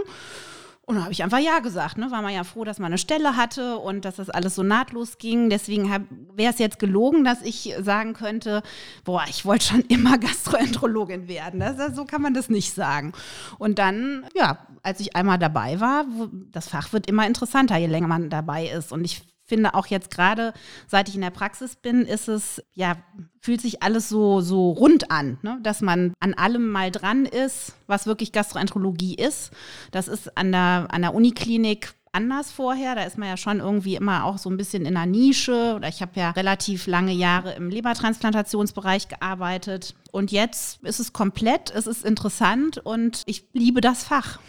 Und 0.82 0.96
dann 0.96 1.06
habe 1.06 1.14
ich 1.14 1.24
einfach 1.24 1.40
Ja 1.40 1.60
gesagt. 1.60 1.98
Ne? 1.98 2.12
War 2.12 2.22
man 2.22 2.34
ja 2.34 2.44
froh, 2.44 2.66
dass 2.66 2.78
man 2.78 2.88
eine 2.88 2.98
Stelle 2.98 3.38
hatte 3.38 3.78
und 3.78 4.04
dass 4.04 4.18
das 4.18 4.30
alles 4.30 4.56
so 4.56 4.62
nahtlos 4.62 5.20
ging. 5.20 5.50
Deswegen 5.50 5.90
wäre 6.34 6.52
es 6.52 6.60
jetzt 6.60 6.80
gelogen, 6.80 7.24
dass 7.24 7.42
ich 7.44 7.74
sagen 7.80 8.12
könnte, 8.12 8.62
boah, 9.06 9.24
ich 9.30 9.46
wollte 9.46 9.68
schon 9.68 9.82
immer 9.88 10.18
Gastroenterologin 10.18 11.30
werden. 11.30 11.62
Das, 11.62 11.96
so 11.96 12.04
kann 12.04 12.22
man 12.22 12.34
das 12.34 12.50
nicht 12.50 12.74
sagen. 12.74 13.14
Und 13.58 13.80
dann, 13.80 14.26
ja, 14.36 14.68
als 14.84 15.00
ich 15.00 15.16
einmal 15.16 15.40
dabei 15.40 15.80
war, 15.80 16.04
das 16.52 16.68
Fach 16.68 16.92
wird 16.92 17.08
immer 17.08 17.26
interessanter, 17.26 17.78
je 17.78 17.88
länger 17.88 18.10
man 18.10 18.30
dabei 18.30 18.68
ist. 18.68 18.92
Und 18.92 19.06
ich 19.06 19.22
finde 19.46 19.74
auch 19.74 19.88
jetzt 19.88 20.12
gerade, 20.12 20.54
seit 20.88 21.08
ich 21.08 21.16
in 21.16 21.22
der 21.22 21.30
Praxis 21.30 21.76
bin, 21.76 22.02
ist 22.02 22.28
es, 22.28 22.64
ja, 22.74 22.98
fühlt 23.42 23.62
sich 23.62 23.84
alles 23.84 24.10
so, 24.10 24.42
so 24.42 24.72
rund 24.72 25.12
an, 25.12 25.38
ne? 25.44 25.60
dass 25.62 25.82
man 25.82 26.14
an 26.20 26.34
allem 26.34 26.68
mal 26.68 26.92
dran 26.92 27.26
ist, 27.26 27.74
was 27.88 28.08
wirklich 28.08 28.32
Gastroenterologie 28.32 29.16
ist. 29.16 29.52
Das 29.92 30.08
ist 30.08 30.36
an 30.38 30.52
der, 30.52 30.88
an 30.90 31.02
der 31.04 31.14
Uniklinik 31.14 31.94
anders 32.16 32.50
vorher. 32.50 32.96
Da 32.96 33.04
ist 33.04 33.18
man 33.18 33.28
ja 33.28 33.38
schon 33.38 33.60
irgendwie 33.60 33.96
immer 33.96 34.24
auch 34.24 34.38
so 34.38 34.50
ein 34.50 34.58
bisschen 34.58 34.86
in 34.86 34.98
einer 34.98 35.06
Nische. 35.06 35.76
Oder 35.76 35.90
ich 35.90 36.02
habe 36.02 36.14
ja 36.16 36.32
relativ 36.32 36.88
lange 36.88 37.12
Jahre 37.12 37.54
im 37.54 37.70
Lebertransplantationsbereich 37.70 39.10
gearbeitet. 39.10 39.96
Und 40.12 40.32
jetzt 40.32 40.82
ist 40.84 41.00
es 41.00 41.14
komplett, 41.14 41.72
es 41.76 41.86
ist 41.86 42.06
interessant 42.06 42.78
und 42.78 43.22
ich 43.26 43.46
liebe 43.54 43.82
das 43.82 44.06
Fach 44.06 44.40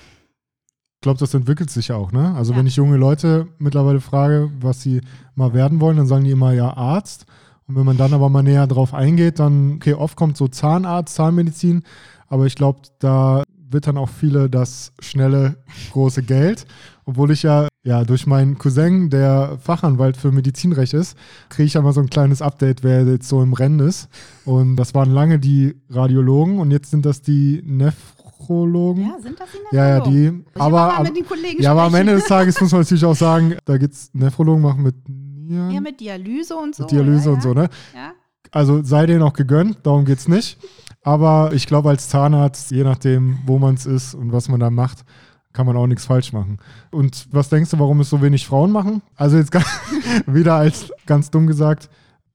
glaube, 1.06 1.20
das 1.20 1.34
entwickelt 1.34 1.70
sich 1.70 1.92
auch, 1.92 2.10
ne? 2.10 2.34
Also 2.34 2.52
ja. 2.52 2.58
wenn 2.58 2.66
ich 2.66 2.74
junge 2.74 2.96
Leute 2.96 3.46
mittlerweile 3.58 4.00
frage, 4.00 4.50
was 4.60 4.82
sie 4.82 5.02
mal 5.36 5.54
werden 5.54 5.80
wollen, 5.80 5.96
dann 5.96 6.08
sagen 6.08 6.24
die 6.24 6.32
immer 6.32 6.52
ja 6.52 6.76
Arzt. 6.76 7.26
Und 7.68 7.76
wenn 7.76 7.86
man 7.86 7.96
dann 7.96 8.12
aber 8.12 8.28
mal 8.28 8.42
näher 8.42 8.66
drauf 8.66 8.92
eingeht, 8.92 9.38
dann, 9.38 9.74
okay, 9.76 9.94
oft 9.94 10.16
kommt 10.16 10.36
so 10.36 10.48
Zahnarzt, 10.48 11.14
Zahnmedizin, 11.14 11.84
aber 12.28 12.46
ich 12.46 12.56
glaube, 12.56 12.80
da 12.98 13.44
wird 13.70 13.86
dann 13.86 13.98
auch 13.98 14.08
viele 14.08 14.50
das 14.50 14.92
schnelle, 14.98 15.56
große 15.92 16.24
Geld. 16.24 16.66
Obwohl 17.04 17.30
ich 17.30 17.44
ja, 17.44 17.68
ja 17.84 18.02
durch 18.02 18.26
meinen 18.26 18.58
Cousin, 18.58 19.08
der 19.08 19.58
Fachanwalt 19.60 20.16
für 20.16 20.32
Medizinrecht 20.32 20.92
ist, 20.92 21.16
kriege 21.50 21.66
ich 21.66 21.74
ja 21.74 21.82
mal 21.82 21.92
so 21.92 22.00
ein 22.00 22.10
kleines 22.10 22.42
Update, 22.42 22.82
wer 22.82 23.04
jetzt 23.04 23.28
so 23.28 23.42
im 23.44 23.52
Rennen 23.52 23.78
ist. 23.78 24.08
Und 24.44 24.74
das 24.74 24.92
waren 24.94 25.12
lange 25.12 25.38
die 25.38 25.76
Radiologen 25.88 26.58
und 26.58 26.72
jetzt 26.72 26.90
sind 26.90 27.06
das 27.06 27.22
die 27.22 27.62
Neph 27.64 28.15
Nephrologen. 28.38 29.02
Ja, 29.02 29.18
sind 29.20 29.38
das 29.40 29.48
die? 29.50 29.76
Ja, 29.76 29.88
ja, 29.88 30.00
die. 30.00 30.44
Ich 30.54 30.60
aber, 30.60 30.94
aber, 30.98 31.10
ja, 31.58 31.70
aber 31.72 31.82
am 31.82 31.94
Ende 31.94 32.14
des 32.14 32.24
Tages 32.24 32.60
muss 32.60 32.72
man 32.72 32.82
natürlich 32.82 33.04
auch 33.04 33.16
sagen, 33.16 33.56
da 33.64 33.76
gibt 33.76 33.94
es 33.94 34.10
Nephrologen 34.12 34.62
machen 34.62 34.82
mit 34.82 34.96
Nieren. 35.08 35.70
Ja, 35.70 35.80
mit 35.80 36.00
Dialyse 36.00 36.56
und 36.56 36.74
so. 36.74 36.84
Mit 36.84 36.92
Dialyse 36.92 37.28
ja, 37.28 37.34
und 37.34 37.42
so, 37.42 37.54
ne? 37.54 37.68
Ja. 37.94 38.12
Also 38.50 38.82
sei 38.82 39.06
denen 39.06 39.22
auch 39.22 39.32
gegönnt, 39.32 39.78
darum 39.82 40.04
geht 40.04 40.18
es 40.18 40.28
nicht. 40.28 40.58
Aber 41.02 41.50
ich 41.52 41.66
glaube, 41.66 41.90
als 41.90 42.08
Zahnarzt, 42.08 42.70
je 42.70 42.84
nachdem, 42.84 43.38
wo 43.44 43.58
man 43.58 43.74
es 43.74 43.86
ist 43.86 44.14
und 44.14 44.32
was 44.32 44.48
man 44.48 44.60
da 44.60 44.70
macht, 44.70 45.04
kann 45.52 45.66
man 45.66 45.76
auch 45.76 45.86
nichts 45.86 46.04
falsch 46.04 46.32
machen. 46.32 46.58
Und 46.90 47.28
was 47.30 47.48
denkst 47.48 47.70
du, 47.70 47.78
warum 47.78 48.00
es 48.00 48.10
so 48.10 48.20
wenig 48.22 48.46
Frauen 48.46 48.72
machen? 48.72 49.02
Also 49.16 49.36
jetzt 49.36 49.52
wieder 50.26 50.54
als 50.54 50.92
ganz 51.06 51.30
dumm 51.30 51.46
gesagt, 51.46 51.88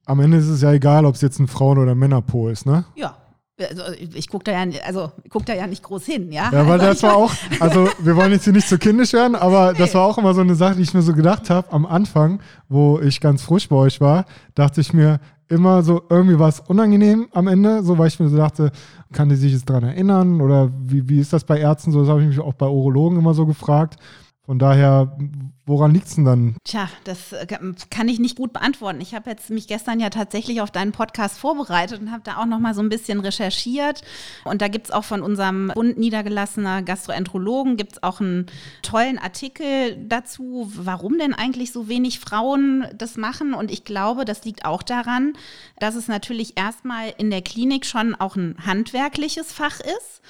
am 0.06 0.20
Ende 0.20 0.38
ist 0.38 0.48
es 0.48 0.62
ja 0.62 0.72
egal, 0.72 1.06
ob 1.06 1.16
es 1.16 1.22
jetzt 1.22 1.40
ein 1.40 1.48
Frauen- 1.48 1.78
oder 1.78 1.96
Männerpo 1.96 2.50
ist, 2.50 2.66
ne? 2.66 2.86
Ja, 2.96 3.18
also 3.70 3.84
ich 4.14 4.28
gucke 4.30 4.44
da 4.44 4.52
ja, 4.52 4.82
also 4.86 5.12
guck 5.30 5.46
da 5.46 5.54
ja 5.54 5.68
nicht 5.68 5.84
groß 5.84 6.06
hin, 6.06 6.32
ja. 6.32 6.50
Ja, 6.52 6.68
weil 6.68 6.80
also 6.80 6.86
das 6.86 7.04
war 7.04 7.16
auch, 7.16 7.32
also 7.60 7.88
wir 8.00 8.16
wollen 8.16 8.32
jetzt 8.32 8.44
hier 8.44 8.54
nicht 8.54 8.68
zu 8.68 8.78
kindisch 8.78 9.14
werden, 9.14 9.36
aber 9.36 9.74
nee. 9.74 9.80
das 9.80 9.94
war 9.94 10.06
auch 10.06 10.18
immer 10.18 10.34
so 10.34 10.42
eine 10.42 10.56
Sache, 10.56 10.76
die 10.76 10.82
ich 10.82 10.94
mir 10.94 11.02
so 11.02 11.14
gedacht 11.14 11.50
habe 11.50 11.72
am 11.72 11.86
Anfang, 11.86 12.40
wo 12.70 13.00
ich 13.00 13.20
ganz 13.22 13.44
frisch 13.44 13.70
bei 13.70 13.76
euch 13.76 14.02
war, 14.02 14.26
dachte 14.56 14.82
ich 14.82 14.94
mir 14.94 15.20
immer 15.52 15.84
so, 15.84 16.02
irgendwie 16.10 16.40
war 16.40 16.50
es 16.50 16.62
unangenehm 16.62 17.28
am 17.34 17.48
Ende, 17.48 17.84
so 17.84 17.98
weil 17.98 18.08
ich 18.08 18.20
mir 18.20 18.30
so 18.30 18.38
dachte, 18.38 18.72
kann 19.12 19.30
die 19.30 19.36
sich 19.36 19.52
jetzt 19.52 19.70
daran 19.70 19.84
erinnern 19.84 20.40
oder 20.40 20.72
wie, 20.86 21.08
wie 21.10 21.20
ist 21.20 21.34
das 21.34 21.44
bei 21.44 21.60
Ärzten 21.60 21.92
so? 21.92 22.00
Das 22.00 22.10
habe 22.10 22.22
ich 22.22 22.28
mich 22.28 22.40
auch 22.40 22.54
bei 22.54 22.68
Urologen 22.68 23.20
immer 23.20 23.34
so 23.34 23.46
gefragt. 23.46 23.98
Von 24.44 24.58
daher, 24.58 25.16
woran 25.68 25.94
liegt 25.94 26.08
es 26.08 26.16
denn 26.16 26.26
dann? 26.26 26.56
Tja, 26.64 26.90
das 27.04 27.32
äh, 27.32 27.46
kann 27.92 28.10
ich 28.10 28.18
nicht 28.18 28.36
gut 28.36 28.54
beantworten. 28.54 29.00
Ich 29.00 29.14
habe 29.14 29.30
jetzt 29.30 29.52
mich 29.52 29.68
gestern 29.68 30.00
ja 30.00 30.10
tatsächlich 30.10 30.62
auf 30.62 30.72
deinen 30.72 30.94
Podcast 30.94 31.38
vorbereitet 31.38 32.02
und 32.02 32.12
habe 32.12 32.24
da 32.24 32.38
auch 32.38 32.48
noch 32.48 32.58
mal 32.58 32.74
so 32.74 32.82
ein 32.82 32.90
bisschen 32.90 33.20
recherchiert. 33.20 34.02
Und 34.44 34.64
da 34.64 34.68
gibt 34.68 34.88
es 34.88 34.92
auch 34.92 35.04
von 35.04 35.22
unserem 35.22 35.72
Bund 35.76 36.00
niedergelassener 36.00 36.82
Gastroenterologen 36.82 37.78
gibt 37.78 37.94
es 37.94 38.04
auch 38.04 38.20
einen 38.20 38.48
tollen 38.82 39.20
Artikel 39.20 39.96
dazu, 40.08 40.72
warum 40.76 41.20
denn 41.20 41.36
eigentlich 41.36 41.72
so 41.72 41.88
wenig 41.88 42.20
Frauen 42.20 42.88
das 42.98 43.18
machen. 43.18 43.54
Und 43.54 43.70
ich 43.70 43.84
glaube, 43.84 44.26
das 44.26 44.44
liegt 44.44 44.66
auch 44.66 44.82
daran, 44.82 45.34
dass 45.80 45.94
es 45.94 46.08
natürlich 46.08 46.58
erstmal 46.58 47.14
in 47.20 47.30
der 47.30 47.44
Klinik 47.44 47.86
schon 47.86 48.16
auch 48.16 48.36
ein 48.36 48.56
handwerkliches 48.66 49.54
Fach 49.54 49.80
ist 49.80 50.22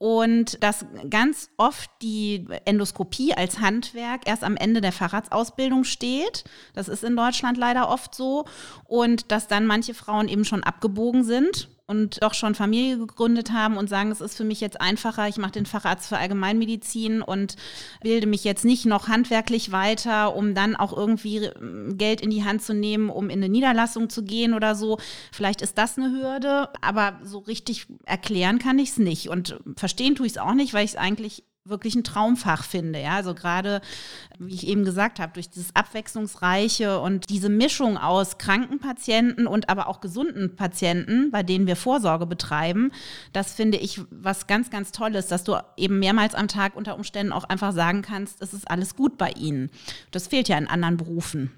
und 0.00 0.64
dass 0.64 0.86
ganz 1.10 1.50
oft 1.58 1.90
die 2.00 2.46
Endoskopie 2.64 3.34
als 3.34 3.60
Handwerk 3.60 4.22
erst 4.24 4.42
am 4.42 4.56
Ende 4.56 4.80
der 4.80 4.92
Facharztausbildung 4.92 5.84
steht. 5.84 6.44
Das 6.72 6.88
ist 6.88 7.04
in 7.04 7.14
Deutschland 7.14 7.58
leider 7.58 7.90
oft 7.90 8.14
so. 8.14 8.46
Und 8.84 9.30
dass 9.30 9.46
dann 9.46 9.66
manche 9.66 9.92
Frauen 9.92 10.28
eben 10.28 10.46
schon 10.46 10.64
abgebogen 10.64 11.22
sind 11.22 11.68
und 11.90 12.22
doch 12.22 12.34
schon 12.34 12.54
Familie 12.54 12.98
gegründet 12.98 13.50
haben 13.50 13.76
und 13.76 13.88
sagen, 13.88 14.12
es 14.12 14.20
ist 14.20 14.36
für 14.36 14.44
mich 14.44 14.60
jetzt 14.60 14.80
einfacher, 14.80 15.26
ich 15.26 15.38
mache 15.38 15.50
den 15.50 15.66
Facharzt 15.66 16.08
für 16.08 16.18
Allgemeinmedizin 16.18 17.20
und 17.20 17.56
bilde 18.00 18.28
mich 18.28 18.44
jetzt 18.44 18.64
nicht 18.64 18.86
noch 18.86 19.08
handwerklich 19.08 19.72
weiter, 19.72 20.36
um 20.36 20.54
dann 20.54 20.76
auch 20.76 20.96
irgendwie 20.96 21.38
ähm, 21.38 21.98
Geld 21.98 22.20
in 22.20 22.30
die 22.30 22.44
Hand 22.44 22.62
zu 22.62 22.74
nehmen, 22.74 23.10
um 23.10 23.28
in 23.28 23.40
eine 23.40 23.48
Niederlassung 23.48 24.08
zu 24.08 24.22
gehen 24.22 24.54
oder 24.54 24.76
so. 24.76 24.98
Vielleicht 25.32 25.62
ist 25.62 25.78
das 25.78 25.98
eine 25.98 26.12
Hürde, 26.12 26.68
aber 26.80 27.18
so 27.24 27.40
richtig 27.40 27.88
erklären 28.04 28.60
kann 28.60 28.78
ich 28.78 28.90
es 28.90 28.98
nicht. 28.98 29.28
Und 29.28 29.58
verstehen 29.76 30.14
tue 30.14 30.26
ich 30.26 30.34
es 30.34 30.38
auch 30.38 30.54
nicht, 30.54 30.72
weil 30.72 30.84
ich 30.84 30.92
es 30.92 30.96
eigentlich 30.96 31.42
wirklich 31.70 31.94
ein 31.94 32.04
Traumfach 32.04 32.64
finde. 32.64 33.00
Ja, 33.00 33.16
also 33.16 33.34
gerade, 33.34 33.80
wie 34.38 34.54
ich 34.54 34.66
eben 34.66 34.84
gesagt 34.84 35.18
habe, 35.18 35.32
durch 35.32 35.48
dieses 35.48 35.74
abwechslungsreiche 35.74 37.00
und 37.00 37.30
diese 37.30 37.48
Mischung 37.48 37.96
aus 37.96 38.38
kranken 38.38 38.78
Patienten 38.78 39.46
und 39.46 39.68
aber 39.68 39.88
auch 39.88 40.00
gesunden 40.00 40.56
Patienten, 40.56 41.30
bei 41.30 41.42
denen 41.42 41.66
wir 41.66 41.76
Vorsorge 41.76 42.26
betreiben, 42.26 42.92
das 43.32 43.54
finde 43.54 43.78
ich 43.78 44.00
was 44.10 44.46
ganz, 44.46 44.70
ganz 44.70 44.92
Tolles, 44.92 45.28
dass 45.28 45.44
du 45.44 45.56
eben 45.76 45.98
mehrmals 45.98 46.34
am 46.34 46.48
Tag 46.48 46.76
unter 46.76 46.96
Umständen 46.96 47.32
auch 47.32 47.44
einfach 47.44 47.72
sagen 47.72 48.02
kannst, 48.02 48.42
es 48.42 48.52
ist 48.52 48.70
alles 48.70 48.96
gut 48.96 49.16
bei 49.16 49.30
ihnen. 49.30 49.70
Das 50.10 50.28
fehlt 50.28 50.48
ja 50.48 50.58
in 50.58 50.68
anderen 50.68 50.96
Berufen. 50.96 51.52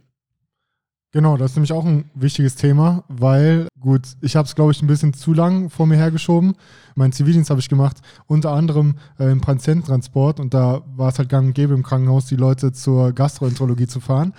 Genau, 1.15 1.37
das 1.37 1.51
ist 1.51 1.57
nämlich 1.57 1.73
auch 1.73 1.85
ein 1.85 2.11
wichtiges 2.15 2.57
Thema, 2.57 3.05
weil, 3.07 3.69
gut, 3.79 4.01
ich 4.23 4.35
habe 4.35 4.47
es, 4.47 4.55
glaube 4.55 4.73
ich, 4.73 4.81
ein 4.81 4.87
bisschen 4.87 5.13
zu 5.13 5.35
lang 5.35 5.69
vor 5.69 5.87
mir 5.87 5.97
hergeschoben. 5.97 6.55
Meinen 6.95 7.13
Zivildienst 7.13 7.51
habe 7.51 7.61
ich 7.61 7.69
gemacht, 7.69 7.99
unter 8.27 8.53
anderem 8.53 8.95
äh, 9.19 9.31
im 9.31 9.43
Patiententransport 9.43 10.41
und 10.41 10.55
da 10.55 10.81
war 10.97 11.11
es 11.11 11.19
halt 11.19 11.29
gang 11.29 11.49
und 11.49 11.55
gäbe 11.55 11.75
im 11.75 11.83
Krankenhaus, 11.83 12.25
die 12.27 12.37
Leute 12.37 12.73
zur 12.73 13.13
Gastroenterologie 13.13 13.87
zu 13.87 14.01
fahren. 14.01 14.33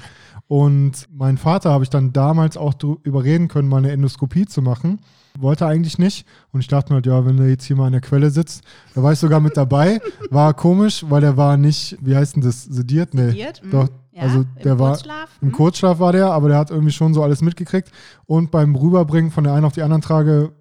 Und 0.47 1.08
mein 1.12 1.38
Vater 1.38 1.71
habe 1.71 1.84
ich 1.84 1.89
dann 1.89 2.13
damals 2.13 2.58
auch 2.58 2.73
überreden 3.03 3.47
können, 3.47 3.69
mal 3.69 3.77
eine 3.77 3.91
Endoskopie 3.91 4.45
zu 4.45 4.62
machen. 4.62 4.99
Wollte 5.39 5.65
eigentlich 5.65 5.97
nicht. 5.97 6.27
Und 6.51 6.60
ich 6.60 6.67
dachte 6.67 6.91
mir 6.91 6.95
halt, 6.95 7.08
ja, 7.08 7.25
wenn 7.25 7.38
der 7.38 7.49
jetzt 7.49 7.65
hier 7.65 7.75
mal 7.75 7.88
an 7.88 7.93
der 7.93 8.01
Quelle 8.01 8.29
sitzt, 8.29 8.63
da 8.93 9.01
war 9.01 9.13
ich 9.13 9.19
sogar 9.19 9.39
mit 9.39 9.58
dabei. 9.58 9.99
War 10.29 10.53
komisch, 10.53 11.06
weil 11.10 11.21
der 11.21 11.38
war 11.38 11.58
nicht, 11.58 11.97
wie 12.01 12.15
heißt 12.15 12.36
denn 12.36 12.43
das, 12.43 12.63
sediert? 12.63 13.13
Nee. 13.13 13.29
Sediert? 13.29 13.63
Mhm. 13.63 13.71
Doch, 13.71 13.89
ja, 14.12 14.21
also 14.21 14.45
der 14.63 14.77
war 14.77 14.91
Kurzschlaf. 14.91 15.29
im 15.41 15.47
mhm. 15.47 15.51
Kurzschlaf 15.53 15.99
war 15.99 16.12
der, 16.12 16.32
aber 16.32 16.49
der 16.49 16.58
hat 16.60 16.69
irgendwie 16.69 16.91
schon 16.91 17.15
so 17.15 17.23
alles 17.23 17.41
mitgekriegt. 17.41 17.89
Und 18.25 18.51
beim 18.51 18.75
Rüberbringen 18.75 19.32
von 19.32 19.43
der 19.43 19.53
einen 19.53 19.65
auf 19.65 19.73
die 19.73 19.82
anderen 19.82 20.03
Trage 20.03 20.51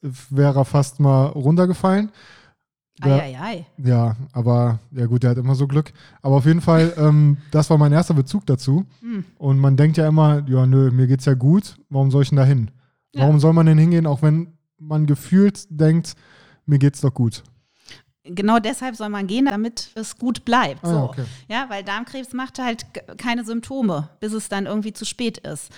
wäre 0.00 0.60
er 0.60 0.64
fast 0.64 0.98
mal 0.98 1.26
runtergefallen. 1.26 2.10
Der, 3.02 3.14
ei, 3.14 3.36
ei, 3.36 3.40
ei. 3.40 3.66
Ja, 3.78 4.16
aber 4.32 4.78
ja 4.92 5.06
gut, 5.06 5.22
der 5.22 5.30
hat 5.30 5.38
immer 5.38 5.54
so 5.54 5.66
Glück. 5.66 5.92
Aber 6.20 6.36
auf 6.36 6.46
jeden 6.46 6.60
Fall, 6.60 6.92
ähm, 6.98 7.38
das 7.50 7.70
war 7.70 7.78
mein 7.78 7.92
erster 7.92 8.14
Bezug 8.14 8.46
dazu. 8.46 8.84
Hm. 9.00 9.24
Und 9.38 9.58
man 9.58 9.76
denkt 9.76 9.96
ja 9.96 10.06
immer, 10.06 10.42
ja, 10.46 10.66
nö, 10.66 10.90
mir 10.90 11.06
geht's 11.06 11.24
ja 11.24 11.34
gut, 11.34 11.76
warum 11.88 12.10
soll 12.10 12.22
ich 12.22 12.28
denn 12.28 12.36
da 12.36 12.44
hin? 12.44 12.70
Ja. 13.12 13.22
Warum 13.22 13.40
soll 13.40 13.52
man 13.52 13.66
denn 13.66 13.78
hingehen, 13.78 14.06
auch 14.06 14.22
wenn 14.22 14.54
man 14.78 15.06
gefühlt 15.06 15.66
denkt, 15.70 16.14
mir 16.66 16.78
geht's 16.78 17.00
doch 17.00 17.12
gut? 17.12 17.42
Genau 18.24 18.60
deshalb 18.60 18.94
soll 18.94 19.08
man 19.08 19.26
gehen, 19.26 19.46
damit 19.46 19.90
es 19.96 20.16
gut 20.16 20.44
bleibt. 20.44 20.84
Ah, 20.84 20.88
so. 20.88 20.98
okay. 21.00 21.24
Ja, 21.48 21.66
weil 21.68 21.82
Darmkrebs 21.82 22.32
macht 22.32 22.60
halt 22.60 22.86
keine 23.18 23.44
Symptome, 23.44 24.10
bis 24.20 24.32
es 24.32 24.48
dann 24.48 24.66
irgendwie 24.66 24.92
zu 24.92 25.04
spät 25.04 25.38
ist. 25.38 25.72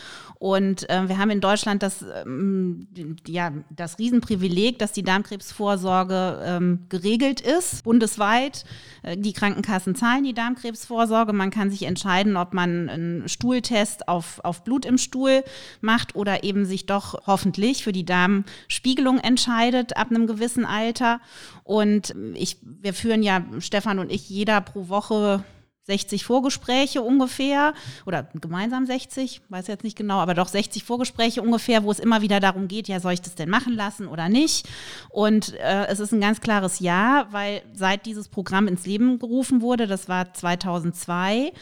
Und 0.44 0.90
äh, 0.90 1.08
wir 1.08 1.16
haben 1.16 1.30
in 1.30 1.40
Deutschland 1.40 1.82
das, 1.82 2.04
ähm, 2.26 2.86
ja, 3.26 3.50
das 3.70 3.98
Riesenprivileg, 3.98 4.78
dass 4.78 4.92
die 4.92 5.02
Darmkrebsvorsorge 5.02 6.42
ähm, 6.44 6.80
geregelt 6.90 7.40
ist, 7.40 7.82
bundesweit. 7.82 8.66
Äh, 9.02 9.16
die 9.16 9.32
Krankenkassen 9.32 9.94
zahlen 9.94 10.22
die 10.22 10.34
Darmkrebsvorsorge. 10.34 11.32
Man 11.32 11.48
kann 11.48 11.70
sich 11.70 11.84
entscheiden, 11.84 12.36
ob 12.36 12.52
man 12.52 12.90
einen 12.90 13.26
Stuhltest 13.26 14.06
auf, 14.06 14.38
auf 14.44 14.64
Blut 14.64 14.84
im 14.84 14.98
Stuhl 14.98 15.44
macht 15.80 16.14
oder 16.14 16.44
eben 16.44 16.66
sich 16.66 16.84
doch 16.84 17.26
hoffentlich 17.26 17.82
für 17.82 17.92
die 17.92 18.04
Darmspiegelung 18.04 19.20
entscheidet 19.20 19.96
ab 19.96 20.10
einem 20.10 20.26
gewissen 20.26 20.66
Alter. 20.66 21.20
Und 21.62 22.14
ich, 22.34 22.58
wir 22.62 22.92
führen 22.92 23.22
ja, 23.22 23.42
Stefan 23.60 23.98
und 23.98 24.12
ich, 24.12 24.28
jeder 24.28 24.60
pro 24.60 24.90
Woche 24.90 25.42
60 25.86 26.24
Vorgespräche 26.24 27.02
ungefähr 27.02 27.74
oder 28.06 28.28
gemeinsam 28.34 28.86
60, 28.86 29.42
weiß 29.50 29.66
jetzt 29.66 29.84
nicht 29.84 29.96
genau, 29.96 30.18
aber 30.18 30.34
doch 30.34 30.48
60 30.48 30.82
Vorgespräche 30.82 31.42
ungefähr, 31.42 31.84
wo 31.84 31.90
es 31.90 31.98
immer 31.98 32.22
wieder 32.22 32.40
darum 32.40 32.68
geht, 32.68 32.88
ja, 32.88 33.00
soll 33.00 33.12
ich 33.12 33.20
das 33.20 33.34
denn 33.34 33.50
machen 33.50 33.74
lassen 33.74 34.08
oder 34.08 34.28
nicht? 34.28 34.66
Und 35.10 35.54
äh, 35.54 35.86
es 35.86 36.00
ist 36.00 36.12
ein 36.12 36.20
ganz 36.20 36.40
klares 36.40 36.80
Ja, 36.80 37.26
weil 37.30 37.62
seit 37.74 38.06
dieses 38.06 38.28
Programm 38.28 38.66
ins 38.66 38.86
Leben 38.86 39.18
gerufen 39.18 39.60
wurde, 39.60 39.86
das 39.86 40.08
war 40.08 40.32
2002, 40.32 41.52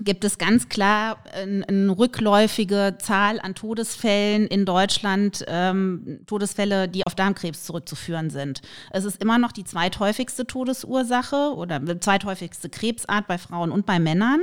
gibt 0.00 0.24
es 0.24 0.38
ganz 0.38 0.68
klar 0.68 1.18
eine 1.32 1.96
rückläufige 1.96 2.96
Zahl 2.98 3.40
an 3.40 3.54
Todesfällen 3.54 4.46
in 4.46 4.64
Deutschland, 4.64 5.44
ähm, 5.48 6.20
Todesfälle, 6.26 6.88
die 6.88 7.06
auf 7.06 7.14
Darmkrebs 7.14 7.64
zurückzuführen 7.64 8.30
sind. 8.30 8.62
Es 8.90 9.04
ist 9.04 9.22
immer 9.22 9.38
noch 9.38 9.52
die 9.52 9.64
zweithäufigste 9.64 10.46
Todesursache 10.46 11.54
oder 11.54 11.80
zweithäufigste 12.00 12.68
Krebsart 12.68 13.26
bei 13.26 13.38
Frauen 13.38 13.70
und 13.70 13.86
bei 13.86 13.98
Männern, 13.98 14.42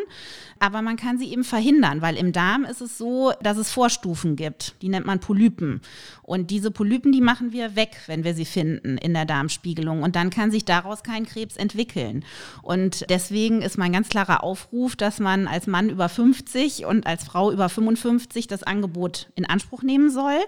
aber 0.60 0.82
man 0.82 0.96
kann 0.96 1.18
sie 1.18 1.32
eben 1.32 1.44
verhindern, 1.44 2.02
weil 2.02 2.18
im 2.18 2.32
Darm 2.32 2.66
ist 2.66 2.82
es 2.82 2.98
so, 2.98 3.34
dass 3.42 3.58
es 3.58 3.72
Vorstufen 3.72 4.36
gibt, 4.36 4.76
die 4.82 4.90
nennt 4.90 5.06
man 5.06 5.20
Polypen. 5.20 5.82
Und 6.24 6.52
diese 6.52 6.72
Polypen, 6.72 7.12
die 7.12 7.22
machen 7.22 7.52
wir 7.52 7.76
weg, 7.76 7.98
wenn 8.08 8.24
wir 8.24 8.34
sie 8.34 8.46
finden 8.46 8.98
in 8.98 9.14
der 9.14 9.26
Darmspiegelung 9.26 10.04
und 10.04 10.16
dann 10.16 10.30
kann 10.30 10.52
sich 10.52 10.66
daraus 10.66 11.04
kein 11.04 11.26
Krebs 11.26 11.58
entwickeln. 11.58 12.24
Und 12.62 13.06
deswegen 13.10 13.62
ist 13.62 13.78
mein 13.78 13.92
ganz 13.92 14.10
klarer 14.10 14.44
Aufruf, 14.44 14.96
dass 14.96 15.20
man 15.20 15.43
als 15.48 15.68
Mann 15.68 15.90
über 15.90 16.10
50 16.10 16.86
und 16.86 17.08
als 17.08 17.24
Frau 17.24 17.52
über 17.52 17.70
55 17.70 18.48
das 18.48 18.64
Angebot 18.64 19.30
in 19.36 19.46
Anspruch 19.46 19.84
nehmen 19.84 20.10
soll. 20.10 20.40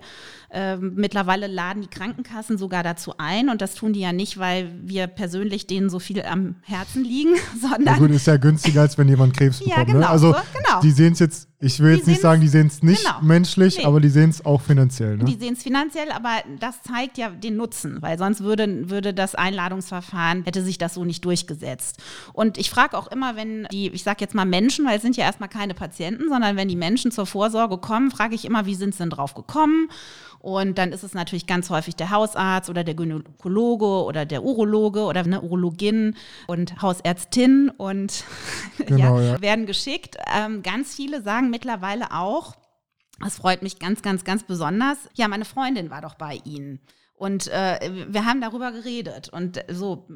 Ähm, 0.57 0.93
mittlerweile 0.95 1.47
laden 1.47 1.81
die 1.81 1.89
Krankenkassen 1.89 2.57
sogar 2.57 2.81
dazu 2.81 3.15
ein 3.17 3.49
und 3.49 3.61
das 3.61 3.75
tun 3.75 3.91
die 3.91 3.99
ja 3.99 4.13
nicht, 4.13 4.37
weil 4.37 4.71
wir 4.83 5.07
persönlich 5.07 5.67
denen 5.67 5.89
so 5.89 5.99
viel 5.99 6.21
am 6.21 6.55
Herzen 6.61 7.03
liegen, 7.03 7.35
sondern. 7.61 7.95
Ja 7.95 7.97
gut, 7.97 8.11
ist 8.11 8.25
ja 8.25 8.37
günstiger, 8.37 8.79
als 8.79 8.97
wenn 8.97 9.09
jemand 9.09 9.35
Krebs 9.35 9.59
bekommt. 9.59 9.77
Ja, 9.77 9.83
genau, 9.83 9.99
ne? 9.99 10.09
Also, 10.09 10.31
so, 10.31 10.39
genau. 10.53 10.79
die 10.79 10.91
sehen 10.91 11.11
es 11.11 11.19
jetzt, 11.19 11.49
ich 11.59 11.81
will 11.81 11.91
die 11.91 11.97
jetzt 11.97 12.07
nicht 12.07 12.21
sagen, 12.21 12.39
die 12.39 12.47
sehen 12.47 12.67
es 12.67 12.81
nicht 12.81 13.03
genau. 13.03 13.19
menschlich, 13.21 13.79
nee. 13.79 13.83
aber 13.83 13.99
die 13.99 14.07
sehen 14.07 14.29
es 14.29 14.45
auch 14.45 14.61
finanziell. 14.61 15.17
Ne? 15.17 15.25
Die 15.25 15.35
sehen 15.35 15.55
es 15.55 15.63
finanziell, 15.63 16.09
aber 16.13 16.37
das 16.61 16.81
zeigt 16.83 17.17
ja 17.17 17.31
den 17.31 17.57
Nutzen, 17.57 18.01
weil 18.01 18.17
sonst 18.17 18.41
würde, 18.41 18.89
würde 18.89 19.13
das 19.13 19.35
Einladungsverfahren, 19.35 20.45
hätte 20.45 20.63
sich 20.63 20.77
das 20.77 20.93
so 20.93 21.03
nicht 21.03 21.25
durchgesetzt. 21.25 22.01
Und 22.31 22.57
ich 22.57 22.69
frage 22.69 22.97
auch 22.97 23.07
immer, 23.07 23.35
wenn 23.35 23.67
die, 23.73 23.89
ich 23.89 24.03
sage 24.03 24.19
jetzt 24.21 24.33
mal 24.33 24.45
Menschen, 24.45 24.85
weil 24.85 24.95
es 24.95 25.01
sind 25.01 25.17
ja 25.17 25.25
erstmal 25.25 25.49
keine 25.49 25.73
Patienten, 25.73 26.29
sondern 26.29 26.55
wenn 26.55 26.69
die 26.69 26.77
Menschen 26.77 27.11
zur 27.11 27.25
Vorsorge 27.25 27.77
kommen, 27.77 28.09
frage 28.09 28.35
ich 28.35 28.45
immer, 28.45 28.65
wie 28.65 28.75
sind 28.75 28.93
sie 28.93 28.99
denn 28.99 29.09
drauf 29.09 29.33
gekommen? 29.33 29.89
Und 30.45 30.77
dann 30.77 30.91
ist 30.91 31.01
es 31.01 31.15
natürlich 31.15 31.47
ganz 31.47 31.71
häufig 31.71 31.95
der 31.95 32.11
Hausarzt 32.11 32.69
oder 32.69 32.83
der 32.83 32.93
Gynäkologe 32.93 34.03
oder 34.03 34.27
der 34.27 34.43
Urologe 34.43 35.05
oder 35.05 35.21
eine 35.21 35.41
Urologin 35.41 36.15
und 36.45 36.83
Hausärztin 36.83 37.71
und 37.71 38.23
genau, 38.77 39.19
ja, 39.19 39.33
ja. 39.33 39.41
werden 39.41 39.65
geschickt. 39.65 40.17
Ähm, 40.31 40.61
ganz 40.61 40.93
viele 40.93 41.23
sagen 41.23 41.49
mittlerweile 41.49 42.11
auch, 42.11 42.53
das 43.19 43.37
freut 43.37 43.63
mich 43.63 43.79
ganz, 43.79 44.03
ganz, 44.03 44.23
ganz 44.23 44.43
besonders. 44.43 44.99
Ja, 45.15 45.27
meine 45.27 45.45
Freundin 45.45 45.89
war 45.89 46.01
doch 46.01 46.13
bei 46.13 46.39
Ihnen. 46.43 46.79
Und 47.15 47.47
äh, 47.47 48.05
wir 48.09 48.25
haben 48.25 48.39
darüber 48.39 48.71
geredet. 48.71 49.29
Und 49.29 49.65
so, 49.67 50.07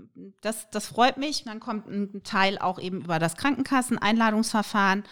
das, 0.42 0.70
das 0.70 0.86
freut 0.86 1.18
mich. 1.18 1.46
Dann 1.46 1.60
kommt 1.60 1.88
ein 1.88 2.22
Teil 2.24 2.60
auch 2.60 2.78
eben 2.78 3.02
über 3.02 3.18
das 3.18 3.36
Krankenkasseneinladungsverfahren. 3.36 5.06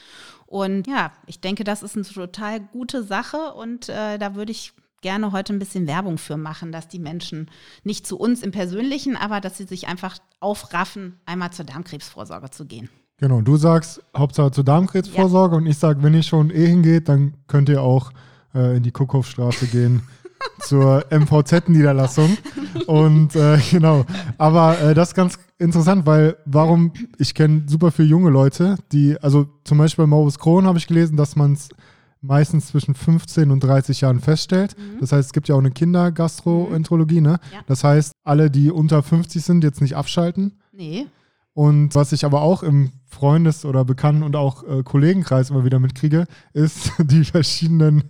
Und 0.46 0.86
ja, 0.86 1.12
ich 1.26 1.42
denke, 1.42 1.64
das 1.64 1.82
ist 1.82 1.96
eine 1.96 2.06
total 2.06 2.60
gute 2.60 3.02
Sache. 3.02 3.56
Und 3.56 3.90
äh, 3.90 4.20
da 4.20 4.36
würde 4.36 4.52
ich 4.52 4.74
gerne 5.02 5.32
heute 5.32 5.54
ein 5.54 5.60
bisschen 5.60 5.88
Werbung 5.88 6.18
für 6.18 6.38
machen, 6.38 6.72
dass 6.72 6.88
die 6.88 7.00
Menschen 7.00 7.50
nicht 7.84 8.08
zu 8.08 8.18
uns 8.18 8.42
im 8.42 8.52
Persönlichen, 8.52 9.16
aber 9.16 9.42
dass 9.42 9.58
sie 9.58 9.66
sich 9.66 9.88
einfach 9.88 10.18
aufraffen, 10.40 11.20
einmal 11.26 11.52
zur 11.52 11.66
Darmkrebsvorsorge 11.66 12.50
zu 12.50 12.66
gehen. 12.66 12.90
Genau, 13.20 13.42
du 13.42 13.58
sagst 13.58 14.04
Hauptsache 14.16 14.52
zur 14.52 14.64
Darmkrebsvorsorge 14.64 15.56
ja. 15.56 15.62
und 15.62 15.68
ich 15.68 15.78
sage, 15.78 16.04
wenn 16.04 16.14
ihr 16.14 16.24
schon 16.24 16.52
eh 16.52 16.68
hingeht, 16.68 17.10
dann 17.10 17.34
könnt 17.48 17.68
ihr 17.70 17.82
auch 17.82 18.12
äh, 18.54 18.78
in 18.78 18.84
die 18.84 18.92
Kuckhofstraße 18.92 19.68
gehen 19.68 20.04
zur 20.60 21.04
MVZ-Niederlassung. 21.10 22.38
Und 22.86 23.36
äh, 23.36 23.60
genau, 23.72 24.06
aber 24.38 24.80
äh, 24.80 24.94
das 24.94 25.10
ist 25.10 25.16
ganz 25.16 25.40
interessant, 25.58 26.06
weil 26.06 26.38
warum, 26.46 26.94
ich 27.18 27.34
kenne 27.34 27.64
super 27.68 27.92
viele 27.92 28.08
junge 28.08 28.30
Leute, 28.30 28.78
die, 28.92 29.20
also 29.20 29.48
zum 29.64 29.80
Beispiel 29.80 30.04
bei 30.04 30.10
Maurus 30.10 30.38
Krohn 30.38 30.66
habe 30.66 30.78
ich 30.78 30.86
gelesen, 30.86 31.18
dass 31.18 31.36
man 31.36 31.54
es 31.54 31.70
meistens 32.22 32.68
zwischen 32.68 32.96
15 32.96 33.52
und 33.52 33.62
30 33.62 34.02
Jahren 34.02 34.20
feststellt. 34.20 34.76
Mhm. 34.78 35.00
Das 35.00 35.12
heißt, 35.12 35.28
es 35.28 35.34
gibt 35.34 35.48
ja 35.48 35.56
auch 35.56 35.60
eine 35.60 35.72
Kindergastroenterologie, 35.72 37.22
ne? 37.22 37.40
Ja. 37.54 37.60
Das 37.68 37.84
heißt, 37.84 38.14
alle, 38.24 38.50
die 38.50 38.72
unter 38.72 39.04
50 39.04 39.44
sind, 39.44 39.64
jetzt 39.64 39.82
nicht 39.82 39.96
abschalten. 39.96 40.60
Nee. 40.72 41.08
Und 41.54 41.96
was 41.96 42.12
ich 42.12 42.24
aber 42.24 42.42
auch 42.44 42.62
im 42.62 42.92
Freundes- 43.06 43.66
oder 43.66 43.84
Bekannten- 43.84 44.22
und 44.22 44.36
auch 44.36 44.64
äh, 44.64 44.84
Kollegenkreis 44.84 45.50
immer 45.50 45.66
wieder 45.66 45.80
mitkriege, 45.80 46.26
ist 46.54 46.92
die 47.00 47.24
verschiedenen, 47.24 48.04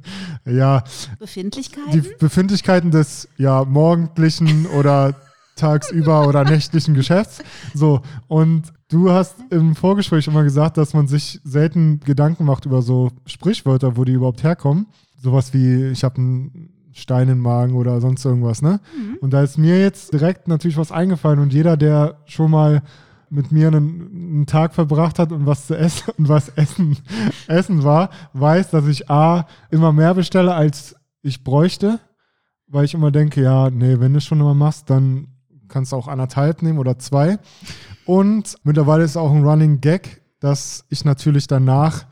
ja. 0.46 0.84
Befindlichkeiten? 1.18 1.92
Die 1.94 2.02
Befindlichkeiten 2.20 2.92
des, 2.92 3.30
ja, 3.38 3.64
morgendlichen 3.64 4.66
oder 4.66 5.16
tagsüber 5.60 6.28
oder 6.28 6.44
nächtlichen 6.44 6.94
Geschäfts. 6.94 7.44
So, 7.74 8.02
und 8.28 8.74
du 8.90 9.12
hast 9.12 9.36
im 9.50 9.76
Vorgespräch 9.76 10.28
immer 10.28 10.44
gesagt, 10.44 10.78
dass 10.78 10.94
man 10.94 11.08
sich 11.08 11.40
selten 11.44 12.00
Gedanken 12.00 12.46
macht 12.46 12.66
über 12.66 12.82
so 12.82 13.12
Sprichwörter, 13.26 13.98
wo 13.98 14.04
die 14.04 14.14
überhaupt 14.14 14.44
herkommen. 14.44 14.88
Sowas 15.22 15.54
wie, 15.54 15.88
ich 15.88 16.04
habe 16.04 16.18
einen 16.18 16.70
Stein 16.94 17.30
im 17.30 17.40
Magen 17.40 17.76
oder 17.76 18.02
sonst 18.02 18.26
irgendwas, 18.26 18.62
ne? 18.62 18.80
Mhm. 18.96 19.18
Und 19.22 19.32
da 19.32 19.44
ist 19.44 19.58
mir 19.58 19.80
jetzt 19.80 20.14
direkt 20.14 20.48
natürlich 20.48 20.78
was 20.78 20.92
eingefallen 20.92 21.40
und 21.40 21.54
jeder, 21.54 21.78
der 21.78 22.18
schon 22.26 22.52
mal 22.52 22.82
mit 23.30 23.52
mir 23.52 23.68
einen, 23.68 24.10
einen, 24.12 24.46
Tag 24.46 24.74
verbracht 24.74 25.20
hat 25.20 25.32
und 25.32 25.46
was 25.46 25.68
zu 25.68 25.78
essen 25.78 26.12
und 26.18 26.30
was 26.30 26.50
essen, 26.50 26.98
essen 27.48 27.84
war, 27.84 28.10
weiß, 28.34 28.72
dass 28.72 28.88
ich 28.88 29.10
A 29.10 29.48
immer 29.70 29.92
mehr 29.94 30.14
bestelle, 30.14 30.56
als 30.56 30.96
ich 31.22 31.44
bräuchte, 31.44 32.00
weil 32.68 32.86
ich 32.86 32.94
immer 32.94 33.12
denke, 33.12 33.42
ja, 33.42 33.70
nee, 33.70 34.00
wenn 34.00 34.14
du 34.14 34.18
es 34.18 34.26
schon 34.26 34.40
immer 34.40 34.54
machst, 34.54 34.90
dann 34.90 35.28
kannst 35.68 35.94
auch 35.94 36.08
anderthalb 36.08 36.62
nehmen 36.62 36.80
oder 36.80 37.00
zwei. 37.00 37.40
Und 38.06 38.56
mittlerweile 38.64 39.04
ist 39.04 39.18
auch 39.18 39.32
ein 39.32 39.44
Running 39.44 39.82
Gag, 39.82 40.22
dass 40.40 40.86
ich 40.90 41.06
natürlich 41.06 41.48
danach 41.48 42.06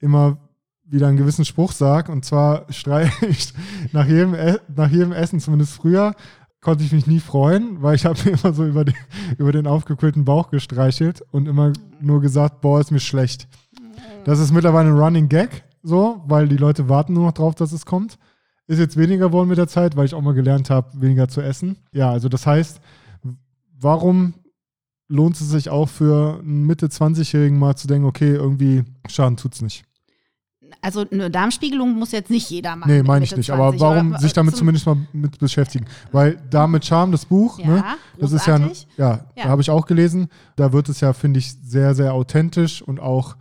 immer 0.00 0.38
wieder 0.84 1.06
einen 1.06 1.16
gewissen 1.16 1.44
Spruch 1.44 1.72
sage. 1.72 2.10
Und 2.10 2.24
zwar 2.24 2.66
streiche 2.70 3.26
ich 3.26 3.52
nach 3.92 4.06
jedem, 4.06 4.36
nach 4.74 4.90
jedem 4.90 5.12
Essen, 5.12 5.40
zumindest 5.40 5.72
früher, 5.72 6.14
konnte 6.60 6.84
ich 6.84 6.92
mich 6.92 7.06
nie 7.06 7.20
freuen, 7.20 7.82
weil 7.82 7.94
ich 7.94 8.04
habe 8.04 8.18
mir 8.24 8.32
immer 8.32 8.52
so 8.52 8.64
über 8.66 8.84
den, 8.84 8.94
über 9.38 9.52
den 9.52 9.66
aufgekühlten 9.66 10.24
Bauch 10.24 10.50
gestreichelt 10.50 11.22
und 11.30 11.48
immer 11.48 11.72
nur 12.00 12.20
gesagt, 12.20 12.60
boah, 12.60 12.80
ist 12.80 12.90
mir 12.90 13.00
schlecht. 13.00 13.48
Das 14.24 14.38
ist 14.38 14.52
mittlerweile 14.52 14.90
ein 14.90 14.98
Running 14.98 15.28
Gag, 15.28 15.64
so, 15.82 16.22
weil 16.26 16.48
die 16.48 16.58
Leute 16.58 16.88
warten 16.88 17.14
nur 17.14 17.26
noch 17.26 17.32
drauf, 17.32 17.54
dass 17.54 17.72
es 17.72 17.86
kommt. 17.86 18.18
Ist 18.70 18.78
jetzt 18.78 18.96
weniger 18.96 19.28
geworden 19.28 19.48
mit 19.48 19.58
der 19.58 19.68
Zeit, 19.68 19.96
weil 19.96 20.06
ich 20.06 20.14
auch 20.14 20.20
mal 20.20 20.34
gelernt 20.34 20.70
habe, 20.70 20.88
weniger 21.00 21.28
zu 21.28 21.40
essen. 21.40 21.76
Ja, 21.92 22.10
also 22.10 22.28
das 22.28 22.46
heißt, 22.46 22.80
warum 23.78 24.34
lohnt 25.08 25.34
es 25.34 25.48
sich 25.48 25.70
auch 25.70 25.88
für 25.88 26.38
einen 26.38 26.66
Mitte 26.66 26.86
20-Jährigen 26.86 27.58
mal 27.58 27.74
zu 27.74 27.88
denken, 27.88 28.06
okay, 28.06 28.32
irgendwie 28.32 28.84
Schaden 29.08 29.36
tut 29.36 29.54
es 29.54 29.62
nicht? 29.62 29.84
also 30.82 31.04
eine 31.10 31.30
Darmspiegelung 31.30 31.94
muss 31.98 32.12
jetzt 32.12 32.30
nicht 32.30 32.48
jeder 32.50 32.76
machen. 32.76 32.90
Nee, 32.90 33.02
meine 33.02 33.24
ich 33.24 33.36
nicht. 33.36 33.46
20, 33.46 33.52
aber 33.52 33.80
warum 33.80 34.16
sich 34.18 34.32
damit 34.32 34.56
zumindest 34.56 34.86
mal 34.86 34.96
mit 35.12 35.38
beschäftigen? 35.38 35.86
Weil 36.12 36.40
Darm 36.50 36.72
mit 36.72 36.84
Charme, 36.84 37.12
das 37.12 37.24
Buch, 37.24 37.58
ja, 37.58 37.66
ne, 37.66 37.84
das 38.18 38.32
ist 38.32 38.46
ja, 38.46 38.58
ja, 38.58 38.70
ja. 38.96 39.20
da 39.34 39.48
habe 39.48 39.62
ich 39.62 39.70
auch 39.70 39.86
gelesen. 39.86 40.28
Da 40.56 40.72
wird 40.72 40.88
es 40.88 41.00
ja, 41.00 41.12
finde 41.12 41.38
ich, 41.38 41.52
sehr, 41.52 41.94
sehr 41.94 42.14
authentisch 42.14 42.82
und 42.82 43.00
auch 43.00 43.36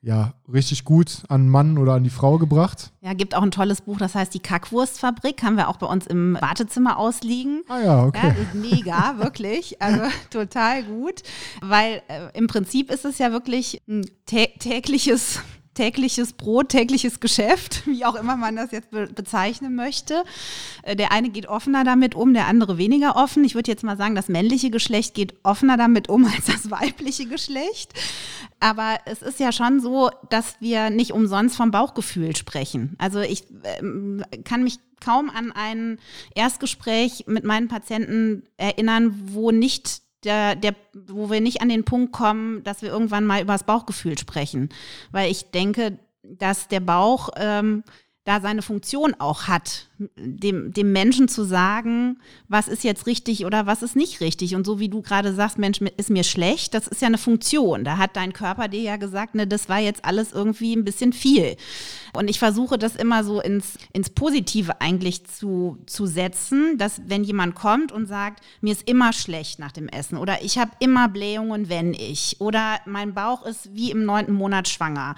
ja, 0.00 0.34
richtig 0.52 0.84
gut 0.84 1.22
an 1.28 1.48
Mann 1.48 1.76
oder 1.76 1.94
an 1.94 2.04
die 2.04 2.10
Frau 2.10 2.38
gebracht. 2.38 2.92
Ja, 3.00 3.14
gibt 3.14 3.34
auch 3.34 3.42
ein 3.42 3.50
tolles 3.50 3.80
Buch, 3.80 3.98
das 3.98 4.14
heißt 4.14 4.32
Die 4.32 4.38
Kackwurstfabrik, 4.38 5.42
haben 5.42 5.56
wir 5.56 5.68
auch 5.68 5.76
bei 5.76 5.86
uns 5.86 6.06
im 6.06 6.36
Wartezimmer 6.40 6.98
ausliegen. 6.98 7.62
Ah 7.68 7.80
ja, 7.80 8.04
okay. 8.04 8.28
Ja, 8.28 8.60
mega, 8.60 9.18
wirklich, 9.18 9.82
also 9.82 10.02
total 10.30 10.84
gut, 10.84 11.22
weil 11.62 12.02
äh, 12.08 12.28
im 12.34 12.46
Prinzip 12.46 12.90
ist 12.90 13.04
es 13.04 13.18
ja 13.18 13.32
wirklich 13.32 13.82
ein 13.88 14.06
tägliches 14.26 15.40
tägliches 15.78 16.32
Brot, 16.32 16.70
tägliches 16.70 17.20
Geschäft, 17.20 17.82
wie 17.86 18.04
auch 18.04 18.16
immer 18.16 18.36
man 18.36 18.56
das 18.56 18.72
jetzt 18.72 18.90
be 18.90 19.06
bezeichnen 19.06 19.76
möchte. 19.76 20.24
Äh, 20.82 20.96
der 20.96 21.12
eine 21.12 21.30
geht 21.30 21.46
offener 21.46 21.84
damit 21.84 22.16
um, 22.16 22.34
der 22.34 22.48
andere 22.48 22.78
weniger 22.78 23.14
offen. 23.14 23.44
Ich 23.44 23.54
würde 23.54 23.70
jetzt 23.70 23.84
mal 23.84 23.96
sagen, 23.96 24.16
das 24.16 24.28
männliche 24.28 24.70
Geschlecht 24.70 25.14
geht 25.14 25.34
offener 25.44 25.76
damit 25.76 26.08
um 26.08 26.24
als 26.36 26.46
das 26.46 26.70
weibliche 26.70 27.26
Geschlecht. 27.26 27.92
Aber 28.58 28.98
es 29.06 29.22
ist 29.22 29.38
ja 29.38 29.52
schon 29.52 29.80
so, 29.80 30.10
dass 30.30 30.56
wir 30.60 30.90
nicht 30.90 31.12
umsonst 31.12 31.56
vom 31.56 31.70
Bauchgefühl 31.70 32.34
sprechen. 32.34 32.96
Also 32.98 33.20
ich 33.20 33.44
äh, 33.62 34.42
kann 34.42 34.64
mich 34.64 34.80
kaum 35.00 35.30
an 35.30 35.52
ein 35.52 36.00
Erstgespräch 36.34 37.24
mit 37.28 37.44
meinen 37.44 37.68
Patienten 37.68 38.42
erinnern, 38.56 39.14
wo 39.26 39.52
nicht 39.52 40.02
der, 40.24 40.56
der, 40.56 40.74
wo 40.92 41.30
wir 41.30 41.40
nicht 41.40 41.60
an 41.62 41.68
den 41.68 41.84
Punkt 41.84 42.12
kommen, 42.12 42.62
dass 42.64 42.82
wir 42.82 42.90
irgendwann 42.90 43.26
mal 43.26 43.42
über 43.42 43.52
das 43.52 43.64
Bauchgefühl 43.64 44.18
sprechen. 44.18 44.68
Weil 45.10 45.30
ich 45.30 45.50
denke, 45.50 45.98
dass 46.22 46.68
der 46.68 46.80
Bauch 46.80 47.30
ähm, 47.36 47.84
da 48.28 48.42
seine 48.42 48.60
Funktion 48.60 49.14
auch 49.18 49.44
hat, 49.44 49.88
dem, 49.98 50.72
dem 50.74 50.92
Menschen 50.92 51.28
zu 51.28 51.44
sagen, 51.44 52.18
was 52.46 52.68
ist 52.68 52.84
jetzt 52.84 53.06
richtig 53.06 53.46
oder 53.46 53.64
was 53.64 53.82
ist 53.82 53.96
nicht 53.96 54.20
richtig. 54.20 54.54
Und 54.54 54.66
so 54.66 54.78
wie 54.78 54.90
du 54.90 55.00
gerade 55.00 55.32
sagst, 55.32 55.58
Mensch, 55.58 55.80
ist 55.96 56.10
mir 56.10 56.24
schlecht, 56.24 56.74
das 56.74 56.88
ist 56.88 57.00
ja 57.00 57.08
eine 57.08 57.16
Funktion. 57.16 57.84
Da 57.84 57.96
hat 57.96 58.16
dein 58.16 58.34
Körper 58.34 58.68
dir 58.68 58.82
ja 58.82 58.96
gesagt, 58.96 59.34
ne, 59.34 59.46
das 59.46 59.70
war 59.70 59.78
jetzt 59.78 60.04
alles 60.04 60.32
irgendwie 60.32 60.76
ein 60.76 60.84
bisschen 60.84 61.14
viel. 61.14 61.56
Und 62.12 62.28
ich 62.28 62.38
versuche 62.38 62.76
das 62.76 62.96
immer 62.96 63.24
so 63.24 63.40
ins, 63.40 63.78
ins 63.94 64.10
Positive 64.10 64.78
eigentlich 64.82 65.24
zu, 65.24 65.78
zu 65.86 66.04
setzen, 66.04 66.76
dass 66.76 67.00
wenn 67.06 67.24
jemand 67.24 67.54
kommt 67.54 67.92
und 67.92 68.06
sagt, 68.06 68.44
mir 68.60 68.72
ist 68.72 68.86
immer 68.86 69.14
schlecht 69.14 69.58
nach 69.58 69.72
dem 69.72 69.88
Essen 69.88 70.18
oder 70.18 70.42
ich 70.42 70.58
habe 70.58 70.72
immer 70.80 71.08
Blähungen, 71.08 71.70
wenn 71.70 71.94
ich 71.94 72.36
oder 72.40 72.78
mein 72.84 73.14
Bauch 73.14 73.46
ist 73.46 73.74
wie 73.74 73.90
im 73.90 74.04
neunten 74.04 74.34
Monat 74.34 74.68
schwanger 74.68 75.16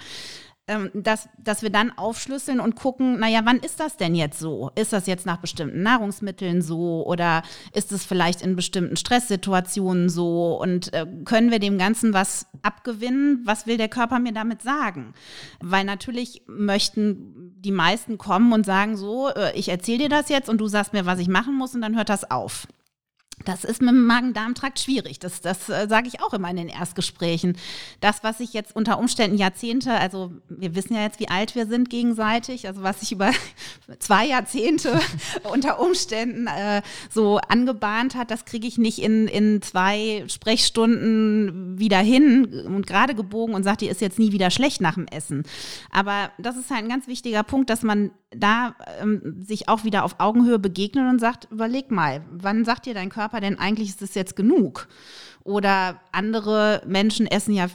dass, 0.93 1.27
dass 1.37 1.63
wir 1.63 1.69
dann 1.69 1.97
aufschlüsseln 1.97 2.59
und 2.59 2.75
gucken, 2.75 3.19
naja, 3.19 3.41
wann 3.43 3.57
ist 3.57 3.79
das 3.79 3.97
denn 3.97 4.15
jetzt 4.15 4.39
so? 4.39 4.71
Ist 4.75 4.93
das 4.93 5.07
jetzt 5.07 5.25
nach 5.25 5.37
bestimmten 5.37 5.81
Nahrungsmitteln 5.81 6.61
so 6.61 7.05
oder 7.05 7.43
ist 7.73 7.91
es 7.91 8.05
vielleicht 8.05 8.41
in 8.41 8.55
bestimmten 8.55 8.95
Stresssituationen 8.95 10.09
so? 10.09 10.59
Und 10.61 10.93
äh, 10.93 11.05
können 11.25 11.51
wir 11.51 11.59
dem 11.59 11.77
Ganzen 11.77 12.13
was 12.13 12.45
abgewinnen? 12.61 13.41
Was 13.43 13.67
will 13.67 13.77
der 13.77 13.89
Körper 13.89 14.19
mir 14.19 14.33
damit 14.33 14.61
sagen? 14.61 15.13
Weil 15.59 15.83
natürlich 15.83 16.43
möchten 16.47 17.53
die 17.59 17.71
meisten 17.71 18.17
kommen 18.17 18.53
und 18.53 18.65
sagen 18.65 18.95
so, 18.97 19.29
äh, 19.29 19.53
ich 19.55 19.69
erzähle 19.69 20.03
dir 20.03 20.09
das 20.09 20.29
jetzt 20.29 20.47
und 20.47 20.59
du 20.59 20.67
sagst 20.67 20.93
mir, 20.93 21.05
was 21.05 21.19
ich 21.19 21.27
machen 21.27 21.55
muss 21.55 21.75
und 21.75 21.81
dann 21.81 21.97
hört 21.97 22.09
das 22.09 22.29
auf. 22.29 22.67
Das 23.45 23.63
ist 23.63 23.81
mit 23.81 23.91
dem 23.91 24.05
Magen-Darm-Trakt 24.05 24.79
schwierig. 24.79 25.19
Das, 25.19 25.41
das 25.41 25.69
äh, 25.69 25.87
sage 25.89 26.07
ich 26.07 26.21
auch 26.21 26.33
immer 26.33 26.49
in 26.49 26.57
den 26.57 26.69
Erstgesprächen. 26.69 27.57
Das, 27.99 28.23
was 28.23 28.39
ich 28.39 28.53
jetzt 28.53 28.75
unter 28.75 28.99
Umständen 28.99 29.37
Jahrzehnte, 29.37 29.93
also 29.93 30.31
wir 30.49 30.75
wissen 30.75 30.95
ja 30.95 31.01
jetzt, 31.03 31.19
wie 31.19 31.29
alt 31.29 31.55
wir 31.55 31.65
sind 31.65 31.89
gegenseitig, 31.89 32.67
also 32.67 32.83
was 32.83 32.99
sich 32.99 33.11
über 33.11 33.31
zwei 33.99 34.27
Jahrzehnte 34.27 34.99
unter 35.51 35.79
Umständen 35.79 36.47
äh, 36.47 36.81
so 37.09 37.39
angebahnt 37.47 38.15
hat, 38.15 38.31
das 38.31 38.45
kriege 38.45 38.67
ich 38.67 38.77
nicht 38.77 38.99
in, 38.99 39.27
in 39.27 39.61
zwei 39.61 40.23
Sprechstunden 40.27 41.79
wieder 41.79 41.99
hin 41.99 42.65
und 42.65 42.87
gerade 42.87 43.15
gebogen 43.15 43.55
und 43.55 43.63
sagt, 43.63 43.81
die 43.81 43.87
ist 43.87 44.01
jetzt 44.01 44.19
nie 44.19 44.31
wieder 44.31 44.51
schlecht 44.51 44.81
nach 44.81 44.95
dem 44.95 45.07
Essen. 45.07 45.43
Aber 45.91 46.31
das 46.37 46.57
ist 46.57 46.69
halt 46.69 46.83
ein 46.83 46.89
ganz 46.89 47.07
wichtiger 47.07 47.43
Punkt, 47.43 47.69
dass 47.69 47.83
man 47.83 48.11
da 48.35 48.75
ähm, 49.01 49.43
sich 49.45 49.67
auch 49.67 49.83
wieder 49.83 50.03
auf 50.03 50.15
Augenhöhe 50.19 50.59
begegnet 50.59 51.09
und 51.09 51.19
sagt, 51.19 51.47
überleg 51.51 51.91
mal, 51.91 52.21
wann 52.31 52.65
sagt 52.65 52.85
dir 52.85 52.93
dein 52.93 53.09
Körper 53.09 53.30
denn 53.39 53.59
eigentlich, 53.59 53.89
ist 53.89 54.01
es 54.01 54.15
jetzt 54.15 54.35
genug? 54.35 54.87
Oder 55.43 56.01
andere 56.11 56.83
Menschen 56.85 57.27
essen 57.27 57.53
ja 57.53 57.67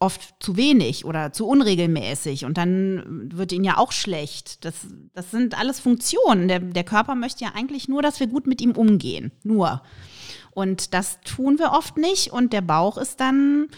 oft 0.00 0.34
zu 0.40 0.56
wenig 0.56 1.04
oder 1.04 1.32
zu 1.32 1.46
unregelmäßig 1.46 2.44
und 2.44 2.56
dann 2.58 3.30
wird 3.32 3.52
ihnen 3.52 3.64
ja 3.64 3.78
auch 3.78 3.92
schlecht. 3.92 4.64
Das, 4.64 4.74
das 5.12 5.30
sind 5.30 5.58
alles 5.58 5.80
Funktionen. 5.80 6.48
Der, 6.48 6.60
der 6.60 6.84
Körper 6.84 7.14
möchte 7.14 7.44
ja 7.44 7.52
eigentlich 7.54 7.88
nur, 7.88 8.02
dass 8.02 8.20
wir 8.20 8.26
gut 8.26 8.46
mit 8.46 8.60
ihm 8.60 8.72
umgehen. 8.72 9.32
Nur. 9.42 9.82
Und 10.52 10.94
das 10.94 11.20
tun 11.20 11.58
wir 11.58 11.72
oft 11.72 11.96
nicht 11.96 12.32
und 12.32 12.52
der 12.52 12.62
Bauch 12.62 12.96
ist 12.96 13.20
dann 13.20 13.68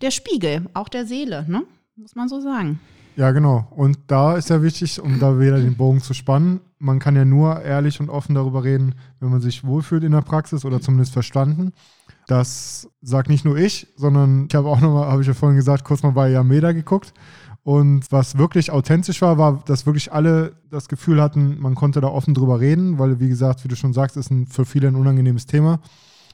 der 0.00 0.10
Spiegel, 0.10 0.66
auch 0.74 0.88
der 0.88 1.06
Seele, 1.06 1.44
ne? 1.48 1.64
muss 1.96 2.14
man 2.14 2.28
so 2.28 2.40
sagen. 2.40 2.80
Ja, 3.14 3.30
genau. 3.32 3.66
Und 3.70 3.98
da 4.06 4.36
ist 4.36 4.48
ja 4.48 4.62
wichtig, 4.62 5.00
um 5.00 5.20
da 5.20 5.38
wieder 5.38 5.58
den 5.58 5.76
Bogen 5.76 6.00
zu 6.00 6.14
spannen, 6.14 6.60
man 6.78 6.98
kann 6.98 7.14
ja 7.14 7.24
nur 7.24 7.60
ehrlich 7.60 8.00
und 8.00 8.08
offen 8.08 8.34
darüber 8.34 8.64
reden, 8.64 8.94
wenn 9.20 9.30
man 9.30 9.40
sich 9.40 9.64
wohlfühlt 9.64 10.02
in 10.02 10.12
der 10.12 10.22
Praxis 10.22 10.64
oder 10.64 10.80
zumindest 10.80 11.12
verstanden. 11.12 11.72
Das 12.26 12.88
sagt 13.02 13.28
nicht 13.28 13.44
nur 13.44 13.56
ich, 13.56 13.88
sondern 13.96 14.46
ich 14.48 14.54
habe 14.54 14.68
auch 14.68 14.80
nochmal, 14.80 15.08
habe 15.08 15.20
ich 15.20 15.28
ja 15.28 15.34
vorhin 15.34 15.56
gesagt, 15.56 15.84
kurz 15.84 16.02
mal 16.02 16.12
bei 16.12 16.30
Yameda 16.30 16.72
geguckt. 16.72 17.12
Und 17.64 18.10
was 18.10 18.38
wirklich 18.38 18.72
authentisch 18.72 19.22
war, 19.22 19.38
war, 19.38 19.62
dass 19.66 19.86
wirklich 19.86 20.12
alle 20.12 20.56
das 20.70 20.88
Gefühl 20.88 21.22
hatten, 21.22 21.60
man 21.60 21.76
konnte 21.76 22.00
da 22.00 22.08
offen 22.08 22.34
drüber 22.34 22.58
reden, 22.58 22.98
weil, 22.98 23.20
wie 23.20 23.28
gesagt, 23.28 23.62
wie 23.62 23.68
du 23.68 23.76
schon 23.76 23.92
sagst, 23.92 24.16
ist 24.16 24.30
ein, 24.30 24.46
für 24.46 24.64
viele 24.64 24.88
ein 24.88 24.96
unangenehmes 24.96 25.46
Thema. 25.46 25.80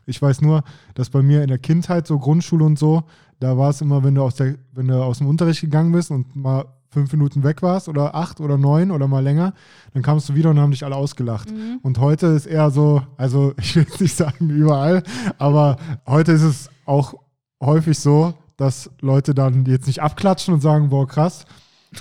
Ich 0.06 0.22
weiß 0.22 0.40
nur, 0.40 0.64
dass 0.94 1.10
bei 1.10 1.20
mir 1.20 1.42
in 1.42 1.48
der 1.48 1.58
Kindheit, 1.58 2.06
so 2.06 2.18
Grundschule 2.18 2.64
und 2.64 2.78
so, 2.78 3.04
da 3.40 3.56
war 3.56 3.70
es 3.70 3.80
immer, 3.80 4.02
wenn 4.04 4.14
du 4.14 4.22
aus 4.22 4.34
der, 4.34 4.56
wenn 4.72 4.88
du 4.88 5.02
aus 5.02 5.18
dem 5.18 5.26
Unterricht 5.26 5.60
gegangen 5.60 5.92
bist 5.92 6.10
und 6.10 6.34
mal 6.34 6.64
fünf 6.90 7.12
Minuten 7.12 7.44
weg 7.44 7.62
warst 7.62 7.88
oder 7.88 8.14
acht 8.14 8.40
oder 8.40 8.56
neun 8.56 8.90
oder 8.90 9.08
mal 9.08 9.22
länger, 9.22 9.52
dann 9.92 10.02
kamst 10.02 10.28
du 10.28 10.34
wieder 10.34 10.50
und 10.50 10.58
haben 10.58 10.70
dich 10.70 10.84
alle 10.84 10.96
ausgelacht. 10.96 11.50
Mhm. 11.50 11.80
Und 11.82 11.98
heute 11.98 12.28
ist 12.28 12.46
eher 12.46 12.70
so, 12.70 13.02
also 13.16 13.54
ich 13.60 13.76
will 13.76 13.84
jetzt 13.84 14.00
nicht 14.00 14.16
sagen 14.16 14.50
überall, 14.50 15.02
aber 15.38 15.76
heute 16.06 16.32
ist 16.32 16.42
es 16.42 16.70
auch 16.86 17.14
häufig 17.62 17.98
so, 17.98 18.34
dass 18.56 18.90
Leute 19.00 19.34
dann 19.34 19.66
jetzt 19.66 19.86
nicht 19.86 20.02
abklatschen 20.02 20.54
und 20.54 20.60
sagen, 20.60 20.88
boah, 20.88 21.06
krass, 21.06 21.44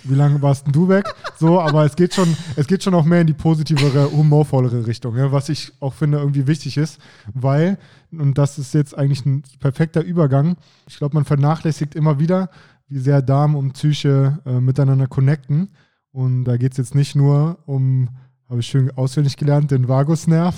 wie 0.03 0.15
lange 0.15 0.41
warst 0.41 0.65
denn 0.65 0.73
du 0.73 0.89
weg? 0.89 1.05
So, 1.39 1.59
aber 1.59 1.85
es 1.85 1.95
geht 1.95 2.13
schon, 2.13 2.35
es 2.55 2.67
geht 2.67 2.83
schon 2.83 2.93
auch 2.93 3.05
mehr 3.05 3.21
in 3.21 3.27
die 3.27 3.33
positivere, 3.33 4.11
humorvollere 4.11 4.85
Richtung, 4.87 5.15
ja, 5.17 5.31
was 5.31 5.49
ich 5.49 5.71
auch 5.79 5.93
finde 5.93 6.17
irgendwie 6.17 6.47
wichtig 6.47 6.77
ist, 6.77 6.99
weil, 7.33 7.77
und 8.11 8.37
das 8.37 8.57
ist 8.59 8.73
jetzt 8.73 8.97
eigentlich 8.97 9.25
ein 9.25 9.43
perfekter 9.59 10.03
Übergang, 10.03 10.57
ich 10.87 10.97
glaube, 10.97 11.15
man 11.15 11.25
vernachlässigt 11.25 11.95
immer 11.95 12.19
wieder, 12.19 12.49
wie 12.89 12.99
sehr 12.99 13.21
Darm 13.21 13.55
und 13.55 13.73
Psyche 13.73 14.39
äh, 14.45 14.59
miteinander 14.59 15.07
connecten. 15.07 15.69
Und 16.11 16.45
da 16.45 16.57
geht 16.57 16.71
es 16.71 16.77
jetzt 16.77 16.95
nicht 16.95 17.15
nur 17.15 17.59
um, 17.65 18.09
habe 18.49 18.61
ich 18.61 18.67
schön 18.67 18.91
auswendig 18.95 19.37
gelernt, 19.37 19.71
den 19.71 19.87
Vagusnerv, 19.87 20.55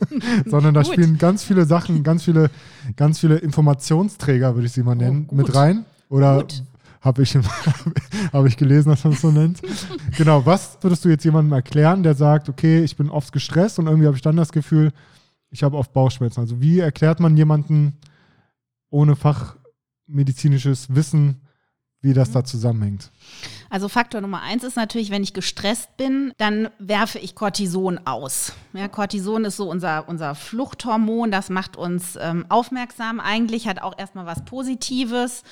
sondern 0.46 0.74
da 0.74 0.84
spielen 0.84 1.18
ganz 1.18 1.42
viele 1.42 1.64
Sachen, 1.64 2.02
ganz 2.02 2.24
viele, 2.24 2.50
ganz 2.96 3.18
viele 3.18 3.36
Informationsträger, 3.36 4.54
würde 4.54 4.66
ich 4.66 4.72
sie 4.72 4.82
mal 4.82 4.92
oh, 4.92 5.00
nennen, 5.00 5.28
oh, 5.30 5.34
mit 5.34 5.54
rein. 5.54 5.84
Oder 6.08 6.44
habe 7.02 7.22
ich, 7.22 7.36
hab 8.32 8.46
ich 8.46 8.56
gelesen, 8.56 8.90
dass 8.90 9.04
man 9.04 9.12
es 9.12 9.20
so 9.20 9.30
nennt. 9.30 9.60
genau, 10.16 10.46
was 10.46 10.78
würdest 10.80 11.04
du 11.04 11.08
jetzt 11.08 11.24
jemandem 11.24 11.52
erklären, 11.52 12.02
der 12.02 12.14
sagt, 12.14 12.48
okay, 12.48 12.82
ich 12.82 12.96
bin 12.96 13.10
oft 13.10 13.32
gestresst 13.32 13.78
und 13.78 13.86
irgendwie 13.86 14.06
habe 14.06 14.16
ich 14.16 14.22
dann 14.22 14.36
das 14.36 14.52
Gefühl, 14.52 14.92
ich 15.50 15.62
habe 15.62 15.76
oft 15.76 15.92
Bauchschmerzen. 15.92 16.40
Also 16.40 16.60
wie 16.60 16.78
erklärt 16.78 17.20
man 17.20 17.36
jemanden 17.36 17.98
ohne 18.88 19.16
fachmedizinisches 19.16 20.94
Wissen, 20.94 21.42
wie 22.02 22.14
das 22.14 22.32
da 22.32 22.44
zusammenhängt? 22.44 23.12
Also 23.70 23.88
Faktor 23.88 24.20
Nummer 24.20 24.42
eins 24.42 24.64
ist 24.64 24.76
natürlich, 24.76 25.10
wenn 25.10 25.22
ich 25.22 25.34
gestresst 25.34 25.96
bin, 25.96 26.32
dann 26.36 26.68
werfe 26.78 27.18
ich 27.20 27.34
Cortison 27.34 28.00
aus. 28.06 28.52
Ja, 28.72 28.88
Cortison 28.88 29.44
ist 29.44 29.56
so 29.56 29.70
unser, 29.70 30.08
unser 30.08 30.34
Fluchthormon, 30.34 31.30
das 31.30 31.48
macht 31.48 31.76
uns 31.76 32.18
ähm, 32.20 32.44
aufmerksam 32.48 33.20
eigentlich, 33.20 33.68
hat 33.68 33.80
auch 33.80 33.96
erstmal 33.96 34.26
was 34.26 34.44
Positives. 34.44 35.44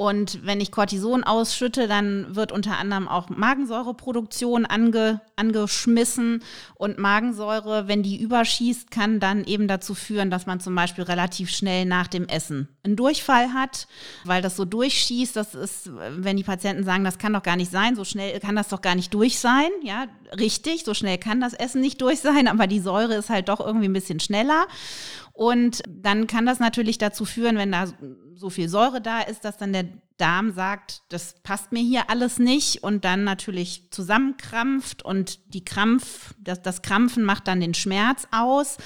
Und 0.00 0.46
wenn 0.46 0.62
ich 0.62 0.72
Cortison 0.72 1.24
ausschütte, 1.24 1.86
dann 1.86 2.34
wird 2.34 2.52
unter 2.52 2.78
anderem 2.78 3.06
auch 3.06 3.28
Magensäureproduktion 3.28 4.64
ange, 4.64 5.20
angeschmissen. 5.36 6.42
Und 6.74 6.96
Magensäure, 6.96 7.86
wenn 7.86 8.02
die 8.02 8.18
überschießt, 8.18 8.90
kann 8.90 9.20
dann 9.20 9.44
eben 9.44 9.68
dazu 9.68 9.94
führen, 9.94 10.30
dass 10.30 10.46
man 10.46 10.58
zum 10.58 10.74
Beispiel 10.74 11.04
relativ 11.04 11.50
schnell 11.50 11.84
nach 11.84 12.06
dem 12.06 12.26
Essen 12.28 12.66
einen 12.82 12.96
Durchfall 12.96 13.52
hat, 13.52 13.88
weil 14.24 14.40
das 14.40 14.56
so 14.56 14.64
durchschießt. 14.64 15.36
Das 15.36 15.54
ist, 15.54 15.90
wenn 15.92 16.38
die 16.38 16.44
Patienten 16.44 16.84
sagen, 16.84 17.04
das 17.04 17.18
kann 17.18 17.34
doch 17.34 17.42
gar 17.42 17.56
nicht 17.56 17.70
sein, 17.70 17.94
so 17.94 18.04
schnell 18.04 18.40
kann 18.40 18.56
das 18.56 18.68
doch 18.68 18.80
gar 18.80 18.94
nicht 18.94 19.12
durch 19.12 19.38
sein. 19.38 19.68
Ja, 19.82 20.06
richtig, 20.38 20.84
so 20.84 20.94
schnell 20.94 21.18
kann 21.18 21.42
das 21.42 21.52
Essen 21.52 21.82
nicht 21.82 22.00
durch 22.00 22.20
sein, 22.20 22.48
aber 22.48 22.66
die 22.66 22.80
Säure 22.80 23.16
ist 23.16 23.28
halt 23.28 23.50
doch 23.50 23.60
irgendwie 23.60 23.88
ein 23.90 23.92
bisschen 23.92 24.18
schneller. 24.18 24.66
Und 25.40 25.80
dann 25.88 26.26
kann 26.26 26.44
das 26.44 26.58
natürlich 26.58 26.98
dazu 26.98 27.24
führen, 27.24 27.56
wenn 27.56 27.72
da 27.72 27.86
so 28.34 28.50
viel 28.50 28.68
Säure 28.68 29.00
da 29.00 29.22
ist, 29.22 29.42
dass 29.46 29.56
dann 29.56 29.72
der 29.72 29.86
Darm 30.20 30.52
sagt, 30.52 31.02
das 31.08 31.34
passt 31.42 31.72
mir 31.72 31.82
hier 31.82 32.10
alles 32.10 32.38
nicht 32.38 32.82
und 32.82 33.04
dann 33.04 33.24
natürlich 33.24 33.90
zusammenkrampft 33.90 35.04
und 35.04 35.54
die 35.54 35.64
Krampf, 35.64 36.34
das, 36.38 36.60
das 36.62 36.82
Krampfen 36.82 37.24
macht 37.24 37.48
dann 37.48 37.60
den 37.60 37.74
Schmerz 37.74 38.28
aus. 38.30 38.76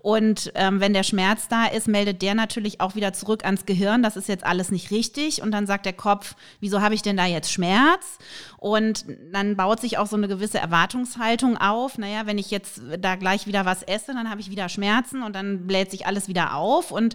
Und 0.00 0.52
ähm, 0.54 0.80
wenn 0.80 0.94
der 0.94 1.02
Schmerz 1.02 1.48
da 1.48 1.66
ist, 1.66 1.88
meldet 1.88 2.22
der 2.22 2.34
natürlich 2.34 2.80
auch 2.80 2.94
wieder 2.94 3.12
zurück 3.12 3.44
ans 3.44 3.66
Gehirn, 3.66 4.02
das 4.02 4.16
ist 4.16 4.28
jetzt 4.28 4.44
alles 4.44 4.70
nicht 4.70 4.90
richtig. 4.90 5.42
Und 5.42 5.50
dann 5.50 5.66
sagt 5.66 5.84
der 5.84 5.92
Kopf, 5.92 6.34
wieso 6.60 6.80
habe 6.80 6.94
ich 6.94 7.02
denn 7.02 7.16
da 7.16 7.26
jetzt 7.26 7.52
Schmerz? 7.52 8.18
Und 8.56 9.04
dann 9.32 9.56
baut 9.56 9.80
sich 9.80 9.98
auch 9.98 10.06
so 10.06 10.16
eine 10.16 10.28
gewisse 10.28 10.58
Erwartungshaltung 10.58 11.56
auf. 11.58 11.98
Naja, 11.98 12.26
wenn 12.26 12.38
ich 12.38 12.50
jetzt 12.50 12.80
da 12.98 13.16
gleich 13.16 13.46
wieder 13.46 13.66
was 13.66 13.82
esse, 13.82 14.14
dann 14.14 14.30
habe 14.30 14.40
ich 14.40 14.50
wieder 14.50 14.68
Schmerzen 14.68 15.22
und 15.22 15.34
dann 15.34 15.66
bläht 15.66 15.90
sich 15.90 16.06
alles 16.06 16.28
wieder 16.28 16.54
auf. 16.54 16.90
Und 16.90 17.14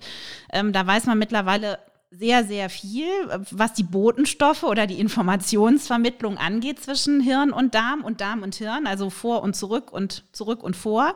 ähm, 0.52 0.74
da 0.74 0.86
weiß 0.86 1.06
man 1.06 1.18
mittlerweile 1.18 1.80
sehr, 2.18 2.44
sehr 2.44 2.70
viel, 2.70 3.08
was 3.52 3.74
die 3.74 3.84
Botenstoffe 3.84 4.64
oder 4.64 4.86
die 4.86 5.00
Informationsvermittlung 5.00 6.38
angeht 6.38 6.80
zwischen 6.80 7.22
Hirn 7.22 7.52
und 7.52 7.74
Darm 7.74 8.04
und 8.04 8.22
Darm 8.22 8.44
und 8.44 8.56
Hirn, 8.56 8.86
also 8.86 9.10
vor 9.10 9.42
und 9.42 9.56
zurück 9.56 9.92
und 9.92 10.24
zurück 10.32 10.64
und 10.64 10.76
vor. 10.76 11.16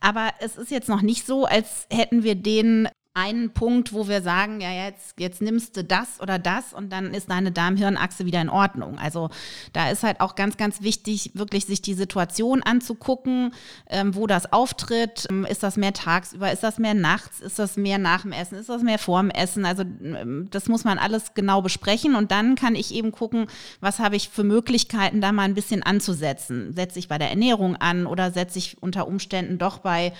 Aber 0.00 0.30
es 0.40 0.56
ist 0.56 0.70
jetzt 0.70 0.88
noch 0.88 1.02
nicht 1.02 1.26
so, 1.26 1.44
als 1.44 1.86
hätten 1.90 2.24
wir 2.24 2.34
den 2.34 2.88
einen 3.14 3.52
Punkt, 3.52 3.92
wo 3.92 4.08
wir 4.08 4.22
sagen, 4.22 4.62
ja, 4.62 4.72
jetzt, 4.72 5.20
jetzt 5.20 5.42
nimmst 5.42 5.76
du 5.76 5.84
das 5.84 6.18
oder 6.20 6.38
das 6.38 6.72
und 6.72 6.90
dann 6.90 7.12
ist 7.12 7.30
deine 7.30 7.52
Darm-Hirn-Achse 7.52 8.24
wieder 8.24 8.40
in 8.40 8.48
Ordnung. 8.48 8.98
Also 8.98 9.28
da 9.74 9.90
ist 9.90 10.02
halt 10.02 10.20
auch 10.20 10.34
ganz, 10.34 10.56
ganz 10.56 10.80
wichtig, 10.80 11.32
wirklich 11.34 11.66
sich 11.66 11.82
die 11.82 11.92
Situation 11.92 12.62
anzugucken, 12.62 13.52
ähm, 13.90 14.14
wo 14.14 14.26
das 14.26 14.50
auftritt. 14.50 15.26
Ähm, 15.28 15.44
ist 15.44 15.62
das 15.62 15.76
mehr 15.76 15.92
tagsüber? 15.92 16.52
Ist 16.52 16.62
das 16.62 16.78
mehr 16.78 16.94
nachts? 16.94 17.40
Ist 17.40 17.58
das 17.58 17.76
mehr 17.76 17.98
nach 17.98 18.22
dem 18.22 18.32
Essen? 18.32 18.56
Ist 18.56 18.70
das 18.70 18.82
mehr 18.82 18.98
vor 18.98 19.20
dem 19.20 19.30
Essen? 19.30 19.66
Also 19.66 19.82
ähm, 19.82 20.48
das 20.50 20.68
muss 20.68 20.84
man 20.84 20.96
alles 20.96 21.34
genau 21.34 21.60
besprechen 21.60 22.14
und 22.14 22.30
dann 22.30 22.54
kann 22.54 22.74
ich 22.74 22.94
eben 22.94 23.12
gucken, 23.12 23.46
was 23.80 23.98
habe 23.98 24.16
ich 24.16 24.30
für 24.30 24.44
Möglichkeiten, 24.44 25.20
da 25.20 25.32
mal 25.32 25.42
ein 25.42 25.54
bisschen 25.54 25.82
anzusetzen. 25.82 26.72
Setze 26.72 26.98
ich 26.98 27.08
bei 27.08 27.18
der 27.18 27.28
Ernährung 27.28 27.76
an 27.76 28.06
oder 28.06 28.30
setze 28.30 28.58
ich 28.58 28.82
unter 28.82 29.06
Umständen 29.06 29.58
doch 29.58 29.80
bei 29.80 30.14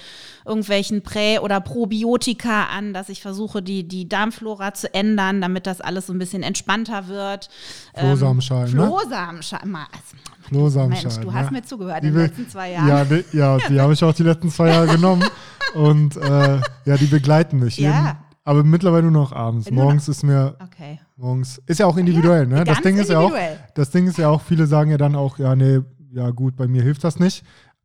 irgendwelchen 0.44 1.00
Prä- 1.02 1.38
oder 1.38 1.58
Probiotika 1.62 2.64
an? 2.64 2.81
An, 2.82 2.92
dass 2.92 3.08
ich 3.08 3.22
versuche, 3.22 3.62
die, 3.62 3.86
die 3.86 4.08
Darmflora 4.08 4.74
zu 4.74 4.92
ändern, 4.92 5.40
damit 5.40 5.66
das 5.66 5.80
alles 5.80 6.06
so 6.06 6.12
ein 6.12 6.18
bisschen 6.18 6.42
entspannter 6.42 7.08
wird. 7.08 7.48
Flohsamenschalen, 7.94 8.68
ähm, 8.68 8.86
Flohsamenschalen, 8.86 9.70
ne? 9.70 9.88
Flohsamenschalen. 10.48 11.16
Mensch, 11.16 11.26
du 11.26 11.32
hast 11.32 11.50
mir 11.50 11.62
zugehört 11.62 12.02
die 12.02 12.08
in 12.08 12.14
den 12.14 12.22
letzten 12.22 12.48
zwei 12.48 12.72
Jahren. 12.72 12.88
Ja, 12.88 13.04
die, 13.04 13.24
ja, 13.32 13.58
die 13.58 13.80
habe 13.80 13.92
ich 13.92 14.02
auch 14.02 14.14
die 14.14 14.24
letzten 14.24 14.50
zwei 14.50 14.68
Jahre 14.68 14.88
genommen. 14.88 15.24
Und 15.74 16.16
äh, 16.16 16.60
ja, 16.84 16.96
die 16.96 17.06
begleiten 17.06 17.58
mich. 17.58 17.78
Ja. 17.78 17.90
Jeden, 17.90 18.16
aber 18.44 18.64
mittlerweile 18.64 19.04
nur 19.04 19.12
noch 19.12 19.32
abends. 19.32 19.70
Nur 19.70 19.84
morgens 19.84 20.08
noch? 20.08 20.14
ist 20.14 20.22
mir. 20.24 20.56
Okay. 20.62 21.00
Morgens. 21.16 21.62
Ist 21.66 21.80
ja 21.80 21.86
auch 21.86 21.96
individuell, 21.96 22.50
ja, 22.50 22.58
ne? 22.58 22.64
Das 22.64 22.80
Ding 22.80 22.98
ist 22.98 23.08
ja 23.08 23.20
auch. 23.20 23.32
Das 23.74 23.90
Ding 23.90 24.06
ist 24.06 24.18
ja 24.18 24.28
auch, 24.28 24.42
viele 24.42 24.66
sagen 24.66 24.90
ja 24.90 24.98
dann 24.98 25.14
auch, 25.14 25.38
ja, 25.38 25.54
nee, 25.54 25.80
ja 26.12 26.30
gut, 26.30 26.56
bei 26.56 26.66
mir 26.66 26.82
hilft 26.82 27.04
das 27.04 27.18
nicht. 27.18 27.44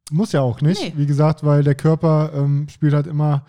Muss 0.10 0.32
ja 0.32 0.42
auch 0.42 0.62
nicht. 0.62 0.82
Nee. 0.82 0.94
Wie 0.96 1.06
gesagt, 1.06 1.46
weil 1.46 1.64
der 1.64 1.76
Körper 1.76 2.32
ähm, 2.34 2.68
spielt 2.70 2.94
halt 2.94 3.08
immer 3.08 3.44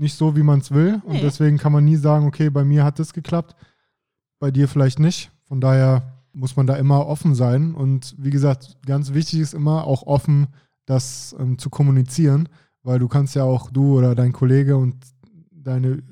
nicht 0.00 0.16
so, 0.16 0.34
wie 0.34 0.42
man 0.42 0.60
es 0.60 0.72
will. 0.72 1.00
Und 1.04 1.14
nee. 1.14 1.20
deswegen 1.20 1.58
kann 1.58 1.72
man 1.72 1.84
nie 1.84 1.96
sagen, 1.96 2.26
okay, 2.26 2.50
bei 2.50 2.64
mir 2.64 2.84
hat 2.84 2.98
es 2.98 3.12
geklappt, 3.12 3.54
bei 4.38 4.50
dir 4.50 4.66
vielleicht 4.66 4.98
nicht. 4.98 5.30
Von 5.44 5.60
daher 5.60 6.20
muss 6.32 6.56
man 6.56 6.66
da 6.66 6.76
immer 6.76 7.06
offen 7.06 7.34
sein. 7.34 7.74
Und 7.74 8.14
wie 8.18 8.30
gesagt, 8.30 8.78
ganz 8.86 9.12
wichtig 9.12 9.40
ist 9.40 9.54
immer 9.54 9.84
auch 9.84 10.04
offen, 10.04 10.48
das 10.86 11.36
ähm, 11.38 11.58
zu 11.58 11.70
kommunizieren, 11.70 12.48
weil 12.82 12.98
du 12.98 13.08
kannst 13.08 13.34
ja 13.34 13.44
auch, 13.44 13.70
du 13.70 13.98
oder 13.98 14.14
dein 14.14 14.32
Kollege 14.32 14.76
und 14.76 14.96
deine 15.52 16.02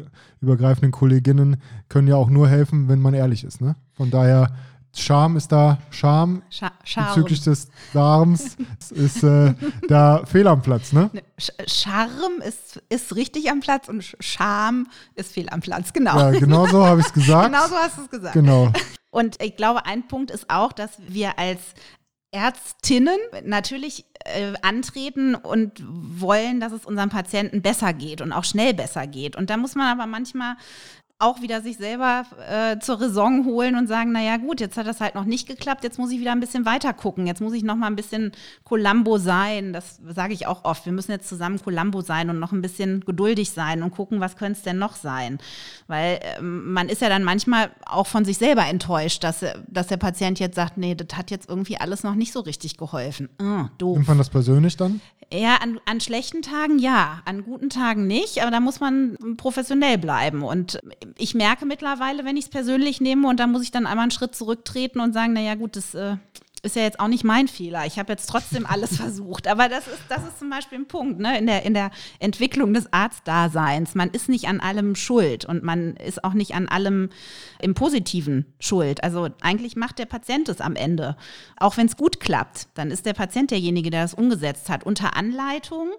übergreifenden 0.41 0.93
Kolleginnen 0.93 1.57
können 1.89 2.09
ja 2.09 2.17
auch 2.17 2.29
nur 2.29 2.49
helfen, 2.49 2.89
wenn 2.89 3.01
man 3.01 3.15
ehrlich 3.15 3.45
ist. 3.45 3.61
Ne? 3.61 3.75
Von 3.93 4.11
daher 4.11 4.53
Charme 4.95 5.37
ist 5.37 5.53
da, 5.53 5.79
Charme 5.91 6.43
Scha 6.51 6.73
bezüglich 7.15 7.43
des 7.43 7.69
Darms 7.93 8.57
ist 8.91 9.23
äh, 9.23 9.55
da 9.89 10.25
fehl 10.27 10.47
am 10.47 10.63
Platz, 10.63 10.93
ne? 10.93 11.11
ne 11.13 11.23
Charme 11.67 12.41
ist, 12.43 12.83
ist 12.89 13.15
richtig 13.15 13.51
am 13.51 13.61
Platz 13.61 13.89
und 13.89 14.03
Scham 14.21 14.89
ist 15.15 15.33
fehl 15.33 15.49
am 15.51 15.61
Platz, 15.61 15.93
genau. 15.93 16.19
Ja, 16.19 16.31
genau 16.31 16.67
so 16.67 16.85
habe 16.85 17.01
ich 17.01 17.07
es 17.07 17.13
gesagt. 17.13 17.47
genau 17.53 17.67
so 17.69 17.77
hast 17.77 17.99
du 17.99 18.03
es 18.03 18.11
gesagt. 18.11 18.35
Genau. 18.35 18.73
Und 19.11 19.43
ich 19.43 19.57
glaube, 19.57 19.87
ein 19.87 20.07
Punkt 20.07 20.31
ist 20.31 20.51
auch, 20.51 20.71
dass 20.71 20.91
wir 21.09 21.39
als 21.39 21.61
Ärztinnen 22.31 23.19
natürlich 23.45 24.05
äh, 24.27 24.53
antreten 24.61 25.35
und 25.35 25.83
wollen, 25.87 26.61
dass 26.61 26.73
es 26.73 26.85
unseren 26.85 27.09
Patienten 27.09 27.63
besser 27.63 27.95
geht 27.95 28.21
und 28.21 28.33
auch 28.33 28.45
schnell 28.45 28.75
besser 28.75 29.07
geht. 29.07 29.35
Und 29.35 29.49
da 29.49 29.57
muss 29.57 29.75
man 29.75 29.87
aber 29.87 30.07
manchmal 30.07 30.57
auch 31.21 31.43
wieder 31.43 31.61
sich 31.63 31.79
selber 31.79 32.25
äh, 32.49 32.79
zur 32.79 33.01
Raison 33.01 33.45
holen 33.45 33.75
und 33.75 33.89
sagen, 33.89 34.13
naja 34.13 34.37
gut, 34.37 34.61
jetzt 34.61 34.77
hat 34.77 34.87
das 34.87 35.01
halt 35.01 35.17
noch 35.17 35.25
nicht 35.25 35.49
geklappt, 35.49 35.83
jetzt 35.83 35.99
muss 35.99 36.13
ich 36.13 36.21
wieder 36.21 36.31
ein 36.31 36.39
bisschen 36.39 36.65
weiter 36.65 36.93
gucken, 36.93 37.27
jetzt 37.27 37.41
muss 37.41 37.55
ich 37.55 37.65
noch 37.65 37.75
mal 37.75 37.89
ein 37.89 37.97
bisschen 37.97 38.31
Columbo 38.63 39.19
sein, 39.19 39.73
das 39.73 39.99
sage 40.09 40.33
ich 40.33 40.47
auch 40.47 40.65
oft, 40.65 40.87
wir 40.87 40.93
müssen 40.93 41.11
jetzt 41.11 41.29
zusammen 41.29 41.61
Columbo 41.61 42.03
sein 42.03 42.31
und 42.31 42.39
noch 42.39 42.53
ein 42.53 42.63
bisschen 42.63 43.01
geduldig 43.01 43.51
sein 43.51 43.83
und 43.83 43.91
gucken, 43.91 44.21
was 44.21 44.37
könnte 44.37 44.59
es 44.59 44.63
denn 44.63 44.79
noch 44.79 44.95
sein, 44.95 45.39
weil 45.89 46.21
äh, 46.23 46.41
man 46.41 46.89
ist 46.89 47.03
ja 47.03 47.09
dann 47.09 47.25
manchmal 47.25 47.71
auch 47.85 48.07
von 48.07 48.25
sich 48.25 48.39
selber 48.39 48.67
enttäuscht, 48.67 49.25
dass, 49.25 49.45
dass 49.67 49.89
der 49.89 49.97
Patient 49.97 50.39
jetzt 50.39 50.55
sagt, 50.55 50.79
nee, 50.79 50.95
das 50.95 51.19
hat 51.19 51.33
jetzt 51.33 51.49
irgendwie 51.49 51.79
alles 51.79 52.05
noch 52.05 52.15
nicht 52.15 52.33
so 52.33 52.41
richtig 52.41 52.77
geholfen. 52.77 53.29
Oh, 53.43 53.65
doof. 53.79 53.97
Nimmt 53.97 54.09
man 54.09 54.19
das 54.19 54.31
persönlich 54.31 54.77
dann? 54.77 55.01
Ja, 55.33 55.57
an, 55.57 55.81
an 55.85 56.01
schlechten 56.01 56.43
Tagen 56.43 56.79
ja, 56.79 57.23
an 57.25 57.43
guten 57.43 57.71
Tagen 57.71 58.07
nicht, 58.07 58.41
aber 58.41 58.53
da 58.53 58.61
muss 58.61 58.79
man 58.79 59.19
professionell 59.37 59.99
bleiben 59.99 60.43
und 60.43 60.79
ich 61.17 61.35
merke 61.35 61.67
mittlerweile, 61.67 62.25
wenn 62.25 62.37
ich 62.37 62.47
es 62.47 62.51
persönlich 62.51 63.01
nehme 63.01 63.29
und 63.29 63.41
da 63.41 63.47
muss 63.47 63.63
ich 63.63 63.71
dann 63.71 63.87
einmal 63.87 64.05
einen 64.05 64.11
Schritt 64.11 64.35
zurücktreten 64.35 65.01
und 65.01 65.13
sagen, 65.13 65.33
naja 65.33 65.55
gut, 65.55 65.77
das 65.77 65.95
äh, 65.95 66.17
ist 66.63 66.77
ja 66.77 66.83
jetzt 66.83 67.01
auch 67.01 67.09
nicht 67.09 67.25
mein 67.25 67.49
Fehler. 67.49 67.87
Ich 67.87 67.99
habe 67.99 68.13
jetzt 68.13 68.29
trotzdem 68.29 68.67
alles 68.67 68.97
versucht. 68.99 69.47
Aber 69.47 69.69
das 69.69 69.87
ist, 69.87 70.01
das 70.09 70.25
ist 70.25 70.39
zum 70.39 70.51
Beispiel 70.51 70.79
ein 70.79 70.89
Punkt 70.89 71.21
ne? 71.21 71.39
in, 71.39 71.47
der, 71.47 71.65
in 71.65 71.75
der 71.75 71.91
Entwicklung 72.19 72.75
des 72.75 72.93
Arztdaseins. 72.93 73.95
Man 73.95 74.11
ist 74.11 74.29
nicht 74.29 74.49
an 74.49 74.61
allem 74.61 74.95
schuld 74.95 75.45
und 75.45 75.63
man 75.63 75.95
ist 75.97 76.25
auch 76.25 76.35
nicht 76.35 76.55
an 76.55 76.69
allem 76.69 77.11
im 77.61 77.75
Positiven 77.75 78.47
schuld. 78.61 79.03
Also 79.05 79.29
eigentlich 79.41 79.77
macht 79.77 79.99
der 79.99 80.07
Patient 80.07 80.49
es 80.49 80.61
am 80.61 80.77
Ende. 80.77 81.17
Auch 81.59 81.77
wenn 81.77 81.87
es 81.87 81.97
gut 81.97 82.21
klappt, 82.21 82.69
dann 82.75 82.91
ist 82.91 83.07
der 83.07 83.15
Patient 83.15 83.51
derjenige, 83.51 83.91
der 83.91 84.03
das 84.03 84.15
umgesetzt 84.15 84.69
hat, 84.69 84.85
unter 84.85 85.17
Anleitung. 85.17 85.91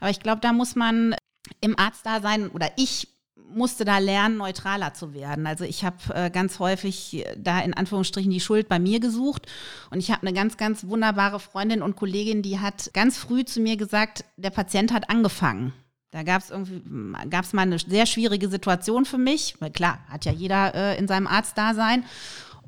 Aber 0.00 0.10
ich 0.10 0.20
glaube, 0.20 0.40
da 0.40 0.52
muss 0.52 0.76
man 0.76 1.14
im 1.60 1.78
Arztdasein 1.78 2.48
oder 2.48 2.70
ich 2.76 3.08
musste 3.52 3.84
da 3.84 3.98
lernen, 3.98 4.36
neutraler 4.36 4.94
zu 4.94 5.14
werden. 5.14 5.46
Also 5.46 5.64
ich 5.64 5.84
habe 5.84 5.96
äh, 6.14 6.30
ganz 6.30 6.58
häufig 6.58 7.24
da 7.36 7.60
in 7.60 7.74
Anführungsstrichen 7.74 8.30
die 8.30 8.40
Schuld 8.40 8.68
bei 8.68 8.78
mir 8.78 9.00
gesucht. 9.00 9.46
Und 9.90 9.98
ich 9.98 10.10
habe 10.10 10.26
eine 10.26 10.32
ganz, 10.32 10.56
ganz 10.56 10.86
wunderbare 10.86 11.40
Freundin 11.40 11.82
und 11.82 11.96
Kollegin, 11.96 12.42
die 12.42 12.58
hat 12.58 12.90
ganz 12.94 13.18
früh 13.18 13.44
zu 13.44 13.60
mir 13.60 13.76
gesagt, 13.76 14.24
der 14.36 14.50
Patient 14.50 14.92
hat 14.92 15.10
angefangen. 15.10 15.72
Da 16.10 16.22
gab 16.22 16.42
es 16.42 16.50
irgendwie, 16.50 16.82
gab 17.28 17.44
es 17.44 17.52
mal 17.52 17.62
eine 17.62 17.78
sehr 17.78 18.06
schwierige 18.06 18.48
Situation 18.48 19.04
für 19.04 19.18
mich. 19.18 19.56
Weil 19.58 19.70
klar, 19.70 19.98
hat 20.08 20.24
ja 20.24 20.32
jeder 20.32 20.74
äh, 20.74 20.98
in 20.98 21.08
seinem 21.08 21.26
Arztdasein. 21.26 22.04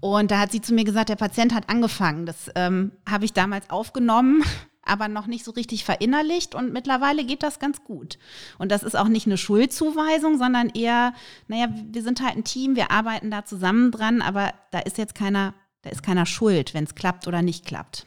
Und 0.00 0.30
da 0.30 0.40
hat 0.40 0.52
sie 0.52 0.60
zu 0.60 0.74
mir 0.74 0.84
gesagt, 0.84 1.08
der 1.08 1.16
Patient 1.16 1.54
hat 1.54 1.68
angefangen. 1.68 2.26
Das 2.26 2.50
ähm, 2.54 2.92
habe 3.08 3.24
ich 3.24 3.32
damals 3.32 3.70
aufgenommen 3.70 4.42
aber 4.86 5.08
noch 5.08 5.26
nicht 5.26 5.44
so 5.44 5.50
richtig 5.50 5.84
verinnerlicht 5.84 6.54
und 6.54 6.72
mittlerweile 6.72 7.24
geht 7.24 7.42
das 7.42 7.58
ganz 7.58 7.84
gut. 7.84 8.18
Und 8.58 8.70
das 8.70 8.82
ist 8.82 8.96
auch 8.96 9.08
nicht 9.08 9.26
eine 9.26 9.36
Schuldzuweisung, 9.36 10.38
sondern 10.38 10.70
eher, 10.70 11.12
naja, 11.48 11.68
wir 11.92 12.02
sind 12.02 12.22
halt 12.22 12.36
ein 12.36 12.44
Team, 12.44 12.76
wir 12.76 12.90
arbeiten 12.90 13.30
da 13.30 13.44
zusammen 13.44 13.90
dran, 13.90 14.22
aber 14.22 14.52
da 14.70 14.80
ist 14.80 14.98
jetzt 14.98 15.14
keiner, 15.14 15.54
da 15.82 15.90
ist 15.90 16.02
keiner 16.02 16.26
schuld, 16.26 16.74
wenn 16.74 16.84
es 16.84 16.94
klappt 16.94 17.26
oder 17.26 17.42
nicht 17.42 17.64
klappt. 17.64 18.06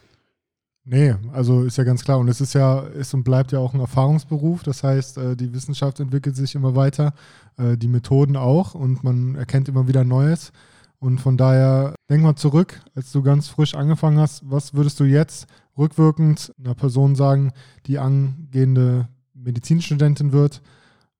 Nee, 0.84 1.14
also 1.32 1.62
ist 1.62 1.76
ja 1.76 1.84
ganz 1.84 2.02
klar. 2.02 2.18
Und 2.18 2.28
es 2.28 2.40
ist 2.40 2.54
ja, 2.54 2.80
ist 2.80 3.14
und 3.14 3.22
bleibt 3.22 3.52
ja 3.52 3.58
auch 3.58 3.74
ein 3.74 3.80
Erfahrungsberuf. 3.80 4.62
Das 4.62 4.82
heißt, 4.82 5.18
äh, 5.18 5.36
die 5.36 5.52
Wissenschaft 5.52 6.00
entwickelt 6.00 6.34
sich 6.36 6.54
immer 6.54 6.74
weiter, 6.74 7.12
äh, 7.58 7.76
die 7.76 7.88
Methoden 7.88 8.36
auch 8.36 8.74
und 8.74 9.04
man 9.04 9.36
erkennt 9.36 9.68
immer 9.68 9.86
wieder 9.86 10.04
Neues. 10.04 10.52
Und 10.98 11.18
von 11.18 11.36
daher, 11.36 11.94
denk 12.10 12.22
mal 12.22 12.36
zurück, 12.36 12.80
als 12.94 13.12
du 13.12 13.22
ganz 13.22 13.48
frisch 13.48 13.74
angefangen 13.74 14.18
hast, 14.18 14.42
was 14.50 14.74
würdest 14.74 15.00
du 15.00 15.04
jetzt 15.04 15.46
rückwirkend 15.80 16.54
einer 16.58 16.74
Person 16.74 17.16
sagen, 17.16 17.52
die 17.86 17.98
angehende 17.98 19.08
Medizinstudentin 19.34 20.32
wird? 20.32 20.62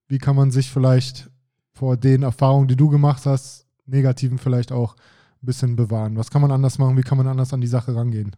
Wie 0.07 0.19
kann 0.19 0.37
man 0.37 0.51
sich 0.51 0.71
vielleicht 0.71 1.31
vor 1.73 1.97
den 1.97 2.23
Erfahrungen, 2.23 2.69
die 2.69 2.77
du 2.77 2.89
gemacht 2.89 3.27
hast, 3.27 3.67
negativen 3.87 4.39
vielleicht 4.39 4.71
auch 4.71 4.95
ein 5.43 5.47
bisschen 5.47 5.75
bewahren? 5.75 6.17
Was 6.17 6.31
kann 6.31 6.43
man 6.43 6.53
anders 6.53 6.79
machen? 6.79 6.97
Wie 6.97 7.03
kann 7.03 7.19
man 7.19 7.27
anders 7.27 7.53
an 7.53 7.61
die 7.61 7.67
Sache 7.67 7.95
rangehen? 7.95 8.37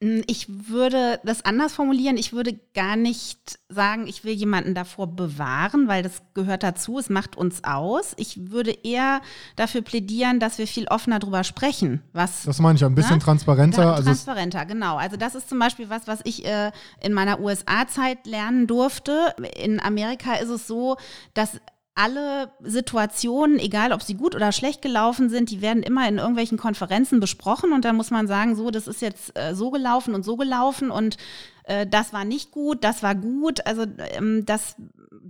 Hm, 0.00 0.22
ich 0.26 0.46
würde 0.48 1.20
das 1.24 1.44
anders 1.44 1.74
formulieren. 1.74 2.16
Ich 2.16 2.32
würde 2.32 2.58
gar 2.74 2.96
nicht 2.96 3.58
sagen, 3.68 4.06
ich 4.06 4.24
will 4.24 4.32
jemanden 4.32 4.74
davor 4.74 5.06
bewahren, 5.06 5.88
weil 5.88 6.02
das 6.02 6.22
gehört 6.34 6.62
dazu. 6.62 6.98
Es 6.98 7.08
macht 7.10 7.36
uns 7.36 7.62
aus. 7.64 8.12
Ich 8.16 8.50
würde 8.50 8.70
eher 8.70 9.20
dafür 9.56 9.82
plädieren, 9.82 10.40
dass 10.40 10.58
wir 10.58 10.66
viel 10.66 10.86
offener 10.88 11.18
darüber 11.18 11.44
sprechen. 11.44 12.02
Was, 12.12 12.42
das 12.42 12.58
meine 12.58 12.76
ich, 12.76 12.84
ein 12.84 12.94
bisschen 12.94 13.18
ne? 13.18 13.22
transparenter. 13.22 13.82
Ja, 13.82 13.92
also 13.94 14.06
transparenter, 14.06 14.64
genau. 14.66 14.96
Also 14.96 15.16
das 15.16 15.34
ist 15.34 15.48
zum 15.48 15.58
Beispiel 15.58 15.88
was, 15.90 16.06
was 16.06 16.20
ich 16.24 16.44
äh, 16.44 16.72
in 17.00 17.12
meiner 17.12 17.40
USA-Zeit 17.40 18.26
lernen 18.26 18.66
durfte. 18.66 19.34
In 19.56 19.80
Amerika 19.80 20.34
ist 20.34 20.50
es 20.50 20.66
so, 20.66 20.96
dass 21.34 21.60
alle 21.94 22.50
Situationen, 22.60 23.58
egal 23.58 23.92
ob 23.92 24.02
sie 24.02 24.14
gut 24.14 24.34
oder 24.34 24.50
schlecht 24.50 24.82
gelaufen 24.82 25.30
sind, 25.30 25.50
die 25.50 25.62
werden 25.62 25.82
immer 25.82 26.08
in 26.08 26.18
irgendwelchen 26.18 26.58
Konferenzen 26.58 27.20
besprochen 27.20 27.72
und 27.72 27.84
da 27.84 27.92
muss 27.92 28.10
man 28.10 28.26
sagen, 28.26 28.56
so, 28.56 28.70
das 28.70 28.88
ist 28.88 29.00
jetzt 29.00 29.38
äh, 29.38 29.54
so 29.54 29.70
gelaufen 29.70 30.14
und 30.14 30.24
so 30.24 30.36
gelaufen 30.36 30.90
und 30.90 31.16
äh, 31.64 31.86
das 31.86 32.12
war 32.12 32.24
nicht 32.24 32.50
gut, 32.50 32.82
das 32.82 33.02
war 33.02 33.14
gut. 33.14 33.64
Also 33.66 33.86
ähm, 34.16 34.44
das 34.44 34.76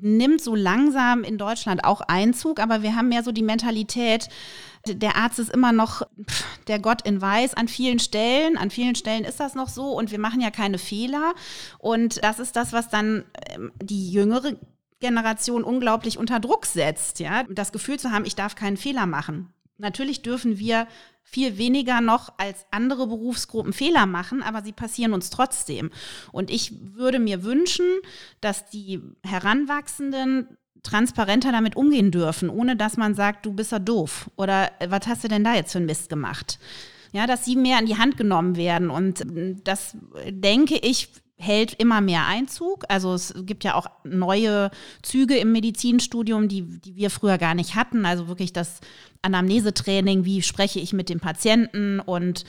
nimmt 0.01 0.43
so 0.43 0.55
langsam 0.55 1.23
in 1.23 1.39
Deutschland 1.39 1.85
auch 1.85 2.01
Einzug, 2.01 2.61
aber 2.61 2.83
wir 2.83 2.97
haben 2.97 3.11
mehr 3.11 3.23
so 3.23 3.33
die 3.33 3.43
Mentalität, 3.43 4.29
der 4.87 5.17
Arzt 5.17 5.39
ist 5.39 5.51
immer 5.51 5.73
noch 5.73 6.03
pff, 6.03 6.45
der 6.67 6.79
Gott 6.79 7.07
in 7.07 7.21
Weiß 7.21 7.55
an 7.55 7.69
vielen 7.69 7.99
Stellen. 7.99 8.59
An 8.59 8.71
vielen 8.71 8.95
Stellen 8.95 9.25
ist 9.25 9.41
das 9.41 9.55
noch 9.55 9.69
so 9.69 9.97
und 9.97 10.11
wir 10.11 10.19
machen 10.19 10.41
ja 10.41 10.51
keine 10.51 10.79
Fehler. 10.79 11.35
Und 11.79 12.23
das 12.23 12.39
ist 12.39 12.57
das, 12.57 12.73
was 12.73 12.91
dann 12.91 13.25
ähm, 13.49 13.73
die 13.83 14.11
jüngere 14.11 14.57
Generation 15.01 15.65
unglaublich 15.65 16.19
unter 16.19 16.41
Druck 16.41 16.67
setzt, 16.67 17.21
ja, 17.21 17.45
das 17.45 17.73
Gefühl 17.73 17.99
zu 17.99 18.11
haben, 18.11 18.25
ich 18.25 18.37
darf 18.37 18.55
keinen 18.55 18.77
Fehler 18.77 19.07
machen. 19.07 19.53
Natürlich 19.77 20.23
dürfen 20.23 20.59
wir 20.59 20.87
viel 21.23 21.59
weniger 21.59 22.01
noch 22.01 22.33
als 22.39 22.67
andere 22.71 23.07
Berufsgruppen 23.09 23.73
Fehler 23.73 24.07
machen, 24.07 24.43
aber 24.43 24.63
sie 24.63 24.73
passieren 24.73 25.13
uns 25.13 25.31
trotzdem. 25.31 25.91
Und 26.31 26.51
ich 26.51 26.73
würde 26.95 27.19
mir 27.19 27.43
wünschen, 27.43 27.87
dass 28.41 28.67
die 28.71 29.01
Heranwachsenden 29.25 30.57
transparenter 30.85 31.51
damit 31.51 31.77
umgehen 31.77 32.11
dürfen, 32.11 32.51
ohne 32.51 32.77
dass 32.77 32.97
man 32.97 33.15
sagt, 33.15 33.47
du 33.47 33.53
bist 33.53 33.73
ja 33.73 33.79
doof 33.79 34.31
oder 34.37 34.71
äh, 34.81 34.91
was 34.91 35.07
hast 35.09 35.25
du 35.25 35.29
denn 35.29 35.43
da 35.43 35.55
jetzt 35.55 35.73
für 35.73 35.79
einen 35.79 35.87
Mist 35.87 36.09
gemacht? 36.09 36.59
Ja, 37.13 37.27
dass 37.27 37.45
sie 37.45 37.57
mehr 37.57 37.79
an 37.79 37.87
die 37.87 37.97
Hand 37.97 38.17
genommen 38.17 38.57
werden. 38.57 38.91
Und 38.91 39.23
äh, 39.23 39.57
das, 39.65 39.97
denke 40.29 40.77
ich, 40.77 41.09
hält 41.37 41.75
immer 41.75 42.01
mehr 42.01 42.27
Einzug. 42.27 42.85
Also 42.89 43.15
es 43.15 43.35
gibt 43.37 43.65
ja 43.65 43.75
auch 43.75 43.87
neue 44.05 44.71
Züge 45.03 45.37
im 45.37 45.53
Medizinstudium, 45.53 46.49
die, 46.49 46.63
die 46.81 46.97
wir 46.97 47.11
früher 47.11 47.39
gar 47.39 47.55
nicht 47.55 47.75
hatten. 47.75 48.07
Also 48.07 48.29
wirklich 48.29 48.53
das 48.53 48.81
Anamnesetraining, 49.23 50.25
wie 50.25 50.43
spreche 50.43 50.79
ich 50.79 50.93
mit 50.93 51.09
dem 51.09 51.21
Patienten 51.21 52.01
und 52.01 52.45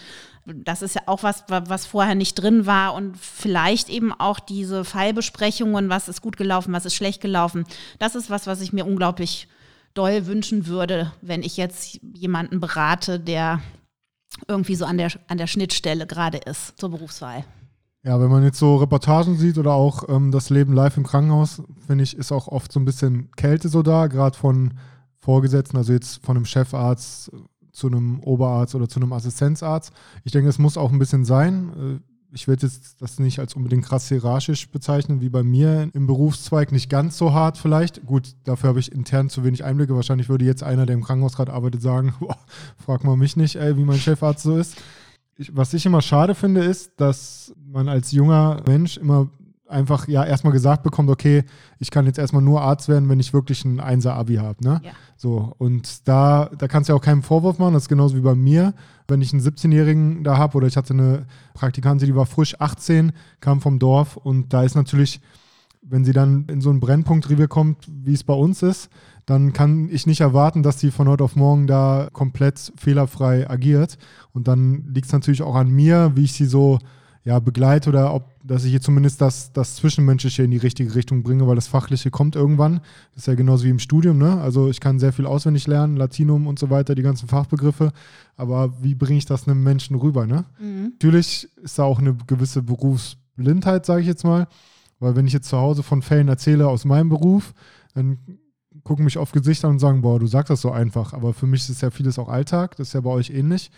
das 0.46 0.84
ist 0.84 0.94
ja 0.94 1.02
auch 1.08 1.24
was, 1.24 1.44
was 1.48 1.88
vorher 1.88 2.14
nicht 2.14 2.36
drin 2.36 2.68
war 2.68 2.94
und 2.94 3.18
vielleicht 3.18 3.90
eben 3.90 4.14
auch 4.14 4.40
diese 4.40 4.86
Fallbesprechungen, 4.86 5.90
was 5.90 6.08
ist 6.08 6.22
gut 6.22 6.38
gelaufen, 6.38 6.72
was 6.72 6.86
ist 6.86 6.94
schlecht 6.94 7.20
gelaufen. 7.20 7.66
Das 7.98 8.14
ist 8.14 8.30
was, 8.30 8.46
was 8.46 8.62
ich 8.62 8.72
mir 8.72 8.86
unglaublich 8.86 9.48
doll 9.96 10.28
wünschen 10.28 10.68
würde, 10.68 11.12
wenn 11.22 11.42
ich 11.42 11.58
jetzt 11.58 12.00
jemanden 12.14 12.60
berate, 12.60 13.20
der 13.20 13.62
irgendwie 14.48 14.76
so 14.76 14.86
an 14.86 14.98
der, 14.98 15.12
an 15.28 15.38
der 15.40 15.48
Schnittstelle 15.48 16.06
gerade 16.06 16.38
ist 16.38 16.80
zur 16.80 16.90
Berufswahl. 16.90 17.46
Ja, 18.06 18.22
wenn 18.22 18.30
man 18.30 18.44
jetzt 18.44 18.60
so 18.60 18.76
Reportagen 18.76 19.36
sieht 19.36 19.58
oder 19.58 19.74
auch 19.74 20.08
ähm, 20.10 20.30
das 20.30 20.52
Leben 20.52 20.74
live 20.74 20.96
im 20.96 21.04
Krankenhaus, 21.08 21.64
finde 21.88 22.04
ich, 22.04 22.16
ist 22.16 22.32
auch 22.32 22.48
oft 22.48 22.72
so 22.72 22.80
ein 22.80 22.86
bisschen 22.86 23.32
Kälte 23.36 23.68
so 23.68 23.82
da, 23.82 24.06
gerade 24.06 24.38
von 24.38 24.76
Vorgesetzten, 25.18 25.76
also 25.76 25.92
jetzt 25.92 26.24
von 26.24 26.38
einem 26.38 26.46
Chefarzt 26.46 27.32
zu 27.72 27.88
einem 27.88 28.20
Oberarzt 28.20 28.76
oder 28.76 28.88
zu 28.88 29.00
einem 29.00 29.12
Assistenzarzt. 29.12 29.92
Ich 30.24 30.32
denke, 30.32 30.50
es 30.50 30.60
muss 30.60 30.78
auch 30.78 30.92
ein 30.92 31.00
bisschen 31.00 31.26
sein. 31.26 31.72
Äh, 31.74 32.00
ich 32.32 32.48
würde 32.48 32.68
jetzt 32.68 33.02
das 33.02 33.18
nicht 33.18 33.40
als 33.40 33.56
unbedingt 33.56 33.86
krass 33.86 34.08
hierarchisch 34.08 34.70
bezeichnen, 34.70 35.22
wie 35.22 35.30
bei 35.30 35.42
mir 35.42 35.90
im 35.94 36.06
Berufszweig. 36.06 36.72
Nicht 36.72 36.92
ganz 36.92 37.18
so 37.18 37.34
hart 37.34 37.58
vielleicht. 37.58 38.06
Gut, 38.06 38.36
dafür 38.44 38.70
habe 38.70 38.80
ich 38.80 38.92
intern 38.92 39.30
zu 39.30 39.44
wenig 39.44 39.64
Einblicke. 39.64 39.96
Wahrscheinlich 39.96 40.30
würde 40.30 40.46
jetzt 40.46 40.62
einer, 40.62 40.86
der 40.86 40.94
im 40.94 41.04
Krankenhaus 41.04 41.36
gerade 41.36 41.54
arbeitet, 41.54 41.82
sagen, 41.82 42.14
boah, 42.20 42.38
frag 42.78 43.04
mal 43.04 43.18
mich 43.18 43.36
nicht, 43.36 43.56
ey, 43.56 43.78
wie 43.78 43.84
mein 43.84 43.98
Chefarzt 43.98 44.44
so 44.44 44.58
ist 44.58 44.78
ich, 45.38 45.56
was 45.56 45.74
ich 45.74 45.86
immer 45.86 46.02
schade 46.02 46.36
finde, 46.36 46.64
ist, 46.64 46.94
dass 46.98 47.54
man 47.68 47.90
als 47.90 48.12
junger 48.12 48.62
Mensch 48.68 48.98
immer 48.98 49.30
einfach 49.68 50.08
ja 50.08 50.24
erstmal 50.24 50.54
gesagt 50.54 50.84
bekommt, 50.84 51.10
okay, 51.10 51.44
ich 51.80 51.92
kann 51.92 52.06
jetzt 52.06 52.20
erstmal 52.20 52.42
nur 52.42 52.62
Arzt 52.62 52.88
werden, 52.88 53.10
wenn 53.10 53.20
ich 53.20 53.34
wirklich 53.34 53.66
ein 53.66 53.80
Einser-Abi 53.80 54.36
habe. 54.36 54.64
Ne? 54.64 54.82
Ja. 54.84 54.92
So, 55.18 55.54
und 55.58 56.08
da, 56.08 56.50
da 56.58 56.68
kannst 56.68 56.88
du 56.88 56.94
ja 56.94 56.98
auch 56.98 57.04
keinen 57.04 57.24
Vorwurf 57.24 57.58
machen, 57.58 57.74
das 57.74 57.84
ist 57.84 57.90
genauso 57.90 58.16
wie 58.16 58.22
bei 58.22 58.36
mir. 58.36 58.74
Wenn 59.08 59.22
ich 59.22 59.34
einen 59.34 59.42
17-Jährigen 59.42 60.24
da 60.24 60.38
habe 60.38 60.58
oder 60.58 60.68
ich 60.68 60.78
hatte 60.78 60.94
eine 60.94 61.26
Praktikantin, 61.54 62.08
die 62.08 62.16
war 62.16 62.26
frisch 62.26 62.60
18, 62.60 63.12
kam 63.40 63.60
vom 63.60 63.80
Dorf 63.80 64.18
und 64.18 64.54
da 64.54 64.64
ist 64.64 64.76
natürlich, 64.76 65.20
wenn 65.82 66.06
sie 66.06 66.14
dann 66.14 66.46
in 66.48 66.62
so 66.62 66.70
einen 66.70 66.80
Brennpunktrevier 66.80 67.48
kommt, 67.48 67.88
wie 67.88 68.14
es 68.14 68.24
bei 68.24 68.34
uns 68.34 68.62
ist, 68.62 68.90
dann 69.26 69.54
kann 69.54 69.90
ich 69.90 70.06
nicht 70.06 70.22
erwarten, 70.22 70.62
dass 70.62 70.80
sie 70.80 70.92
von 70.92 71.08
heute 71.08 71.24
auf 71.24 71.36
morgen 71.36 71.66
da 71.68 72.10
komplett 72.14 72.72
fehlerfrei 72.76 73.50
agiert. 73.50 73.98
Und 74.34 74.48
dann 74.48 74.86
liegt 74.94 75.08
es 75.08 75.14
natürlich 75.14 75.42
auch 75.42 75.56
an 75.56 75.72
mir, 75.72 76.12
wie 76.16 76.26
ich 76.26 76.34
sie 76.34 76.46
so 76.46 76.80
ja, 77.24 77.40
begleite 77.40 77.90
oder 77.90 78.14
ob, 78.14 78.36
dass 78.44 78.66
ich 78.66 78.70
hier 78.70 78.82
zumindest 78.82 79.20
das, 79.20 79.52
das 79.52 79.78
Zwischenmenschliche 79.78 80.44
in 80.44 80.52
die 80.52 80.58
richtige 80.58 80.94
Richtung 80.94 81.24
bringe, 81.24 81.48
weil 81.48 81.56
das 81.56 81.68
Fachliche 81.68 82.12
kommt 82.12 82.36
irgendwann. 82.36 82.82
Das 83.14 83.24
ist 83.24 83.28
ja 83.28 83.34
genauso 83.34 83.66
wie 83.66 83.72
im 83.72 83.80
Studium, 83.80 84.20
ne? 84.20 84.40
Also 84.42 84.70
ich 84.70 84.80
kann 84.80 85.00
sehr 85.00 85.12
viel 85.12 85.26
auswendig 85.26 85.66
lernen, 85.66 85.98
Latinum 85.98 86.46
und 86.46 86.60
so 86.60 86.70
weiter, 86.70 86.94
die 86.94 87.02
ganzen 87.02 87.28
Fachbegriffe. 87.28 87.92
Aber 88.38 88.74
wie 88.84 88.94
bringe 88.94 89.18
ich 89.18 89.26
das 89.26 89.48
einem 89.48 89.64
Menschen 89.64 89.96
rüber, 89.96 90.28
ne? 90.28 90.46
Mhm. 90.60 90.92
Natürlich 90.94 91.50
ist 91.64 91.80
da 91.80 91.84
auch 91.84 91.98
eine 91.98 92.16
gewisse 92.28 92.62
Berufsblindheit, 92.62 93.88
sage 93.88 94.02
ich 94.02 94.08
jetzt 94.08 94.24
mal. 94.24 94.48
Weil 95.00 95.16
wenn 95.16 95.26
ich 95.26 95.34
jetzt 95.34 95.50
zu 95.50 95.58
Hause 95.58 95.82
von 95.82 96.04
Fällen 96.04 96.28
erzähle 96.28 96.68
aus 96.68 96.86
meinem 96.86 97.10
Beruf, 97.10 97.56
dann 97.96 98.20
gucken 98.86 99.04
mich 99.04 99.18
auf 99.18 99.34
Gesichter 99.34 99.68
und 99.68 99.80
sagen, 99.80 100.02
boah, 100.02 100.20
du 100.20 100.28
sagst 100.28 100.52
das 100.52 100.62
so 100.62 100.72
einfach. 100.72 101.12
Aber 101.12 101.34
für 101.34 101.48
mich 101.48 101.68
ist 101.70 101.82
ja 101.82 101.90
vieles 101.90 102.18
auch 102.18 102.30
Alltag. 102.30 102.78
Das 102.78 102.90
ist 102.90 102.94
ja 102.94 103.02
bei 103.02 103.10
euch 103.10 103.32
ähnlich. 103.32 103.72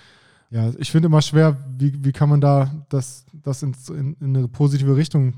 Ja, 0.51 0.71
ich 0.77 0.91
finde 0.91 1.07
immer 1.07 1.21
schwer, 1.21 1.57
wie, 1.77 2.03
wie 2.03 2.11
kann 2.11 2.29
man 2.29 2.41
da 2.41 2.85
das, 2.89 3.25
das 3.33 3.63
in, 3.63 3.73
in, 3.89 4.15
in 4.19 4.37
eine 4.37 4.47
positive 4.47 4.95
Richtung 4.95 5.33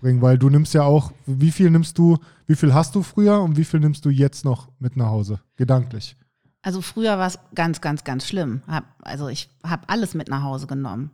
bringen? 0.00 0.20
Weil 0.20 0.38
du 0.38 0.48
nimmst 0.48 0.74
ja 0.74 0.82
auch, 0.82 1.12
wie 1.26 1.50
viel 1.50 1.70
nimmst 1.70 1.96
du, 1.98 2.18
wie 2.46 2.56
viel 2.56 2.74
hast 2.74 2.94
du 2.94 3.02
früher 3.02 3.40
und 3.40 3.56
wie 3.56 3.64
viel 3.64 3.80
nimmst 3.80 4.04
du 4.04 4.10
jetzt 4.10 4.44
noch 4.44 4.68
mit 4.78 4.96
nach 4.96 5.08
Hause, 5.08 5.40
gedanklich? 5.56 6.16
Also 6.64 6.80
früher 6.80 7.18
war 7.18 7.26
es 7.26 7.40
ganz, 7.56 7.80
ganz, 7.80 8.04
ganz 8.04 8.24
schlimm. 8.24 8.62
Hab, 8.68 8.84
also 9.02 9.26
ich 9.26 9.48
habe 9.64 9.82
alles 9.88 10.14
mit 10.14 10.28
nach 10.28 10.44
Hause 10.44 10.68
genommen. 10.68 11.10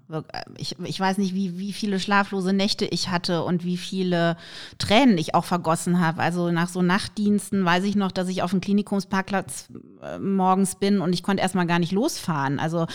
Ich, 0.58 0.78
ich 0.84 1.00
weiß 1.00 1.16
nicht, 1.16 1.34
wie, 1.34 1.58
wie 1.58 1.72
viele 1.72 2.00
schlaflose 2.00 2.52
Nächte 2.52 2.84
ich 2.84 3.08
hatte 3.08 3.42
und 3.42 3.64
wie 3.64 3.78
viele 3.78 4.36
Tränen 4.76 5.16
ich 5.16 5.34
auch 5.34 5.46
vergossen 5.46 6.00
habe. 6.00 6.20
Also 6.20 6.50
nach 6.50 6.68
so 6.68 6.82
Nachtdiensten 6.82 7.64
weiß 7.64 7.84
ich 7.84 7.96
noch, 7.96 8.12
dass 8.12 8.28
ich 8.28 8.42
auf 8.42 8.50
dem 8.50 8.60
Klinikumsparkplatz 8.60 9.70
äh, 10.02 10.18
morgens 10.18 10.74
bin 10.74 11.00
und 11.00 11.14
ich 11.14 11.22
konnte 11.22 11.42
erstmal 11.42 11.66
gar 11.66 11.78
nicht 11.78 11.92
losfahren. 11.92 12.58
Also 12.58 12.86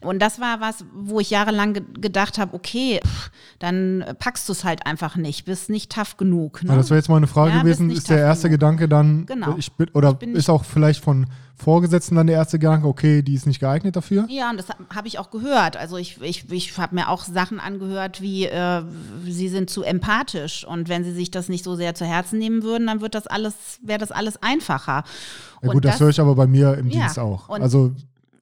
und 0.00 0.22
das 0.22 0.40
war 0.40 0.60
was, 0.60 0.84
wo 0.94 1.18
ich 1.18 1.30
jahrelang 1.30 1.74
ge 1.74 1.82
gedacht 2.00 2.38
habe, 2.38 2.54
okay, 2.54 3.00
pff, 3.04 3.30
dann 3.58 4.04
packst 4.20 4.48
du 4.48 4.52
es 4.52 4.62
halt 4.62 4.86
einfach 4.86 5.16
nicht, 5.16 5.44
bist 5.44 5.70
nicht 5.70 5.90
tough 5.90 6.16
genug. 6.16 6.62
Ne? 6.62 6.70
Ja, 6.70 6.76
das 6.76 6.90
wäre 6.90 6.98
jetzt 6.98 7.08
mal 7.08 7.16
eine 7.16 7.26
Frage 7.26 7.50
ja, 7.50 7.62
gewesen. 7.62 7.90
Ist 7.90 8.10
der 8.10 8.18
erste 8.18 8.48
genug. 8.48 8.60
Gedanke 8.60 8.88
dann, 8.88 9.26
genau. 9.26 9.56
ich 9.58 9.72
bin, 9.72 9.88
oder 9.88 10.16
ich 10.20 10.28
ist 10.28 10.48
auch 10.48 10.64
vielleicht 10.64 11.02
von 11.02 11.26
Vorgesetzten 11.58 12.16
dann 12.16 12.26
der 12.26 12.36
erste 12.36 12.58
Gedanke, 12.58 12.86
okay, 12.86 13.22
die 13.22 13.34
ist 13.34 13.46
nicht 13.46 13.60
geeignet 13.60 13.96
dafür? 13.96 14.26
Ja, 14.28 14.50
und 14.50 14.58
das 14.58 14.66
habe 14.94 15.08
ich 15.08 15.18
auch 15.18 15.30
gehört. 15.30 15.78
Also 15.78 15.96
ich, 15.96 16.20
ich, 16.20 16.50
ich 16.52 16.76
habe 16.76 16.94
mir 16.94 17.08
auch 17.08 17.24
Sachen 17.24 17.60
angehört, 17.60 18.20
wie 18.20 18.44
äh, 18.44 18.82
sie 19.24 19.48
sind 19.48 19.70
zu 19.70 19.82
empathisch 19.82 20.66
und 20.66 20.90
wenn 20.90 21.02
sie 21.02 21.12
sich 21.12 21.30
das 21.30 21.48
nicht 21.48 21.64
so 21.64 21.74
sehr 21.74 21.94
zu 21.94 22.04
Herzen 22.04 22.38
nehmen 22.38 22.62
würden, 22.62 22.86
dann 22.86 23.00
wird 23.00 23.14
das 23.14 23.26
alles, 23.26 23.54
wäre 23.82 23.98
das 23.98 24.12
alles 24.12 24.42
einfacher. 24.42 25.04
Ja 25.62 25.72
gut, 25.72 25.84
das, 25.84 25.92
das 25.92 26.00
höre 26.00 26.10
ich 26.10 26.20
aber 26.20 26.34
bei 26.34 26.46
mir 26.46 26.74
im 26.74 26.90
ja, 26.90 27.00
Dienst 27.00 27.18
auch. 27.18 27.48
Also 27.48 27.92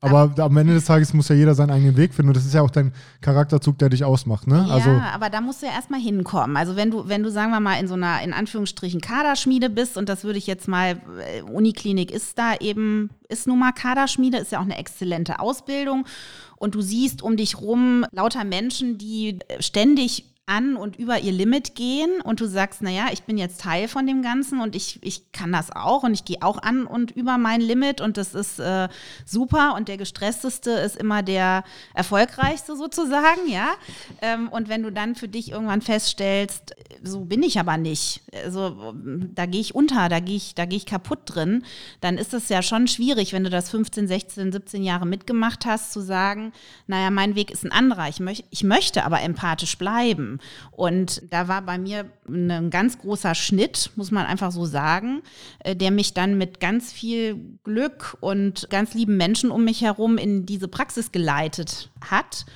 aber 0.05 0.45
am 0.45 0.57
Ende 0.57 0.75
des 0.75 0.85
Tages 0.85 1.15
muss 1.15 1.29
ja 1.29 1.35
jeder 1.35 1.55
seinen 1.55 1.71
eigenen 1.71 1.97
Weg 1.97 2.15
finden 2.15 2.29
und 2.29 2.37
das 2.37 2.45
ist 2.45 2.55
ja 2.55 2.63
auch 2.63 2.71
dein 2.71 2.93
Charakterzug, 3.21 3.79
der 3.79 3.89
dich 3.89 4.05
ausmacht, 4.05 4.47
ne? 4.47 4.65
Ja, 4.69 4.75
also, 4.75 4.91
aber 4.91 5.31
da 5.31 5.41
musst 5.41 5.63
du 5.63 5.67
ja 5.67 5.73
erstmal 5.73 6.01
hinkommen. 6.01 6.57
Also 6.57 6.77
wenn 6.77 6.91
du, 6.91 7.09
wenn 7.09 7.23
du, 7.23 7.31
sagen 7.31 7.51
wir 7.51 7.61
mal, 7.61 7.81
in 7.81 7.89
so 7.89 7.95
einer, 7.95 8.23
in 8.23 8.33
Anführungsstrichen, 8.33 9.01
Kaderschmiede 9.01 9.71
bist 9.71 9.97
und 9.97 10.09
das 10.09 10.25
würde 10.25 10.39
ich 10.39 10.47
jetzt 10.47 10.69
mal, 10.69 11.01
äh, 11.37 11.43
Uniklinik 11.43 12.11
ist 12.11 12.39
da 12.39 12.55
eben, 12.61 13.11
ist 13.29 13.47
nun 13.47 13.59
mal 13.59 13.73
Kaderschmiede, 13.73 14.39
ist 14.39 14.53
ja 14.53 14.59
auch 14.59 14.65
eine 14.65 14.79
exzellente 14.79 15.41
Ausbildung 15.41 16.07
und 16.57 16.75
du 16.75 16.83
siehst 16.83 17.23
um 17.23 17.37
dich 17.37 17.61
rum 17.61 18.05
lauter 18.13 18.45
Menschen, 18.45 18.99
die 18.99 19.39
ständig 19.61 20.34
an 20.47 20.77
und 20.77 20.97
über 20.97 21.21
ihr 21.21 21.33
Limit 21.33 21.75
gehen 21.75 22.21
und 22.23 22.41
du 22.41 22.47
sagst, 22.47 22.83
naja, 22.83 23.07
ich 23.13 23.23
bin 23.23 23.39
jetzt 23.39 23.63
Teil 23.63 23.89
von 23.89 24.07
dem 24.07 24.23
Ganzen 24.23 24.61
und 24.61 24.77
ich, 24.77 24.99
ich 25.03 25.33
kann 25.33 25.53
das 25.53 25.71
auch 25.71 26.03
und 26.03 26.13
ich 26.13 26.27
gehe 26.27 26.43
auch 26.43 26.59
an 26.63 26.87
und 26.87 27.13
über 27.13 27.39
mein 27.39 27.63
Limit 27.63 28.03
und 28.03 28.19
das 28.19 28.35
ist 28.35 28.59
äh, 28.59 28.89
super 29.25 29.75
und 29.75 29.89
der 29.89 29.97
gestressteste 29.97 30.71
ist 30.71 30.97
immer 30.97 31.23
der 31.23 31.65
erfolgreichste 31.95 32.77
sozusagen, 32.77 33.49
ja. 33.49 33.69
Ähm, 34.21 34.49
und 34.49 34.69
wenn 34.69 34.83
du 34.83 34.93
dann 34.93 35.15
für 35.15 35.29
dich 35.29 35.51
irgendwann 35.51 35.81
feststellst, 35.81 36.75
so 37.03 37.21
bin 37.25 37.43
ich 37.43 37.59
aber 37.59 37.79
nicht, 37.79 38.21
also 38.45 38.95
da 39.35 39.47
gehe 39.47 39.63
ich 39.63 39.75
unter, 39.75 40.11
da 40.11 40.21
gehe 40.21 40.37
ich, 40.37 40.55
da 40.55 40.65
ich 40.69 40.85
kaputt 40.85 41.21
drin, 41.27 41.65
dann 42.01 42.19
ist 42.19 42.35
es 42.35 42.49
ja 42.49 42.61
schon 42.61 42.87
schwierig, 42.89 43.33
wenn 43.33 43.45
du 43.45 43.51
das 43.51 43.71
15, 43.71 44.09
16, 44.09 44.53
17 44.53 44.83
Jahre 44.83 45.07
mitgemacht 45.07 45.65
hast, 45.65 45.93
zu 45.93 46.01
sagen, 46.01 46.53
naja, 46.87 47.11
mein 47.11 47.35
Weg 47.35 47.51
ist 47.51 47.65
ein 47.65 47.73
anderer, 47.73 48.09
ich, 48.09 48.21
möch, 48.21 48.45
ich 48.51 48.65
möchte 48.65 49.05
aber 49.05 49.23
empathisch 49.23 49.79
bleiben. 49.79 50.34
Und 50.71 51.23
da 51.31 51.49
war 51.49 51.63
bei 51.63 51.79
mir 51.79 52.07
ein 52.29 52.71
ganz 52.71 52.99
großer 52.99 53.35
Schnitt, 53.35 53.91
muss 53.97 54.11
man 54.11 54.27
einfach 54.27 54.53
so 54.53 54.65
sagen, 54.65 55.23
äh, 55.61 55.77
der 55.77 55.91
mich 55.91 56.15
dann 56.15 56.39
mit 56.39 56.61
ganz 56.61 56.93
viel 56.93 57.37
Glück 57.65 58.17
und 58.21 58.69
ganz 58.71 58.95
lieben 58.95 59.17
Menschen 59.17 59.51
um 59.51 59.65
mich 59.65 59.83
herum 59.83 60.19
in 60.19 60.47
diese 60.47 60.69
Praxis 60.69 61.13
geleitet 61.13 61.91
hat. 62.01 62.47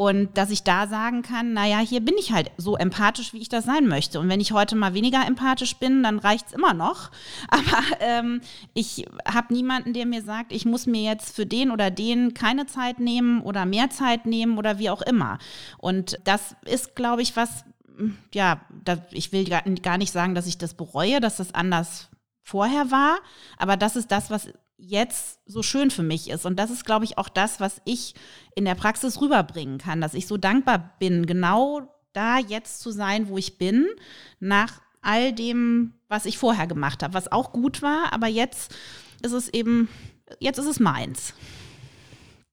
Und 0.00 0.38
dass 0.38 0.48
ich 0.48 0.62
da 0.62 0.86
sagen 0.86 1.20
kann, 1.20 1.52
naja, 1.52 1.78
hier 1.80 2.00
bin 2.00 2.14
ich 2.18 2.32
halt 2.32 2.50
so 2.56 2.74
empathisch, 2.74 3.34
wie 3.34 3.42
ich 3.42 3.50
das 3.50 3.66
sein 3.66 3.86
möchte. 3.86 4.18
Und 4.18 4.30
wenn 4.30 4.40
ich 4.40 4.52
heute 4.52 4.74
mal 4.74 4.94
weniger 4.94 5.26
empathisch 5.26 5.76
bin, 5.76 6.02
dann 6.02 6.18
reicht 6.18 6.46
es 6.46 6.52
immer 6.54 6.72
noch. 6.72 7.10
Aber 7.48 7.82
ähm, 8.00 8.40
ich 8.72 9.04
habe 9.30 9.52
niemanden, 9.52 9.92
der 9.92 10.06
mir 10.06 10.22
sagt, 10.22 10.52
ich 10.52 10.64
muss 10.64 10.86
mir 10.86 11.02
jetzt 11.02 11.36
für 11.36 11.44
den 11.44 11.70
oder 11.70 11.90
den 11.90 12.32
keine 12.32 12.64
Zeit 12.64 12.98
nehmen 12.98 13.42
oder 13.42 13.66
mehr 13.66 13.90
Zeit 13.90 14.24
nehmen 14.24 14.56
oder 14.56 14.78
wie 14.78 14.88
auch 14.88 15.02
immer. 15.02 15.36
Und 15.76 16.18
das 16.24 16.56
ist, 16.64 16.96
glaube 16.96 17.20
ich, 17.20 17.36
was, 17.36 17.66
ja, 18.32 18.62
ich 19.10 19.32
will 19.32 19.44
gar 19.82 19.98
nicht 19.98 20.12
sagen, 20.14 20.34
dass 20.34 20.46
ich 20.46 20.56
das 20.56 20.72
bereue, 20.72 21.20
dass 21.20 21.36
das 21.36 21.52
anders 21.52 22.08
vorher 22.42 22.90
war, 22.90 23.18
aber 23.58 23.76
das 23.76 23.96
ist 23.96 24.10
das, 24.10 24.30
was 24.30 24.48
jetzt 24.80 25.40
so 25.46 25.62
schön 25.62 25.90
für 25.90 26.02
mich 26.02 26.30
ist. 26.30 26.46
Und 26.46 26.58
das 26.58 26.70
ist, 26.70 26.84
glaube 26.84 27.04
ich, 27.04 27.18
auch 27.18 27.28
das, 27.28 27.60
was 27.60 27.80
ich 27.84 28.14
in 28.54 28.64
der 28.64 28.74
Praxis 28.74 29.20
rüberbringen 29.20 29.78
kann, 29.78 30.00
dass 30.00 30.14
ich 30.14 30.26
so 30.26 30.36
dankbar 30.36 30.94
bin, 30.98 31.26
genau 31.26 31.82
da 32.12 32.38
jetzt 32.38 32.80
zu 32.80 32.90
sein, 32.90 33.28
wo 33.28 33.38
ich 33.38 33.58
bin, 33.58 33.86
nach 34.40 34.80
all 35.02 35.32
dem, 35.32 35.92
was 36.08 36.26
ich 36.26 36.38
vorher 36.38 36.66
gemacht 36.66 37.02
habe, 37.02 37.14
was 37.14 37.30
auch 37.30 37.52
gut 37.52 37.82
war, 37.82 38.12
aber 38.12 38.26
jetzt 38.26 38.74
ist 39.22 39.32
es 39.32 39.48
eben, 39.48 39.88
jetzt 40.40 40.58
ist 40.58 40.66
es 40.66 40.80
meins. 40.80 41.34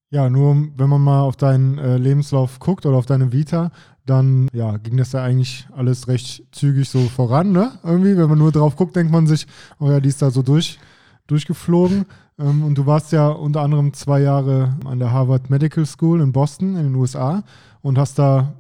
Ja, 0.10 0.30
nur 0.30 0.56
wenn 0.78 0.90
man 0.90 1.02
mal 1.02 1.22
auf 1.22 1.36
deinen 1.36 1.78
äh, 1.78 1.98
Lebenslauf 1.98 2.60
guckt 2.60 2.86
oder 2.86 2.98
auf 2.98 3.06
deine 3.06 3.34
Vita, 3.34 3.72
dann 4.06 4.48
ja, 4.54 4.78
ging 4.78 4.96
das 4.96 5.12
ja 5.12 5.22
eigentlich 5.22 5.68
alles 5.76 6.08
recht 6.08 6.46
zügig 6.54 6.88
so 6.90 7.00
voran, 7.10 7.52
ne? 7.52 7.78
Irgendwie, 7.84 8.16
wenn 8.16 8.30
man 8.30 8.38
nur 8.38 8.54
drauf 8.54 8.78
guckt, 8.78 8.96
denkt 8.96 9.12
man 9.12 9.28
sich, 9.28 9.48
oh 9.80 9.90
ja, 9.90 10.00
die 10.00 10.08
ist 10.08 10.22
da 10.22 10.32
so 10.32 10.44
durch 10.44 10.80
durchgeflogen. 11.28 12.06
Ähm, 12.40 12.64
und 12.64 12.76
du 12.76 12.86
warst 12.86 13.12
ja 13.12 13.28
unter 13.30 13.62
anderem 13.62 13.94
zwei 13.94 14.22
Jahre 14.22 14.76
an 14.86 15.00
der 15.00 15.12
Harvard 15.12 15.50
Medical 15.50 15.86
School 15.86 16.22
in 16.22 16.32
Boston 16.32 16.76
in 16.76 16.84
den 16.84 16.96
USA 16.96 17.44
und 17.82 17.98
hast 17.98 18.20
da, 18.20 18.54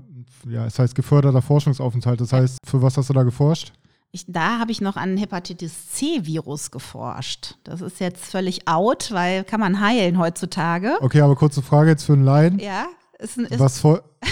ja, 0.47 0.65
es 0.65 0.79
heißt 0.79 0.95
geförderter 0.95 1.41
Forschungsaufenthalt. 1.41 2.21
Das 2.21 2.33
heißt, 2.33 2.59
für 2.65 2.81
was 2.81 2.97
hast 2.97 3.09
du 3.09 3.13
da 3.13 3.23
geforscht? 3.23 3.73
Ich, 4.11 4.25
da 4.27 4.59
habe 4.59 4.71
ich 4.71 4.79
noch 4.79 4.95
an 4.95 5.17
Hepatitis 5.17 5.91
C-Virus 5.91 6.71
geforscht. 6.71 7.55
Das 7.63 7.81
ist 7.81 7.99
jetzt 7.99 8.25
völlig 8.25 8.67
out, 8.67 9.09
weil 9.11 9.43
kann 9.43 9.59
man 9.59 9.81
heilen 9.81 10.17
heutzutage. 10.17 10.95
Okay, 11.01 11.21
aber 11.21 11.35
kurze 11.35 11.61
Frage 11.61 11.89
jetzt 11.91 12.05
für 12.05 12.13
einen 12.13 12.23
Laien. 12.23 12.59
Ja. 12.59 12.85
Ist, 13.19 13.37
ist 13.37 13.59
was 13.59 13.79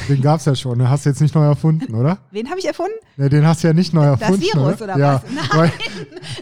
den 0.10 0.22
gab 0.22 0.40
es 0.40 0.46
ja 0.46 0.56
schon, 0.56 0.80
den 0.80 0.90
hast 0.90 1.06
du 1.06 1.10
jetzt 1.10 1.22
nicht 1.22 1.36
neu 1.36 1.46
erfunden, 1.46 1.94
oder? 1.94 2.18
Wen 2.32 2.50
habe 2.50 2.60
ich 2.60 2.66
erfunden? 2.66 2.96
Ja, 3.18 3.30
den 3.30 3.46
hast 3.46 3.64
du 3.64 3.68
ja 3.68 3.74
nicht 3.74 3.94
neu 3.94 4.04
erfunden. 4.06 4.42
Das 4.42 4.54
Virus 4.54 4.82
oder, 4.82 4.96
oder 4.96 4.98
ja. 4.98 5.24
was? 5.24 5.32
Nein, 5.56 5.72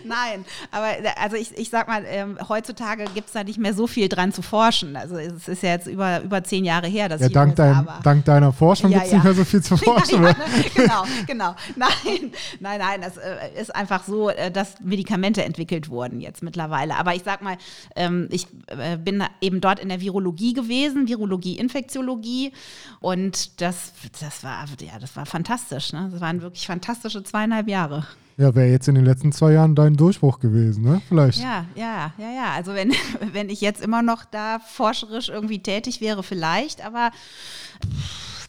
nein. 0.05 0.45
Aber 0.71 0.87
also 1.21 1.35
ich, 1.35 1.57
ich 1.57 1.69
sag 1.69 1.87
mal, 1.87 2.03
ähm, 2.07 2.37
heutzutage 2.47 3.05
gibt 3.13 3.27
es 3.27 3.33
da 3.33 3.43
nicht 3.43 3.59
mehr 3.59 3.73
so 3.73 3.85
viel 3.85 4.09
dran 4.09 4.31
zu 4.31 4.41
forschen. 4.41 4.95
Also 4.95 5.17
es 5.17 5.47
ist 5.47 5.61
ja 5.63 5.71
jetzt 5.71 5.87
über, 5.87 6.21
über 6.21 6.43
zehn 6.43 6.65
Jahre 6.65 6.87
her, 6.87 7.09
dass 7.09 7.21
ja, 7.21 7.29
Virus, 7.29 7.33
dank, 7.33 7.55
dein, 7.55 7.87
dank 8.03 8.25
deiner 8.25 8.53
Forschung 8.53 8.91
ja, 8.91 8.99
gibt 8.99 9.07
es 9.07 9.13
nicht 9.13 9.23
mehr 9.23 9.33
so 9.33 9.43
viel 9.43 9.61
zu 9.61 9.77
forschen. 9.77 10.23
ja, 10.23 10.35
genau, 10.75 11.03
genau. 11.27 11.55
Nein, 11.75 12.31
nein, 12.59 12.79
nein. 12.79 13.01
Das 13.01 13.17
äh, 13.17 13.59
ist 13.59 13.75
einfach 13.75 14.05
so, 14.05 14.29
äh, 14.29 14.51
dass 14.51 14.79
Medikamente 14.81 15.43
entwickelt 15.43 15.89
wurden 15.89 16.21
jetzt 16.21 16.43
mittlerweile. 16.43 16.95
Aber 16.95 17.13
ich 17.13 17.23
sag 17.23 17.41
mal, 17.41 17.57
ähm, 17.95 18.27
ich 18.31 18.47
äh, 18.67 18.97
bin 18.97 19.23
eben 19.41 19.61
dort 19.61 19.79
in 19.79 19.89
der 19.89 20.01
Virologie 20.01 20.53
gewesen, 20.53 21.07
Virologie, 21.07 21.57
Infektiologie. 21.57 22.51
Und 22.99 23.32
das 23.57 23.93
das 24.19 24.43
war, 24.43 24.65
ja, 24.79 24.99
das 24.99 25.15
war 25.15 25.25
fantastisch. 25.25 25.93
Ne? 25.93 26.09
Das 26.11 26.21
waren 26.21 26.41
wirklich 26.41 26.67
fantastische 26.67 27.23
zweieinhalb 27.23 27.67
Jahre. 27.67 28.05
Ja, 28.37 28.55
wäre 28.55 28.67
jetzt 28.69 28.87
in 28.87 28.95
den 28.95 29.05
letzten 29.05 29.31
zwei 29.31 29.51
Jahren 29.51 29.75
dein 29.75 29.95
Durchbruch 29.95 30.39
gewesen, 30.39 30.83
ne? 30.83 31.01
Vielleicht. 31.07 31.39
Ja, 31.39 31.65
ja, 31.75 32.13
ja, 32.17 32.31
ja. 32.31 32.51
Also 32.53 32.73
wenn, 32.73 32.91
wenn 33.33 33.49
ich 33.49 33.61
jetzt 33.61 33.81
immer 33.81 34.01
noch 34.01 34.25
da 34.25 34.59
forscherisch 34.59 35.29
irgendwie 35.29 35.59
tätig 35.59 36.01
wäre, 36.01 36.23
vielleicht, 36.23 36.83
aber 36.83 37.11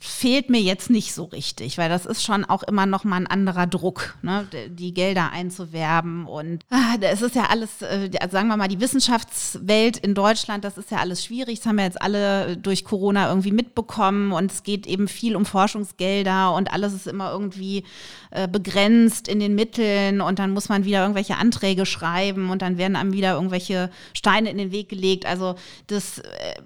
fehlt 0.06 0.50
mir 0.50 0.60
jetzt 0.60 0.90
nicht 0.90 1.14
so 1.14 1.24
richtig, 1.24 1.78
weil 1.78 1.88
das 1.88 2.04
ist 2.04 2.22
schon 2.22 2.44
auch 2.44 2.62
immer 2.62 2.84
noch 2.84 3.04
mal 3.04 3.16
ein 3.16 3.26
anderer 3.26 3.66
Druck, 3.66 4.16
ne? 4.22 4.46
die 4.68 4.92
Gelder 4.92 5.30
einzuwerben 5.32 6.26
und 6.26 6.64
ah, 6.68 6.96
es 7.00 7.22
ist 7.22 7.34
ja 7.34 7.46
alles, 7.46 7.80
äh, 7.80 8.10
sagen 8.30 8.48
wir 8.48 8.56
mal, 8.58 8.68
die 8.68 8.80
Wissenschaftswelt 8.80 9.96
in 9.96 10.14
Deutschland, 10.14 10.62
das 10.62 10.76
ist 10.76 10.90
ja 10.90 10.98
alles 10.98 11.24
schwierig, 11.24 11.58
das 11.58 11.66
haben 11.66 11.76
wir 11.76 11.84
jetzt 11.84 12.02
alle 12.02 12.58
durch 12.58 12.84
Corona 12.84 13.28
irgendwie 13.28 13.52
mitbekommen 13.52 14.32
und 14.32 14.52
es 14.52 14.62
geht 14.62 14.86
eben 14.86 15.08
viel 15.08 15.36
um 15.36 15.46
Forschungsgelder 15.46 16.52
und 16.54 16.70
alles 16.70 16.92
ist 16.92 17.06
immer 17.06 17.32
irgendwie 17.32 17.84
äh, 18.30 18.46
begrenzt 18.46 19.26
in 19.26 19.40
den 19.40 19.54
Mitteln 19.54 20.20
und 20.20 20.38
dann 20.38 20.50
muss 20.50 20.68
man 20.68 20.84
wieder 20.84 21.00
irgendwelche 21.00 21.36
Anträge 21.36 21.86
schreiben 21.86 22.50
und 22.50 22.60
dann 22.60 22.76
werden 22.76 22.96
einem 22.96 23.12
wieder 23.12 23.34
irgendwelche 23.34 23.90
Steine 24.12 24.50
in 24.50 24.58
den 24.58 24.70
Weg 24.70 24.88
gelegt. 24.90 25.24
Also 25.24 25.54
das 25.86 26.18
äh, 26.18 26.22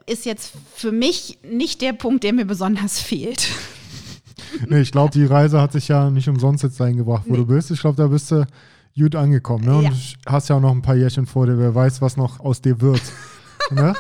ist 0.07 0.24
jetzt 0.26 0.55
für 0.74 0.93
mich 0.93 1.39
nicht 1.43 1.82
der 1.82 1.93
Punkt, 1.93 2.24
der 2.24 2.32
mir 2.32 2.47
besonders 2.47 2.99
fehlt. 3.09 3.28
Nee, 4.66 4.81
ich 4.81 4.93
glaube, 4.93 5.11
die 5.12 5.24
Reise 5.24 5.61
hat 5.61 5.72
sich 5.72 5.89
ja 5.89 6.11
nicht 6.11 6.29
umsonst 6.29 6.62
jetzt 6.62 6.81
eingebracht, 6.81 7.24
wo 7.26 7.33
nee. 7.33 7.39
du 7.39 7.47
bist. 7.47 7.70
Ich 7.70 7.81
glaube, 7.81 7.97
da 7.97 8.07
bist 8.07 8.31
du 8.31 8.47
gut 8.97 9.14
angekommen. 9.14 9.64
Ne? 9.64 9.76
Und 9.76 9.85
ja. 9.85 9.91
du 9.91 10.33
hast 10.33 10.49
ja 10.49 10.57
auch 10.57 10.61
noch 10.61 10.72
ein 10.72 10.83
paar 10.83 10.97
Jährchen 10.97 11.26
vor 11.26 11.47
dir. 11.47 11.59
Wer 11.59 11.74
weiß, 11.74 12.01
was 12.01 12.16
noch 12.16 12.41
aus 12.41 12.61
dir 12.61 12.81
wird. 12.81 13.03
ne? 13.70 13.95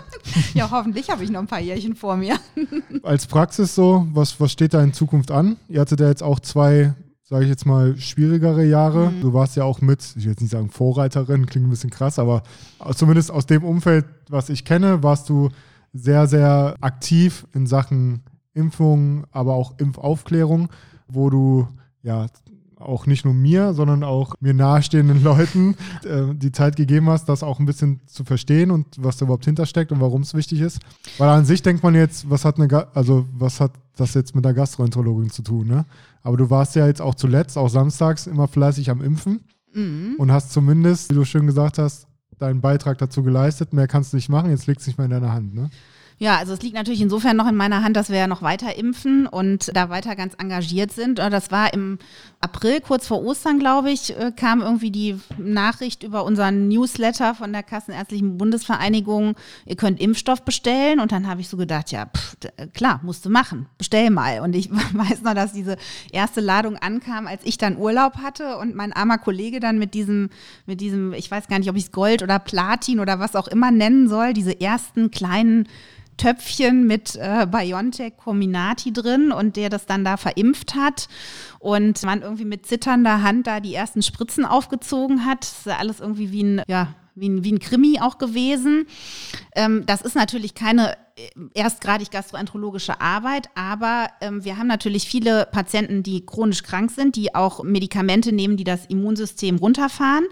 Ja, 0.54 0.70
hoffentlich 0.70 1.10
habe 1.10 1.22
ich 1.22 1.30
noch 1.30 1.40
ein 1.40 1.46
paar 1.46 1.60
Jährchen 1.60 1.94
vor 1.94 2.16
mir. 2.16 2.38
Als 3.02 3.26
Praxis 3.26 3.74
so, 3.74 4.06
was, 4.12 4.40
was 4.40 4.52
steht 4.52 4.74
da 4.74 4.82
in 4.82 4.92
Zukunft 4.92 5.30
an? 5.30 5.56
Ihr 5.68 5.80
hattet 5.80 6.00
ja 6.00 6.08
jetzt 6.08 6.22
auch 6.22 6.40
zwei 6.40 6.94
sage 7.28 7.44
ich 7.44 7.50
jetzt 7.50 7.66
mal, 7.66 7.94
schwierigere 7.98 8.64
Jahre. 8.64 9.10
Mhm. 9.10 9.20
Du 9.20 9.34
warst 9.34 9.54
ja 9.54 9.64
auch 9.64 9.82
mit, 9.82 10.02
ich 10.16 10.24
will 10.24 10.30
jetzt 10.30 10.40
nicht 10.40 10.50
sagen 10.50 10.70
Vorreiterin, 10.70 11.44
klingt 11.44 11.66
ein 11.66 11.70
bisschen 11.70 11.90
krass, 11.90 12.18
aber 12.18 12.42
zumindest 12.94 13.30
aus 13.30 13.44
dem 13.44 13.64
Umfeld, 13.64 14.06
was 14.30 14.48
ich 14.48 14.64
kenne, 14.64 15.02
warst 15.02 15.28
du 15.28 15.50
sehr, 15.92 16.26
sehr 16.26 16.76
aktiv 16.80 17.46
in 17.52 17.66
Sachen 17.66 18.22
Impfung, 18.58 19.24
aber 19.30 19.54
auch 19.54 19.78
Impfaufklärung, 19.78 20.68
wo 21.08 21.30
du 21.30 21.68
ja 22.02 22.26
auch 22.80 23.06
nicht 23.06 23.24
nur 23.24 23.34
mir, 23.34 23.74
sondern 23.74 24.04
auch 24.04 24.34
mir 24.40 24.54
nahestehenden 24.54 25.22
Leuten 25.22 25.76
äh, 26.04 26.34
die 26.34 26.52
Zeit 26.52 26.76
gegeben 26.76 27.08
hast, 27.08 27.28
das 27.28 27.42
auch 27.42 27.58
ein 27.58 27.66
bisschen 27.66 28.00
zu 28.06 28.24
verstehen 28.24 28.70
und 28.70 28.86
was 28.98 29.16
da 29.16 29.24
überhaupt 29.24 29.44
hintersteckt 29.44 29.92
und 29.92 30.00
warum 30.00 30.22
es 30.22 30.34
wichtig 30.34 30.60
ist. 30.60 30.80
Weil 31.18 31.28
an 31.28 31.44
sich 31.44 31.62
denkt 31.62 31.82
man 31.82 31.94
jetzt, 31.94 32.30
was 32.30 32.44
hat 32.44 32.60
eine, 32.60 32.94
also 32.94 33.26
was 33.32 33.60
hat 33.60 33.72
das 33.96 34.14
jetzt 34.14 34.34
mit 34.34 34.44
der 34.44 34.54
Gastroenterologin 34.54 35.30
zu 35.30 35.42
tun, 35.42 35.66
ne? 35.66 35.84
Aber 36.22 36.36
du 36.36 36.50
warst 36.50 36.76
ja 36.76 36.86
jetzt 36.86 37.00
auch 37.00 37.14
zuletzt, 37.14 37.56
auch 37.56 37.68
samstags, 37.68 38.26
immer 38.26 38.48
fleißig 38.48 38.90
am 38.90 39.02
Impfen 39.02 39.40
mhm. 39.74 40.14
und 40.18 40.30
hast 40.30 40.52
zumindest, 40.52 41.10
wie 41.10 41.14
du 41.14 41.24
schön 41.24 41.46
gesagt 41.46 41.78
hast, 41.78 42.06
deinen 42.38 42.60
Beitrag 42.60 42.98
dazu 42.98 43.22
geleistet. 43.22 43.72
Mehr 43.72 43.88
kannst 43.88 44.12
du 44.12 44.16
nicht 44.16 44.28
machen, 44.28 44.50
jetzt 44.50 44.66
liegt 44.66 44.80
es 44.80 44.86
nicht 44.86 44.98
mehr 44.98 45.06
in 45.06 45.10
deiner 45.10 45.32
Hand, 45.32 45.54
ne? 45.54 45.70
Ja, 46.20 46.36
also 46.36 46.52
es 46.52 46.62
liegt 46.62 46.74
natürlich 46.74 47.00
insofern 47.00 47.36
noch 47.36 47.46
in 47.46 47.54
meiner 47.54 47.84
Hand, 47.84 47.96
dass 47.96 48.10
wir 48.10 48.18
ja 48.18 48.26
noch 48.26 48.42
weiter 48.42 48.76
impfen 48.76 49.28
und 49.28 49.70
da 49.76 49.88
weiter 49.88 50.16
ganz 50.16 50.34
engagiert 50.36 50.90
sind. 50.90 51.20
Das 51.20 51.52
war 51.52 51.72
im 51.72 51.98
April, 52.40 52.80
kurz 52.80 53.06
vor 53.06 53.22
Ostern, 53.22 53.60
glaube 53.60 53.92
ich, 53.92 54.18
äh, 54.18 54.32
kam 54.34 54.60
irgendwie 54.60 54.90
die 54.90 55.16
Nachricht 55.38 56.02
über 56.02 56.24
unseren 56.24 56.66
Newsletter 56.66 57.36
von 57.36 57.52
der 57.52 57.62
Kassenärztlichen 57.62 58.36
Bundesvereinigung, 58.36 59.36
ihr 59.64 59.76
könnt 59.76 60.00
Impfstoff 60.00 60.42
bestellen. 60.42 60.98
Und 60.98 61.12
dann 61.12 61.28
habe 61.28 61.40
ich 61.40 61.48
so 61.48 61.56
gedacht, 61.56 61.92
ja, 61.92 62.06
pff, 62.06 62.36
klar, 62.74 62.98
musst 63.04 63.24
du 63.24 63.30
machen, 63.30 63.66
bestell 63.78 64.10
mal. 64.10 64.40
Und 64.40 64.56
ich 64.56 64.70
weiß 64.72 65.22
noch, 65.22 65.34
dass 65.34 65.52
diese 65.52 65.76
erste 66.10 66.40
Ladung 66.40 66.76
ankam, 66.76 67.28
als 67.28 67.42
ich 67.44 67.58
dann 67.58 67.76
Urlaub 67.76 68.16
hatte 68.16 68.56
und 68.56 68.74
mein 68.74 68.92
armer 68.92 69.18
Kollege 69.18 69.60
dann 69.60 69.78
mit 69.78 69.94
diesem, 69.94 70.30
mit 70.66 70.80
diesem, 70.80 71.12
ich 71.12 71.30
weiß 71.30 71.46
gar 71.46 71.60
nicht, 71.60 71.70
ob 71.70 71.76
ich 71.76 71.84
es 71.84 71.92
Gold 71.92 72.24
oder 72.24 72.40
Platin 72.40 72.98
oder 72.98 73.20
was 73.20 73.36
auch 73.36 73.46
immer 73.46 73.70
nennen 73.70 74.08
soll, 74.08 74.32
diese 74.32 74.60
ersten 74.60 75.12
kleinen 75.12 75.68
Töpfchen 76.18 76.86
mit 76.86 77.16
äh, 77.16 77.46
BioNTech 77.50 78.18
Cominati 78.18 78.92
drin 78.92 79.32
und 79.32 79.56
der 79.56 79.70
das 79.70 79.86
dann 79.86 80.04
da 80.04 80.18
verimpft 80.18 80.74
hat 80.74 81.08
und 81.58 82.02
man 82.02 82.20
irgendwie 82.20 82.44
mit 82.44 82.66
zitternder 82.66 83.22
Hand 83.22 83.46
da 83.46 83.60
die 83.60 83.74
ersten 83.74 84.02
Spritzen 84.02 84.44
aufgezogen 84.44 85.24
hat. 85.24 85.40
Das 85.40 85.66
ist 85.66 85.78
alles 85.78 86.00
irgendwie 86.00 86.30
wie 86.30 86.42
ein, 86.44 86.62
ja, 86.68 86.94
wie 87.20 87.28
ein, 87.28 87.44
wie 87.44 87.52
ein 87.52 87.58
Krimi 87.58 87.98
auch 88.00 88.18
gewesen. 88.18 88.86
Ähm, 89.54 89.84
das 89.86 90.02
ist 90.02 90.14
natürlich 90.14 90.54
keine 90.54 90.96
erstgradig 91.54 92.10
gastroenterologische 92.10 93.00
Arbeit, 93.00 93.48
aber 93.54 94.08
ähm, 94.20 94.44
wir 94.44 94.56
haben 94.56 94.66
natürlich 94.66 95.08
viele 95.08 95.48
Patienten, 95.50 96.02
die 96.02 96.24
chronisch 96.24 96.62
krank 96.62 96.90
sind, 96.90 97.16
die 97.16 97.34
auch 97.34 97.62
Medikamente 97.62 98.32
nehmen, 98.32 98.56
die 98.56 98.64
das 98.64 98.86
Immunsystem 98.86 99.56
runterfahren. 99.56 100.26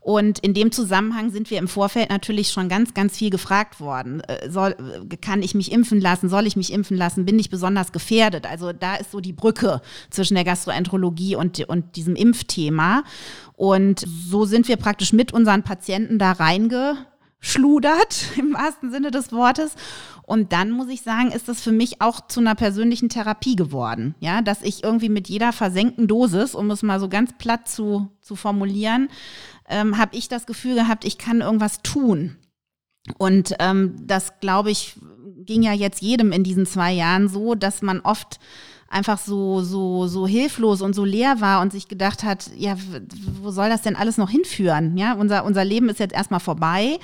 Und 0.00 0.38
in 0.38 0.54
dem 0.54 0.72
Zusammenhang 0.72 1.30
sind 1.30 1.50
wir 1.50 1.58
im 1.58 1.68
Vorfeld 1.68 2.10
natürlich 2.10 2.50
schon 2.50 2.68
ganz, 2.68 2.94
ganz 2.94 3.16
viel 3.16 3.30
gefragt 3.30 3.80
worden. 3.80 4.20
Äh, 4.20 4.50
soll, 4.50 4.76
kann 5.20 5.42
ich 5.42 5.54
mich 5.54 5.72
impfen 5.72 6.00
lassen? 6.00 6.28
Soll 6.28 6.46
ich 6.46 6.56
mich 6.56 6.72
impfen 6.72 6.96
lassen? 6.96 7.24
Bin 7.24 7.38
ich 7.38 7.50
besonders 7.50 7.92
gefährdet? 7.92 8.46
Also 8.46 8.72
da 8.72 8.96
ist 8.96 9.10
so 9.10 9.20
die 9.20 9.32
Brücke 9.32 9.80
zwischen 10.10 10.34
der 10.34 10.44
Gastroenterologie 10.44 11.36
und, 11.36 11.68
und 11.68 11.96
diesem 11.96 12.14
Impfthema. 12.14 13.02
Und 13.58 14.04
so 14.06 14.44
sind 14.44 14.68
wir 14.68 14.76
praktisch 14.76 15.12
mit 15.12 15.32
unseren 15.32 15.64
Patienten 15.64 16.20
da 16.20 16.30
reingeschludert, 16.30 18.26
im 18.38 18.54
wahrsten 18.54 18.92
Sinne 18.92 19.10
des 19.10 19.32
Wortes. 19.32 19.74
Und 20.22 20.52
dann 20.52 20.70
muss 20.70 20.88
ich 20.88 21.02
sagen, 21.02 21.32
ist 21.32 21.48
das 21.48 21.60
für 21.60 21.72
mich 21.72 22.00
auch 22.00 22.28
zu 22.28 22.38
einer 22.38 22.54
persönlichen 22.54 23.08
Therapie 23.08 23.56
geworden. 23.56 24.14
Ja, 24.20 24.42
dass 24.42 24.62
ich 24.62 24.84
irgendwie 24.84 25.08
mit 25.08 25.28
jeder 25.28 25.52
versenkten 25.52 26.06
Dosis, 26.06 26.54
um 26.54 26.70
es 26.70 26.84
mal 26.84 27.00
so 27.00 27.08
ganz 27.08 27.32
platt 27.36 27.68
zu, 27.68 28.08
zu 28.20 28.36
formulieren, 28.36 29.08
ähm, 29.68 29.98
habe 29.98 30.14
ich 30.16 30.28
das 30.28 30.46
Gefühl 30.46 30.76
gehabt, 30.76 31.04
ich 31.04 31.18
kann 31.18 31.40
irgendwas 31.40 31.82
tun. 31.82 32.36
Und 33.16 33.56
ähm, 33.58 33.96
das, 34.06 34.38
glaube 34.38 34.70
ich, 34.70 34.94
ging 35.38 35.64
ja 35.64 35.72
jetzt 35.72 36.00
jedem 36.00 36.30
in 36.30 36.44
diesen 36.44 36.64
zwei 36.64 36.92
Jahren 36.92 37.28
so, 37.28 37.56
dass 37.56 37.82
man 37.82 37.98
oft 38.02 38.38
einfach 38.88 39.18
so, 39.18 39.62
so, 39.62 40.06
so 40.06 40.26
hilflos 40.26 40.80
und 40.80 40.94
so 40.94 41.04
leer 41.04 41.40
war 41.40 41.60
und 41.60 41.72
sich 41.72 41.88
gedacht 41.88 42.22
hat, 42.24 42.50
ja, 42.56 42.76
wo 43.40 43.50
soll 43.50 43.68
das 43.68 43.82
denn 43.82 43.96
alles 43.96 44.16
noch 44.16 44.30
hinführen? 44.30 44.96
Ja, 44.96 45.12
unser, 45.12 45.44
unser 45.44 45.64
Leben 45.64 45.88
ist 45.88 46.00
jetzt 46.00 46.14
erstmal 46.14 46.40
vorbei. 46.40 46.98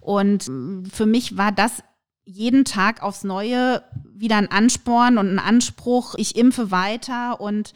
Und 0.00 0.50
für 0.92 1.06
mich 1.06 1.36
war 1.36 1.52
das 1.52 1.82
jeden 2.24 2.64
Tag 2.66 3.02
aufs 3.02 3.24
Neue 3.24 3.82
wieder 4.14 4.36
ein 4.36 4.50
Ansporn 4.50 5.16
und 5.16 5.28
ein 5.28 5.38
Anspruch. 5.38 6.14
Ich 6.18 6.36
impfe 6.36 6.70
weiter 6.70 7.40
und 7.40 7.72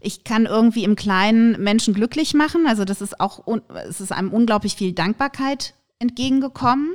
ich 0.00 0.24
kann 0.24 0.44
irgendwie 0.44 0.84
im 0.84 0.96
Kleinen 0.96 1.62
Menschen 1.62 1.94
glücklich 1.94 2.34
machen. 2.34 2.66
Also 2.66 2.84
das 2.84 3.00
ist 3.00 3.20
auch, 3.20 3.44
es 3.88 4.00
ist 4.00 4.12
einem 4.12 4.30
unglaublich 4.30 4.74
viel 4.74 4.92
Dankbarkeit 4.92 5.74
entgegengekommen. 6.00 6.94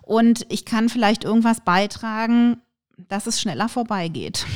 Und 0.00 0.46
ich 0.48 0.64
kann 0.64 0.88
vielleicht 0.88 1.24
irgendwas 1.24 1.60
beitragen, 1.60 2.62
dass 3.08 3.26
es 3.26 3.40
schneller 3.40 3.68
vorbeigeht. 3.68 4.46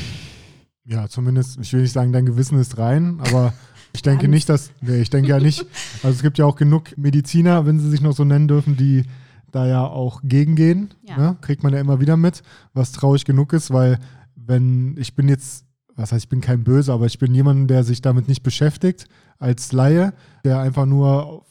Ja, 0.84 1.08
zumindest, 1.08 1.58
ich 1.60 1.72
will 1.72 1.82
nicht 1.82 1.92
sagen, 1.92 2.12
dein 2.12 2.26
Gewissen 2.26 2.58
ist 2.58 2.78
rein, 2.78 3.20
aber 3.20 3.52
ich 3.92 4.02
denke 4.02 4.28
nicht, 4.28 4.48
dass, 4.48 4.70
nee, 4.80 5.00
ich 5.00 5.10
denke 5.10 5.28
ja 5.28 5.38
nicht, 5.38 5.66
also 6.02 6.16
es 6.16 6.22
gibt 6.22 6.38
ja 6.38 6.46
auch 6.46 6.56
genug 6.56 6.96
Mediziner, 6.96 7.66
wenn 7.66 7.78
sie 7.78 7.90
sich 7.90 8.00
noch 8.00 8.14
so 8.14 8.24
nennen 8.24 8.48
dürfen, 8.48 8.76
die 8.76 9.04
da 9.50 9.66
ja 9.66 9.84
auch 9.84 10.20
gegengehen. 10.22 10.94
Ja. 11.06 11.16
Ne? 11.16 11.36
Kriegt 11.40 11.62
man 11.62 11.72
ja 11.72 11.80
immer 11.80 12.00
wieder 12.00 12.16
mit, 12.16 12.42
was 12.72 12.92
traurig 12.92 13.24
genug 13.24 13.52
ist, 13.52 13.72
weil 13.72 13.98
wenn, 14.34 14.96
ich 14.96 15.14
bin 15.14 15.28
jetzt, 15.28 15.64
was 15.94 16.12
heißt, 16.12 16.24
ich 16.24 16.28
bin 16.28 16.40
kein 16.40 16.64
Böse, 16.64 16.92
aber 16.92 17.06
ich 17.06 17.18
bin 17.18 17.34
jemand, 17.34 17.68
der 17.70 17.84
sich 17.84 18.00
damit 18.00 18.28
nicht 18.28 18.42
beschäftigt, 18.42 19.06
als 19.38 19.72
Laie, 19.72 20.12
der 20.44 20.60
einfach 20.60 20.86
nur 20.86 21.44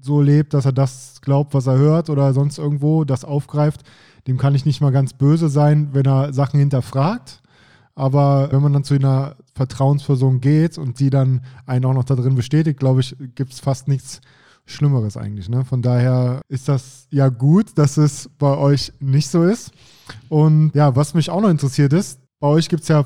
so 0.00 0.20
lebt, 0.20 0.52
dass 0.52 0.64
er 0.64 0.72
das 0.72 1.20
glaubt, 1.22 1.54
was 1.54 1.66
er 1.66 1.78
hört 1.78 2.10
oder 2.10 2.34
sonst 2.34 2.58
irgendwo 2.58 3.04
das 3.04 3.24
aufgreift, 3.24 3.82
dem 4.26 4.36
kann 4.36 4.54
ich 4.54 4.66
nicht 4.66 4.80
mal 4.80 4.92
ganz 4.92 5.12
böse 5.12 5.48
sein, 5.48 5.90
wenn 5.92 6.06
er 6.06 6.32
Sachen 6.32 6.58
hinterfragt. 6.58 7.41
Aber 7.94 8.50
wenn 8.52 8.62
man 8.62 8.72
dann 8.72 8.84
zu 8.84 8.94
einer 8.94 9.36
Vertrauensperson 9.54 10.40
geht 10.40 10.78
und 10.78 10.98
die 10.98 11.10
dann 11.10 11.44
einen 11.66 11.84
auch 11.84 11.92
noch 11.92 12.04
da 12.04 12.14
drin 12.14 12.34
bestätigt, 12.34 12.78
glaube 12.78 13.00
ich, 13.00 13.16
gibt 13.34 13.52
es 13.52 13.60
fast 13.60 13.88
nichts 13.88 14.20
Schlimmeres 14.64 15.16
eigentlich. 15.16 15.48
Ne? 15.48 15.64
Von 15.64 15.82
daher 15.82 16.40
ist 16.48 16.68
das 16.68 17.06
ja 17.10 17.28
gut, 17.28 17.76
dass 17.76 17.96
es 17.96 18.30
bei 18.38 18.56
euch 18.56 18.92
nicht 19.00 19.28
so 19.28 19.44
ist. 19.44 19.72
Und 20.28 20.72
ja, 20.74 20.94
was 20.96 21.14
mich 21.14 21.30
auch 21.30 21.40
noch 21.40 21.50
interessiert 21.50 21.92
ist, 21.92 22.20
bei 22.40 22.48
euch 22.48 22.68
gibt 22.68 22.82
es 22.82 22.88
ja 22.88 23.04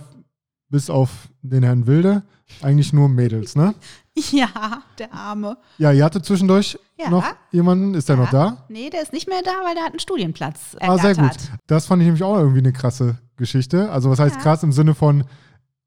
bis 0.68 0.90
auf 0.90 1.28
den 1.42 1.62
Herrn 1.62 1.86
Wilde 1.86 2.22
eigentlich 2.62 2.92
nur 2.92 3.08
Mädels, 3.08 3.56
ne? 3.56 3.74
Ja, 4.30 4.82
der 4.98 5.12
Arme. 5.12 5.58
Ja, 5.76 5.92
ihr 5.92 6.02
hattet 6.02 6.24
zwischendurch 6.24 6.78
ja. 6.98 7.10
noch 7.10 7.26
jemanden. 7.50 7.92
Ist 7.92 8.08
der 8.08 8.16
ja. 8.16 8.22
noch 8.22 8.30
da? 8.30 8.64
Nee, 8.70 8.88
der 8.88 9.02
ist 9.02 9.12
nicht 9.12 9.28
mehr 9.28 9.42
da, 9.44 9.50
weil 9.62 9.74
der 9.74 9.84
hat 9.84 9.90
einen 9.90 10.00
Studienplatz 10.00 10.72
ergattert. 10.72 10.98
Ah, 10.98 11.02
sehr 11.02 11.14
gut. 11.16 11.36
Das 11.66 11.84
fand 11.84 12.00
ich 12.00 12.06
nämlich 12.06 12.22
auch 12.22 12.38
irgendwie 12.38 12.60
eine 12.60 12.72
krasse 12.72 13.18
Geschichte. 13.36 13.90
Also 13.90 14.10
was 14.10 14.18
heißt 14.18 14.36
ja. 14.36 14.42
krass 14.42 14.62
im 14.62 14.72
Sinne 14.72 14.94
von, 14.94 15.24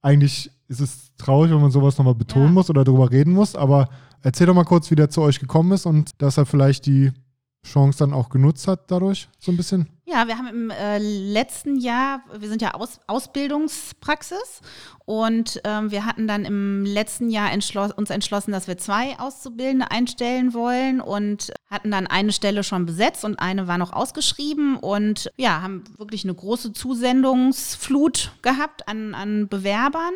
eigentlich 0.01 0.51
ist 0.67 0.79
es 0.79 1.15
traurig, 1.17 1.51
wenn 1.51 1.61
man 1.61 1.71
sowas 1.71 1.97
nochmal 1.97 2.15
betonen 2.15 2.53
muss 2.53 2.69
oder 2.69 2.83
darüber 2.83 3.11
reden 3.11 3.33
muss, 3.33 3.55
aber 3.55 3.89
erzähl 4.21 4.47
doch 4.47 4.53
mal 4.53 4.65
kurz, 4.65 4.91
wie 4.91 4.95
der 4.95 5.09
zu 5.09 5.21
euch 5.21 5.39
gekommen 5.39 5.71
ist 5.71 5.85
und 5.85 6.21
dass 6.21 6.37
er 6.37 6.45
vielleicht 6.45 6.85
die 6.85 7.11
Chance 7.65 7.99
dann 7.99 8.13
auch 8.13 8.29
genutzt 8.29 8.67
hat 8.67 8.89
dadurch, 8.89 9.27
so 9.39 9.51
ein 9.51 9.57
bisschen? 9.57 9.87
Ja, 10.11 10.27
wir 10.27 10.39
haben 10.39 10.47
im 10.47 10.69
äh, 10.71 10.97
letzten 10.97 11.77
Jahr, 11.77 12.23
wir 12.33 12.49
sind 12.49 12.63
ja 12.63 12.73
Aus, 12.73 12.99
Ausbildungspraxis 13.05 14.61
und 15.05 15.61
ähm, 15.65 15.91
wir 15.91 16.03
hatten 16.03 16.27
dann 16.27 16.45
im 16.45 16.83
letzten 16.83 17.29
Jahr 17.29 17.51
entschloss, 17.51 17.91
uns 17.91 18.09
entschlossen, 18.09 18.51
dass 18.51 18.67
wir 18.67 18.79
zwei 18.79 19.19
Auszubildende 19.19 19.91
einstellen 19.91 20.55
wollen 20.55 20.99
und 20.99 21.51
hatten 21.69 21.91
dann 21.91 22.07
eine 22.07 22.31
Stelle 22.31 22.63
schon 22.63 22.87
besetzt 22.87 23.23
und 23.23 23.39
eine 23.39 23.67
war 23.67 23.77
noch 23.77 23.93
ausgeschrieben 23.93 24.77
und 24.77 25.31
ja, 25.37 25.61
haben 25.61 25.83
wirklich 25.99 26.23
eine 26.23 26.33
große 26.33 26.73
Zusendungsflut 26.73 28.31
gehabt 28.41 28.87
an, 28.87 29.13
an 29.13 29.47
Bewerbern. 29.47 30.13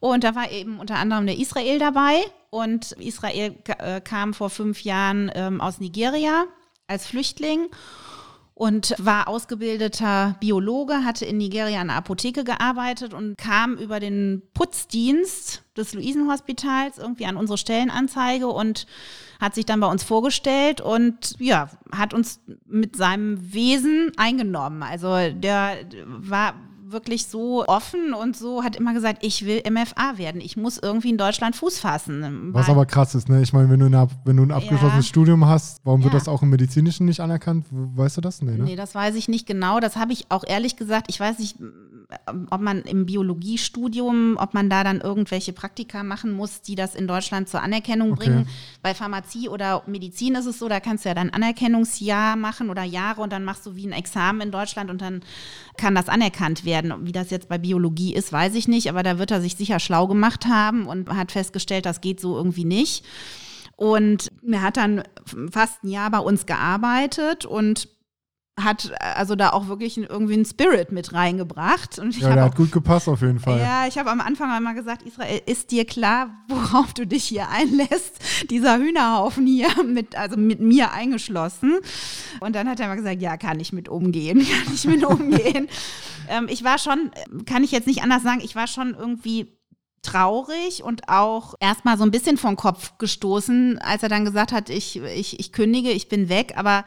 Und 0.00 0.24
da 0.24 0.34
war 0.34 0.50
eben 0.50 0.80
unter 0.80 0.96
anderem 0.96 1.26
der 1.26 1.38
Israel 1.38 1.78
dabei. 1.78 2.16
Und 2.48 2.92
Israel 2.92 3.54
äh, 3.78 4.00
kam 4.00 4.34
vor 4.34 4.50
fünf 4.50 4.82
Jahren 4.82 5.30
ähm, 5.34 5.60
aus 5.60 5.78
Nigeria 5.78 6.46
als 6.88 7.06
Flüchtling 7.06 7.68
und 8.60 8.94
war 8.98 9.26
ausgebildeter 9.26 10.36
Biologe, 10.38 11.02
hatte 11.02 11.24
in 11.24 11.38
Nigeria 11.38 11.80
an 11.80 11.86
der 11.86 11.96
Apotheke 11.96 12.44
gearbeitet 12.44 13.14
und 13.14 13.38
kam 13.38 13.78
über 13.78 14.00
den 14.00 14.42
Putzdienst 14.52 15.62
des 15.78 15.94
Luisenhospitals 15.94 16.98
irgendwie 16.98 17.24
an 17.24 17.38
unsere 17.38 17.56
Stellenanzeige 17.56 18.48
und 18.48 18.86
hat 19.40 19.54
sich 19.54 19.64
dann 19.64 19.80
bei 19.80 19.86
uns 19.86 20.02
vorgestellt 20.02 20.82
und 20.82 21.36
ja, 21.38 21.70
hat 21.90 22.12
uns 22.12 22.40
mit 22.66 22.96
seinem 22.96 23.50
Wesen 23.54 24.12
eingenommen. 24.18 24.82
Also 24.82 25.08
der 25.32 25.78
war 26.04 26.52
wirklich 26.92 27.26
so 27.26 27.66
offen 27.66 28.14
und 28.14 28.36
so 28.36 28.62
hat 28.62 28.76
immer 28.76 28.94
gesagt, 28.94 29.24
ich 29.24 29.44
will 29.46 29.62
MFA 29.68 30.18
werden. 30.18 30.40
Ich 30.40 30.56
muss 30.56 30.78
irgendwie 30.78 31.10
in 31.10 31.18
Deutschland 31.18 31.56
Fuß 31.56 31.78
fassen. 31.78 32.50
Was 32.52 32.68
aber 32.68 32.86
krass 32.86 33.14
ist, 33.14 33.28
ne? 33.28 33.42
Ich 33.42 33.52
meine, 33.52 33.70
wenn 33.70 33.80
du, 33.80 33.86
eine, 33.86 34.08
wenn 34.24 34.36
du 34.36 34.42
ein 34.42 34.50
abgeschlossenes 34.50 35.06
ja. 35.06 35.08
Studium 35.08 35.46
hast, 35.46 35.80
warum 35.84 36.00
ja. 36.00 36.04
wird 36.06 36.14
das 36.14 36.28
auch 36.28 36.42
im 36.42 36.50
Medizinischen 36.50 37.06
nicht 37.06 37.20
anerkannt? 37.20 37.66
Weißt 37.70 38.16
du 38.16 38.20
das? 38.20 38.42
Nee, 38.42 38.52
ne? 38.52 38.64
nee 38.64 38.76
das 38.76 38.94
weiß 38.94 39.14
ich 39.14 39.28
nicht 39.28 39.46
genau. 39.46 39.80
Das 39.80 39.96
habe 39.96 40.12
ich 40.12 40.26
auch 40.30 40.44
ehrlich 40.46 40.76
gesagt, 40.76 41.06
ich 41.08 41.20
weiß 41.20 41.38
nicht, 41.38 41.56
ob 42.50 42.60
man 42.60 42.82
im 42.82 43.06
Biologiestudium, 43.06 44.36
ob 44.38 44.54
man 44.54 44.68
da 44.68 44.84
dann 44.84 45.00
irgendwelche 45.00 45.52
Praktika 45.52 46.02
machen 46.02 46.32
muss, 46.32 46.60
die 46.62 46.74
das 46.74 46.94
in 46.94 47.06
Deutschland 47.06 47.48
zur 47.48 47.62
Anerkennung 47.62 48.12
okay. 48.12 48.24
bringen. 48.24 48.48
Bei 48.82 48.94
Pharmazie 48.94 49.48
oder 49.48 49.82
Medizin 49.86 50.34
ist 50.34 50.46
es 50.46 50.58
so, 50.58 50.68
da 50.68 50.80
kannst 50.80 51.04
du 51.04 51.08
ja 51.08 51.14
dann 51.14 51.30
Anerkennungsjahr 51.30 52.36
machen 52.36 52.70
oder 52.70 52.82
Jahre 52.82 53.20
und 53.22 53.32
dann 53.32 53.44
machst 53.44 53.64
du 53.66 53.76
wie 53.76 53.86
ein 53.86 53.92
Examen 53.92 54.40
in 54.40 54.50
Deutschland 54.50 54.90
und 54.90 55.00
dann 55.00 55.22
kann 55.76 55.94
das 55.94 56.08
anerkannt 56.08 56.64
werden. 56.64 56.79
Wie 57.02 57.12
das 57.12 57.30
jetzt 57.30 57.48
bei 57.48 57.58
Biologie 57.58 58.14
ist, 58.14 58.32
weiß 58.32 58.54
ich 58.54 58.68
nicht, 58.68 58.88
aber 58.88 59.02
da 59.02 59.18
wird 59.18 59.30
er 59.30 59.40
sich 59.40 59.56
sicher 59.56 59.80
schlau 59.80 60.06
gemacht 60.06 60.46
haben 60.46 60.86
und 60.86 61.08
hat 61.08 61.32
festgestellt, 61.32 61.86
das 61.86 62.00
geht 62.00 62.20
so 62.20 62.36
irgendwie 62.36 62.64
nicht. 62.64 63.04
Und 63.76 64.28
er 64.46 64.62
hat 64.62 64.76
dann 64.76 65.02
fast 65.50 65.82
ein 65.82 65.88
Jahr 65.88 66.10
bei 66.10 66.18
uns 66.18 66.46
gearbeitet 66.46 67.46
und 67.46 67.88
hat 68.64 68.92
also 69.00 69.36
da 69.36 69.50
auch 69.50 69.68
wirklich 69.68 69.96
irgendwie 69.98 70.34
einen 70.34 70.44
Spirit 70.44 70.92
mit 70.92 71.12
reingebracht. 71.12 71.98
Und 71.98 72.18
ja, 72.18 72.34
der 72.34 72.44
hat 72.44 72.56
gut 72.56 72.72
gepasst 72.72 73.08
auf 73.08 73.22
jeden 73.22 73.40
Fall. 73.40 73.58
Ja, 73.58 73.86
ich 73.86 73.98
habe 73.98 74.10
am 74.10 74.20
Anfang 74.20 74.50
einmal 74.50 74.74
gesagt, 74.74 75.02
Israel, 75.02 75.40
ist 75.46 75.70
dir 75.70 75.84
klar, 75.84 76.30
worauf 76.48 76.92
du 76.94 77.06
dich 77.06 77.24
hier 77.24 77.48
einlässt? 77.48 78.18
Dieser 78.50 78.78
Hühnerhaufen 78.78 79.46
hier, 79.46 79.68
mit, 79.84 80.16
also 80.16 80.36
mit 80.36 80.60
mir 80.60 80.92
eingeschlossen. 80.92 81.78
Und 82.40 82.54
dann 82.54 82.68
hat 82.68 82.80
er 82.80 82.88
mal 82.88 82.96
gesagt, 82.96 83.20
ja, 83.20 83.36
kann 83.36 83.60
ich 83.60 83.72
mit 83.72 83.88
umgehen, 83.88 84.38
kann 84.64 84.74
ich 84.74 84.84
mit 84.86 85.04
umgehen. 85.04 85.68
ähm, 86.28 86.46
ich 86.48 86.64
war 86.64 86.78
schon, 86.78 87.10
kann 87.46 87.64
ich 87.64 87.72
jetzt 87.72 87.86
nicht 87.86 88.02
anders 88.02 88.22
sagen, 88.22 88.40
ich 88.42 88.54
war 88.54 88.66
schon 88.66 88.94
irgendwie 88.94 89.59
traurig 90.10 90.82
und 90.82 91.08
auch 91.08 91.54
erstmal 91.60 91.96
so 91.98 92.04
ein 92.04 92.10
bisschen 92.10 92.36
vom 92.36 92.56
Kopf 92.56 92.98
gestoßen, 92.98 93.78
als 93.78 94.02
er 94.02 94.08
dann 94.08 94.24
gesagt 94.24 94.52
hat, 94.52 94.70
ich, 94.70 94.96
ich, 94.96 95.38
ich 95.38 95.52
kündige, 95.52 95.90
ich 95.90 96.08
bin 96.08 96.28
weg. 96.28 96.54
Aber 96.56 96.84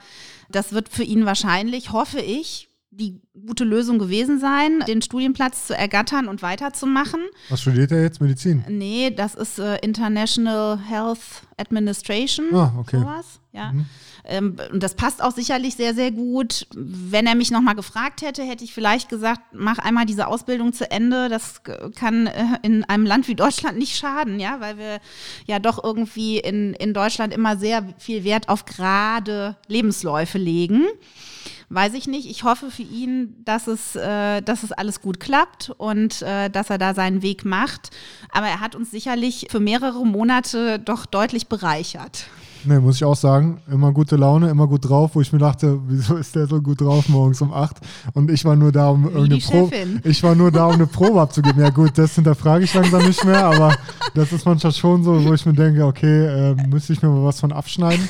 das 0.49 0.73
wird 0.73 0.89
für 0.89 1.03
ihn 1.03 1.25
wahrscheinlich, 1.25 1.91
hoffe 1.91 2.19
ich, 2.19 2.69
die 2.91 3.21
gute 3.47 3.63
Lösung 3.63 3.97
gewesen 3.97 4.39
sein, 4.39 4.83
den 4.87 5.01
Studienplatz 5.01 5.67
zu 5.67 5.75
ergattern 5.75 6.27
und 6.27 6.43
weiterzumachen. 6.43 7.21
Was 7.49 7.61
studiert 7.61 7.91
er 7.91 8.03
jetzt? 8.03 8.21
Medizin? 8.21 8.63
Nee, 8.67 9.09
das 9.09 9.33
ist 9.33 9.57
äh, 9.57 9.77
International 9.77 10.77
Health 10.77 11.43
Administration. 11.57 12.53
Ah, 12.53 12.73
okay. 12.77 12.99
Sowas, 12.99 13.39
ja. 13.51 13.71
Mhm. 13.71 13.85
Ähm, 14.25 14.57
und 14.71 14.81
das 14.81 14.95
passt 14.95 15.21
auch 15.21 15.31
sicherlich 15.31 15.75
sehr, 15.75 15.93
sehr 15.93 16.11
gut. 16.11 16.67
Wenn 16.73 17.27
er 17.27 17.35
mich 17.35 17.51
nochmal 17.51 17.75
gefragt 17.75 18.21
hätte, 18.21 18.43
hätte 18.43 18.63
ich 18.63 18.73
vielleicht 18.73 19.09
gesagt, 19.09 19.41
mach 19.51 19.79
einmal 19.79 20.05
diese 20.05 20.27
Ausbildung 20.27 20.73
zu 20.73 20.89
Ende. 20.89 21.29
Das 21.29 21.61
kann 21.95 22.27
äh, 22.27 22.45
in 22.61 22.83
einem 22.85 23.05
Land 23.05 23.27
wie 23.27 23.35
Deutschland 23.35 23.77
nicht 23.77 23.97
schaden, 23.97 24.39
ja, 24.39 24.59
weil 24.59 24.77
wir 24.77 24.99
ja 25.45 25.59
doch 25.59 25.83
irgendwie 25.83 26.39
in, 26.39 26.73
in 26.73 26.93
Deutschland 26.93 27.33
immer 27.33 27.57
sehr 27.57 27.85
viel 27.97 28.23
Wert 28.23 28.49
auf 28.49 28.65
gerade 28.65 29.57
Lebensläufe 29.67 30.37
legen 30.37 30.87
weiß 31.73 31.93
ich 31.95 32.07
nicht. 32.07 32.29
Ich 32.29 32.43
hoffe 32.43 32.69
für 32.69 32.83
ihn, 32.83 33.35
dass 33.45 33.67
es, 33.67 33.95
äh, 33.95 34.41
dass 34.41 34.63
es 34.63 34.71
alles 34.71 35.01
gut 35.01 35.19
klappt 35.19 35.71
und 35.77 36.21
äh, 36.21 36.49
dass 36.49 36.69
er 36.69 36.77
da 36.77 36.93
seinen 36.93 37.21
Weg 37.21 37.45
macht. 37.45 37.89
Aber 38.29 38.47
er 38.47 38.59
hat 38.59 38.75
uns 38.75 38.91
sicherlich 38.91 39.47
für 39.49 39.59
mehrere 39.59 40.05
Monate 40.05 40.79
doch 40.79 41.05
deutlich 41.05 41.47
bereichert. 41.47 42.27
Nee, 42.65 42.79
muss 42.79 42.95
ich 42.97 43.03
auch 43.03 43.15
sagen. 43.15 43.61
Immer 43.69 43.91
gute 43.91 44.15
Laune, 44.15 44.49
immer 44.49 44.67
gut 44.67 44.87
drauf, 44.87 45.11
wo 45.13 45.21
ich 45.21 45.31
mir 45.33 45.39
dachte, 45.39 45.79
wieso 45.87 46.15
ist 46.15 46.35
der 46.35 46.47
so 46.47 46.61
gut 46.61 46.81
drauf 46.81 47.09
morgens 47.09 47.41
um 47.41 47.53
8? 47.53 47.77
Und 48.13 48.31
ich 48.31 48.45
war 48.45 48.55
nur 48.55 48.71
da, 48.71 48.89
um 48.89 49.05
irgendeine 49.05 49.41
Probe. 49.41 49.75
Ich 50.03 50.23
war 50.23 50.35
nur 50.35 50.51
da, 50.51 50.67
um 50.67 50.73
eine 50.73 50.87
Probe 50.87 51.21
abzugeben. 51.21 51.61
Ja 51.61 51.69
gut, 51.69 51.97
das 51.97 52.15
hinterfrage 52.15 52.63
ich 52.63 52.73
langsam 52.73 53.05
nicht 53.05 53.23
mehr, 53.25 53.45
aber 53.45 53.75
das 54.13 54.31
ist 54.31 54.45
manchmal 54.45 54.73
schon 54.73 55.03
so, 55.03 55.23
wo 55.25 55.33
ich 55.33 55.45
mir 55.45 55.53
denke, 55.53 55.85
okay, 55.85 56.51
äh, 56.51 56.55
müsste 56.67 56.93
ich 56.93 57.01
mir 57.01 57.09
mal 57.09 57.23
was 57.23 57.39
von 57.39 57.51
abschneiden. 57.51 58.07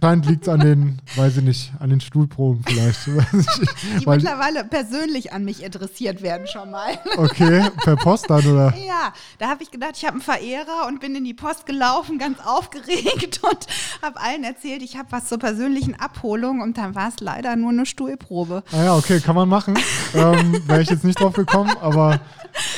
Anscheinend 0.00 0.26
liegt 0.26 0.42
es 0.42 0.48
an 0.48 0.60
den, 0.60 0.98
weiß 1.16 1.38
ich 1.38 1.42
nicht, 1.42 1.72
an 1.78 1.90
den 1.90 2.00
Stuhlproben 2.00 2.62
vielleicht. 2.66 3.06
Die 3.06 4.06
Weil, 4.06 4.16
mittlerweile 4.18 4.64
persönlich 4.64 5.32
an 5.32 5.44
mich 5.44 5.62
interessiert 5.62 6.22
werden 6.22 6.46
schon 6.46 6.70
mal. 6.70 6.98
Okay, 7.16 7.70
per 7.82 7.96
Post 7.96 8.28
dann, 8.28 8.46
oder? 8.46 8.74
Ja, 8.86 9.12
da 9.38 9.48
habe 9.48 9.62
ich 9.62 9.70
gedacht, 9.70 9.92
ich 9.96 10.04
habe 10.04 10.12
einen 10.14 10.20
Verehrer 10.22 10.86
und 10.86 11.00
bin 11.00 11.14
in 11.16 11.24
die 11.24 11.32
Post 11.34 11.64
gelaufen, 11.66 12.18
ganz 12.18 12.38
aufgeregt 12.44 13.40
und 13.42 13.66
habe 14.02 14.20
allen 14.20 14.44
erzählt, 14.44 14.82
ich 14.82 14.96
habe 14.96 15.10
was 15.10 15.26
zur 15.26 15.38
persönlichen 15.38 15.98
Abholung 15.98 16.60
und 16.60 16.76
dann 16.76 16.94
war 16.94 17.08
es 17.08 17.20
leider 17.20 17.56
nur 17.56 17.70
eine 17.70 17.86
Stuhlprobe. 17.86 18.62
Ah 18.72 18.84
ja, 18.84 18.96
okay, 18.96 19.20
kann 19.20 19.34
man 19.34 19.48
machen. 19.48 19.78
ähm, 20.14 20.62
Wäre 20.66 20.82
ich 20.82 20.90
jetzt 20.90 21.04
nicht 21.04 21.20
drauf 21.20 21.32
gekommen, 21.32 21.74
aber 21.80 22.20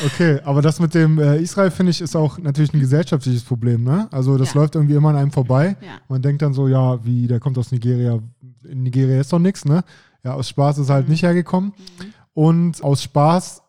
Okay, 0.04 0.40
aber 0.44 0.62
das 0.62 0.80
mit 0.80 0.94
dem 0.94 1.18
äh, 1.18 1.38
Israel, 1.38 1.70
finde 1.70 1.90
ich, 1.90 2.00
ist 2.00 2.16
auch 2.16 2.38
natürlich 2.38 2.72
ein 2.74 2.80
gesellschaftliches 2.80 3.42
Problem. 3.42 3.84
Ne? 3.84 4.08
Also 4.10 4.36
das 4.36 4.54
ja. 4.54 4.60
läuft 4.60 4.74
irgendwie 4.74 4.94
immer 4.94 5.10
an 5.10 5.16
einem 5.16 5.30
vorbei. 5.30 5.76
Ja. 5.80 5.98
Man 6.08 6.22
denkt 6.22 6.42
dann 6.42 6.52
so, 6.52 6.68
ja, 6.68 7.04
wie, 7.04 7.26
der 7.26 7.40
kommt 7.40 7.58
aus 7.58 7.72
Nigeria. 7.72 8.18
In 8.64 8.82
Nigeria 8.82 9.20
ist 9.20 9.32
doch 9.32 9.38
nichts, 9.38 9.64
ne? 9.64 9.82
Ja, 10.24 10.34
aus 10.34 10.48
Spaß 10.48 10.78
ist 10.78 10.88
er 10.88 10.96
halt 10.96 11.06
mhm. 11.06 11.12
nicht 11.12 11.22
hergekommen. 11.22 11.72
Mhm. 11.76 12.12
Und 12.34 12.84
aus 12.84 13.02
Spaß 13.02 13.62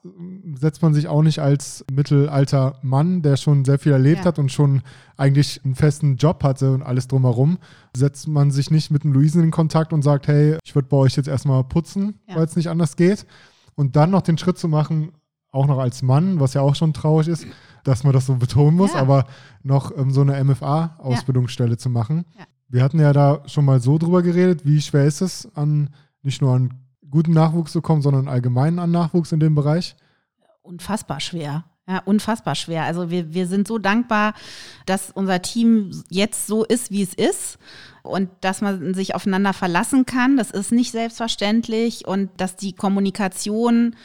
setzt 0.60 0.84
man 0.84 0.94
sich 0.94 1.08
auch 1.08 1.24
nicht 1.24 1.40
als 1.40 1.84
mittelalter 1.92 2.78
Mann, 2.84 3.24
der 3.24 3.36
schon 3.36 3.66
sehr 3.66 3.80
viel 3.80 3.94
erlebt 3.94 4.20
ja. 4.20 4.26
hat 4.26 4.38
und 4.38 4.52
schon 4.52 4.84
eigentlich 5.18 5.62
einen 5.66 5.74
festen 5.74 6.18
Job 6.18 6.44
hatte 6.44 6.72
und 6.72 6.84
alles 6.84 7.08
drumherum, 7.08 7.58
setzt 7.98 8.28
man 8.28 8.52
sich 8.52 8.70
nicht 8.70 8.92
mit 8.92 9.04
einem 9.04 9.14
Luisen 9.14 9.44
in 9.44 9.50
Kontakt 9.50 9.92
und 9.92 10.04
sagt, 10.04 10.28
hey, 10.28 10.58
ich 10.64 10.76
würde 10.76 10.88
bei 10.88 10.98
euch 10.98 11.16
jetzt 11.16 11.28
erstmal 11.28 11.64
putzen, 11.64 12.20
weil 12.28 12.44
es 12.44 12.56
nicht 12.56 12.70
anders 12.70 12.96
geht. 12.96 13.26
Und 13.74 13.96
dann 13.96 14.12
noch 14.12 14.22
den 14.22 14.38
Schritt 14.38 14.60
zu 14.60 14.68
machen, 14.68 15.14
auch 15.52 15.68
noch 15.68 15.80
als 15.80 16.02
Mann, 16.02 16.40
was 16.40 16.54
ja 16.54 16.62
auch 16.62 16.76
schon 16.76 16.94
traurig 16.94 17.28
ist, 17.28 17.46
dass 17.84 18.04
man 18.04 18.14
das 18.14 18.26
so 18.26 18.36
betonen 18.36 18.76
muss, 18.76 18.94
ja. 18.94 19.00
aber 19.00 19.26
noch 19.64 19.96
ähm, 19.98 20.12
so 20.12 20.22
eine 20.22 20.44
MFA-Ausbildungsstelle 20.44 21.72
ja. 21.72 21.78
zu 21.78 21.90
machen. 21.90 22.26
Ja. 22.38 22.46
Wir 22.68 22.84
hatten 22.84 23.00
ja 23.00 23.14
da 23.14 23.42
schon 23.48 23.66
mal 23.66 23.82
so 23.82 23.98
drüber 23.98 24.22
geredet, 24.22 24.66
wie 24.66 24.82
schwer 24.82 25.06
ist 25.06 25.22
es, 25.22 25.50
an 25.56 25.90
nicht 26.22 26.42
nur 26.42 26.54
an 26.54 26.74
guten 27.10 27.32
Nachwuchs 27.34 27.72
zu 27.72 27.82
kommen, 27.82 28.02
sondern 28.02 28.28
allgemein 28.28 28.78
an 28.78 28.92
Nachwuchs 28.92 29.32
in 29.32 29.40
dem 29.40 29.56
Bereich? 29.56 29.96
Unfassbar 30.62 31.20
schwer. 31.20 31.64
Ja, 31.88 32.04
unfassbar 32.06 32.54
schwer. 32.54 32.84
Also 32.84 33.10
wir, 33.10 33.34
wir 33.34 33.48
sind 33.48 33.68
so 33.68 33.80
dankbar, 33.80 34.36
dass 34.86 35.10
unser 35.10 35.42
Team 35.42 35.90
jetzt 36.10 36.46
so 36.46 36.64
ist, 36.64 36.92
wie 36.92 37.02
es 37.02 37.16
ist 37.16 37.58
und 38.04 38.30
dass 38.42 38.62
man 38.62 38.94
sich 38.94 39.16
aufeinander 39.16 39.54
verlassen 39.54 40.06
kann. 40.06 40.38
Das 40.38 40.52
ist 40.52 40.72
nicht 40.72 40.92
selbstverständlich 40.92 42.08
und 42.08 42.30
dass 42.38 42.56
die 42.56 42.74
Kommunikation 42.74 43.96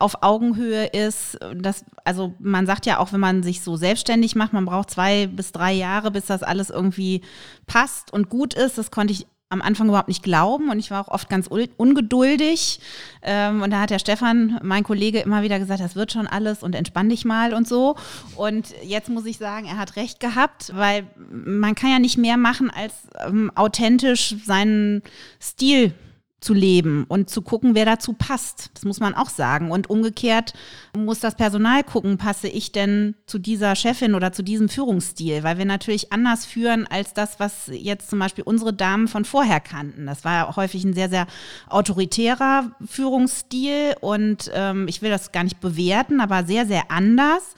auf 0.00 0.22
Augenhöhe 0.22 0.86
ist. 0.86 1.38
Das, 1.54 1.84
also 2.04 2.34
man 2.38 2.66
sagt 2.66 2.86
ja 2.86 2.98
auch, 2.98 3.12
wenn 3.12 3.20
man 3.20 3.42
sich 3.42 3.62
so 3.62 3.76
selbstständig 3.76 4.34
macht, 4.34 4.52
man 4.52 4.64
braucht 4.64 4.90
zwei 4.90 5.26
bis 5.26 5.52
drei 5.52 5.72
Jahre, 5.72 6.10
bis 6.10 6.26
das 6.26 6.42
alles 6.42 6.70
irgendwie 6.70 7.22
passt 7.66 8.12
und 8.12 8.30
gut 8.30 8.54
ist. 8.54 8.78
Das 8.78 8.90
konnte 8.90 9.12
ich 9.12 9.26
am 9.50 9.62
Anfang 9.62 9.88
überhaupt 9.88 10.08
nicht 10.08 10.22
glauben 10.22 10.70
und 10.70 10.78
ich 10.78 10.92
war 10.92 11.00
auch 11.00 11.12
oft 11.12 11.28
ganz 11.28 11.48
ungeduldig. 11.48 12.80
Ähm, 13.22 13.62
und 13.62 13.72
da 13.72 13.80
hat 13.80 13.90
der 13.90 13.98
Stefan, 13.98 14.60
mein 14.62 14.84
Kollege, 14.84 15.18
immer 15.18 15.42
wieder 15.42 15.58
gesagt, 15.58 15.80
das 15.80 15.96
wird 15.96 16.12
schon 16.12 16.28
alles 16.28 16.62
und 16.62 16.76
entspann 16.76 17.08
dich 17.08 17.24
mal 17.24 17.52
und 17.52 17.66
so. 17.66 17.96
Und 18.36 18.72
jetzt 18.84 19.08
muss 19.08 19.26
ich 19.26 19.38
sagen, 19.38 19.66
er 19.66 19.76
hat 19.76 19.96
recht 19.96 20.20
gehabt, 20.20 20.70
weil 20.74 21.04
man 21.28 21.74
kann 21.74 21.90
ja 21.90 21.98
nicht 21.98 22.16
mehr 22.16 22.36
machen, 22.36 22.70
als 22.70 22.94
ähm, 23.26 23.50
authentisch 23.56 24.36
seinen 24.44 25.02
Stil 25.42 25.94
zu 26.40 26.54
leben 26.54 27.04
und 27.08 27.28
zu 27.28 27.42
gucken, 27.42 27.74
wer 27.74 27.84
dazu 27.84 28.14
passt. 28.14 28.70
Das 28.74 28.84
muss 28.84 28.98
man 28.98 29.14
auch 29.14 29.28
sagen. 29.28 29.70
Und 29.70 29.90
umgekehrt 29.90 30.54
muss 30.96 31.20
das 31.20 31.34
Personal 31.34 31.84
gucken, 31.84 32.16
passe 32.16 32.48
ich 32.48 32.72
denn 32.72 33.14
zu 33.26 33.38
dieser 33.38 33.76
Chefin 33.76 34.14
oder 34.14 34.32
zu 34.32 34.42
diesem 34.42 34.68
Führungsstil, 34.68 35.42
weil 35.42 35.58
wir 35.58 35.66
natürlich 35.66 36.12
anders 36.12 36.46
führen 36.46 36.86
als 36.86 37.12
das, 37.12 37.38
was 37.38 37.70
jetzt 37.70 38.08
zum 38.08 38.18
Beispiel 38.18 38.44
unsere 38.44 38.72
Damen 38.72 39.06
von 39.06 39.24
vorher 39.24 39.60
kannten. 39.60 40.06
Das 40.06 40.24
war 40.24 40.56
häufig 40.56 40.84
ein 40.84 40.94
sehr, 40.94 41.10
sehr 41.10 41.26
autoritärer 41.68 42.70
Führungsstil 42.86 43.96
und 44.00 44.50
ähm, 44.54 44.88
ich 44.88 45.02
will 45.02 45.10
das 45.10 45.32
gar 45.32 45.44
nicht 45.44 45.60
bewerten, 45.60 46.20
aber 46.20 46.44
sehr, 46.44 46.66
sehr 46.66 46.90
anders. 46.90 47.54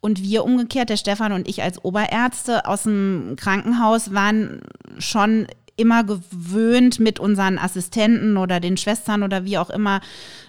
Und 0.00 0.20
wir 0.20 0.44
umgekehrt, 0.44 0.90
der 0.90 0.96
Stefan 0.96 1.30
und 1.30 1.46
ich 1.46 1.62
als 1.62 1.84
Oberärzte 1.84 2.66
aus 2.66 2.82
dem 2.82 3.36
Krankenhaus 3.36 4.12
waren 4.12 4.60
schon 4.98 5.46
immer 5.76 6.04
gewöhnt, 6.04 7.00
mit 7.00 7.18
unseren 7.18 7.58
Assistenten 7.58 8.36
oder 8.36 8.60
den 8.60 8.76
Schwestern 8.76 9.22
oder 9.22 9.44
wie 9.44 9.58
auch 9.58 9.70
immer 9.70 10.00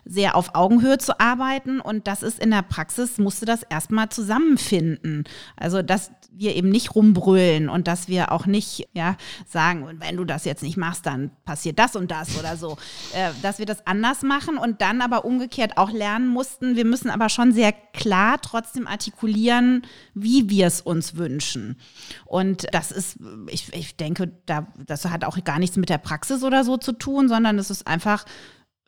sehr 0.06 0.36
auf 0.36 0.56
Augenhöhe 0.56 0.98
zu 0.98 1.20
arbeiten. 1.20 1.80
Und 1.80 2.08
das 2.08 2.24
ist 2.24 2.40
in 2.40 2.52
der 2.52 2.62
Praxis, 2.62 3.18
musste 3.18 3.46
das 3.46 3.64
erstmal 3.64 4.10
zusammenfinden. 4.10 5.24
Also, 5.56 5.82
dass 5.82 6.12
wir 6.32 6.56
eben 6.56 6.70
nicht 6.70 6.96
rumbrüllen 6.96 7.70
und 7.70 7.88
dass 7.88 8.08
wir 8.08 8.32
auch 8.32 8.46
nicht 8.46 8.88
ja, 8.94 9.16
sagen, 9.48 9.88
wenn 10.00 10.18
du 10.18 10.26
das 10.26 10.46
jetzt 10.46 10.64
nicht 10.64 10.78
machst, 10.78 11.06
dann 11.06 11.32
passiert 11.46 11.80
das 11.80 11.96
und 11.96 12.12
das 12.12 12.38
oder 12.38 12.58
so. 12.58 12.78
Äh, 13.14 13.32
dass 13.42 13.60
wir 13.60 13.66
das 13.66 13.86
anders 13.86 14.24
machen 14.24 14.58
und 14.58 14.82
dann 14.82 15.02
aber 15.02 15.26
umgekehrt 15.26 15.78
auch 15.78 15.92
lernen 15.92 16.28
mussten. 16.28 16.76
Wir 16.76 16.86
müssen 16.86 17.10
aber 17.10 17.30
schon 17.30 17.52
sehr 17.52 17.72
klar 17.72 18.40
trotzdem 18.42 18.88
artikulieren, 18.88 19.84
wie 20.14 20.50
wir 20.50 20.68
es 20.68 20.82
uns 20.82 21.16
wünschen. 21.16 21.78
Und 22.26 22.68
das 22.72 22.92
ist, 22.92 23.18
ich, 23.48 23.72
ich 23.74 23.96
denke, 23.96 24.32
da, 24.46 24.68
das 24.86 25.06
hat 25.14 25.24
auch 25.24 25.42
gar 25.44 25.60
nichts 25.60 25.78
mit 25.78 25.90
der 25.90 25.98
Praxis 25.98 26.44
oder 26.44 26.64
so 26.64 26.78
zu 26.78 26.92
tun, 26.92 27.30
sondern 27.30 27.58
es 27.58 27.70
ist 27.70 27.88
einfach 27.88 28.26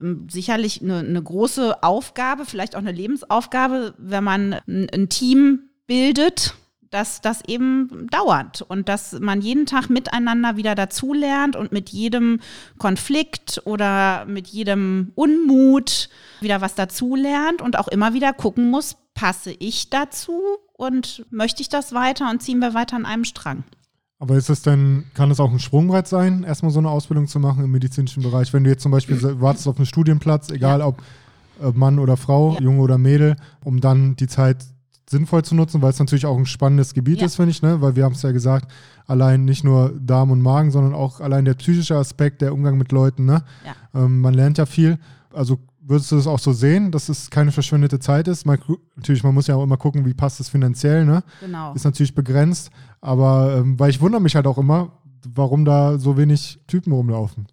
ähm, 0.01 0.27
sicherlich 0.29 0.81
eine, 0.81 0.99
eine, 0.99 1.23
große 1.23 1.83
Aufgabe, 1.83 2.45
vielleicht 2.45 2.75
auch 2.75 2.79
eine 2.79 2.91
Lebensaufgabe, 2.91 3.93
wenn 3.97 4.23
man 4.23 4.53
ein, 4.67 4.89
ein 4.93 5.09
Team 5.09 5.69
bildet, 5.87 6.55
dass 6.89 7.21
das 7.21 7.41
eben 7.47 8.07
dauert 8.09 8.61
und 8.61 8.87
dass 8.87 9.19
man 9.19 9.41
jeden 9.41 9.65
Tag 9.65 9.89
miteinander 9.89 10.55
wieder 10.55 10.75
dazulernt 10.75 11.55
und 11.55 11.71
mit 11.71 11.89
jedem 11.89 12.39
Konflikt 12.77 13.61
oder 13.65 14.25
mit 14.25 14.47
jedem 14.47 15.11
Unmut 15.15 16.09
wieder 16.39 16.61
was 16.61 16.75
dazulernt 16.75 17.61
und 17.61 17.77
auch 17.77 17.87
immer 17.87 18.13
wieder 18.13 18.33
gucken 18.33 18.69
muss, 18.69 18.95
passe 19.13 19.51
ich 19.59 19.89
dazu 19.89 20.41
und 20.73 21.25
möchte 21.31 21.61
ich 21.61 21.69
das 21.69 21.93
weiter 21.93 22.29
und 22.29 22.41
ziehen 22.41 22.59
wir 22.59 22.73
weiter 22.73 22.95
an 22.95 23.05
einem 23.05 23.25
Strang. 23.25 23.63
Aber 24.25 24.37
ist 24.37 24.49
das 24.49 24.63
denn, 24.63 25.03
kann 25.13 25.29
es 25.29 25.39
auch 25.39 25.51
ein 25.51 25.59
Sprungbrett 25.59 26.07
sein, 26.07 26.43
erstmal 26.43 26.71
so 26.71 26.79
eine 26.79 26.89
Ausbildung 26.89 27.27
zu 27.27 27.39
machen 27.39 27.63
im 27.63 27.69
medizinischen 27.69 28.23
Bereich? 28.23 28.51
Wenn 28.53 28.63
du 28.63 28.71
jetzt 28.71 28.81
zum 28.81 28.91
Beispiel 28.91 29.21
wartest 29.39 29.67
auf 29.67 29.77
einen 29.77 29.85
Studienplatz, 29.85 30.49
egal 30.49 30.79
ja. 30.79 30.87
ob 30.87 31.03
Mann 31.75 31.99
oder 31.99 32.17
Frau, 32.17 32.55
ja. 32.55 32.61
Junge 32.61 32.81
oder 32.81 32.97
Mädel, 32.97 33.35
um 33.63 33.81
dann 33.81 34.15
die 34.15 34.25
Zeit 34.25 34.65
sinnvoll 35.07 35.43
zu 35.43 35.53
nutzen, 35.53 35.83
weil 35.83 35.91
es 35.91 35.99
natürlich 35.99 36.25
auch 36.25 36.39
ein 36.39 36.47
spannendes 36.47 36.95
Gebiet 36.95 37.19
ja. 37.19 37.27
ist, 37.27 37.35
finde 37.35 37.51
ich, 37.51 37.61
ne? 37.61 37.81
weil 37.81 37.95
wir 37.95 38.03
haben 38.03 38.13
es 38.13 38.23
ja 38.23 38.31
gesagt, 38.31 38.71
allein 39.05 39.45
nicht 39.45 39.63
nur 39.63 39.93
Darm 39.99 40.31
und 40.31 40.41
Magen, 40.41 40.71
sondern 40.71 40.95
auch 40.95 41.19
allein 41.19 41.45
der 41.45 41.53
psychische 41.53 41.95
Aspekt, 41.95 42.41
der 42.41 42.51
Umgang 42.51 42.79
mit 42.79 42.91
Leuten. 42.91 43.25
Ne? 43.25 43.43
Ja. 43.63 44.01
Ähm, 44.01 44.21
man 44.21 44.33
lernt 44.33 44.57
ja 44.57 44.65
viel. 44.65 44.97
Also 45.31 45.59
würdest 45.87 46.11
du 46.11 46.15
das 46.15 46.25
auch 46.25 46.39
so 46.39 46.51
sehen, 46.51 46.91
dass 46.91 47.09
es 47.09 47.29
keine 47.29 47.51
verschwendete 47.51 47.99
Zeit 47.99 48.27
ist? 48.27 48.45
Man, 48.45 48.57
natürlich, 48.95 49.23
man 49.23 49.35
muss 49.35 49.45
ja 49.45 49.55
auch 49.55 49.63
immer 49.63 49.77
gucken, 49.77 50.05
wie 50.05 50.13
passt 50.15 50.39
es 50.39 50.49
finanziell. 50.49 51.05
Ne? 51.05 51.23
Genau. 51.39 51.73
Ist 51.73 51.85
natürlich 51.85 52.15
begrenzt, 52.15 52.71
aber 53.05 53.57
ähm, 53.57 53.79
weil 53.79 53.89
ich 53.89 54.01
wundere 54.01 54.21
mich 54.21 54.35
halt 54.35 54.47
auch 54.47 54.57
immer, 54.57 54.91
warum 55.33 55.65
da 55.65 55.97
so 55.97 56.17
wenig 56.17 56.59
Typen 56.67 56.91
rumlaufen 56.91 57.47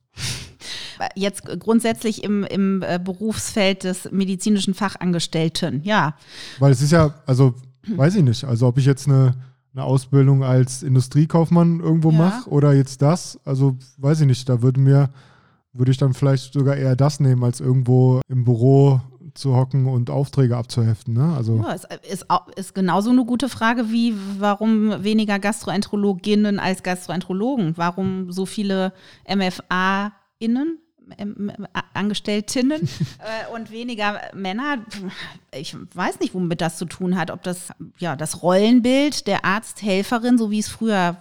jetzt 1.16 1.44
grundsätzlich 1.58 2.22
im, 2.22 2.44
im 2.44 2.82
äh, 2.82 3.00
Berufsfeld 3.02 3.82
des 3.84 4.10
medizinischen 4.12 4.74
Fachangestellten, 4.74 5.82
ja. 5.82 6.14
Weil 6.60 6.72
es 6.72 6.80
ist 6.80 6.92
ja, 6.92 7.14
also 7.26 7.54
weiß 7.88 8.16
ich 8.16 8.22
nicht, 8.22 8.44
also 8.44 8.68
ob 8.68 8.78
ich 8.78 8.86
jetzt 8.86 9.08
eine, 9.08 9.34
eine 9.74 9.84
Ausbildung 9.84 10.44
als 10.44 10.82
Industriekaufmann 10.82 11.80
irgendwo 11.80 12.10
ja. 12.10 12.18
mache 12.18 12.50
oder 12.50 12.72
jetzt 12.72 13.02
das, 13.02 13.38
also 13.44 13.76
weiß 13.98 14.20
ich 14.20 14.26
nicht, 14.26 14.48
da 14.48 14.62
würde 14.62 14.80
mir, 14.80 15.10
würde 15.72 15.90
ich 15.90 15.98
dann 15.98 16.14
vielleicht 16.14 16.52
sogar 16.52 16.76
eher 16.76 16.96
das 16.96 17.18
nehmen, 17.18 17.42
als 17.42 17.60
irgendwo 17.60 18.20
im 18.28 18.44
Büro 18.44 19.00
zu 19.34 19.56
hocken 19.56 19.86
und 19.86 20.10
Aufträge 20.10 20.56
abzuheften. 20.56 21.14
Ne? 21.14 21.34
Also 21.36 21.56
ja, 21.56 21.74
es 21.74 21.84
ist, 22.10 22.26
ist 22.56 22.74
genauso 22.74 23.10
eine 23.10 23.24
gute 23.24 23.48
Frage 23.48 23.90
wie, 23.90 24.14
warum 24.38 25.02
weniger 25.02 25.38
Gastroenterologinnen 25.38 26.58
als 26.58 26.82
Gastroenterologen? 26.82 27.76
Warum 27.76 28.32
so 28.32 28.46
viele 28.46 28.92
MFA-Innen? 29.28 30.78
Angestelltinnen 31.92 32.82
äh, 33.18 33.52
und 33.54 33.70
weniger 33.70 34.20
Männer. 34.34 34.78
Ich 35.52 35.76
weiß 35.94 36.20
nicht, 36.20 36.32
womit 36.32 36.60
das 36.60 36.78
zu 36.78 36.86
tun 36.86 37.18
hat. 37.18 37.30
Ob 37.30 37.42
das 37.42 37.70
ja 37.98 38.16
das 38.16 38.42
Rollenbild 38.42 39.26
der 39.26 39.44
Arzthelferin, 39.44 40.38
so 40.38 40.50
wie 40.50 40.60
es 40.60 40.68
früher 40.68 41.16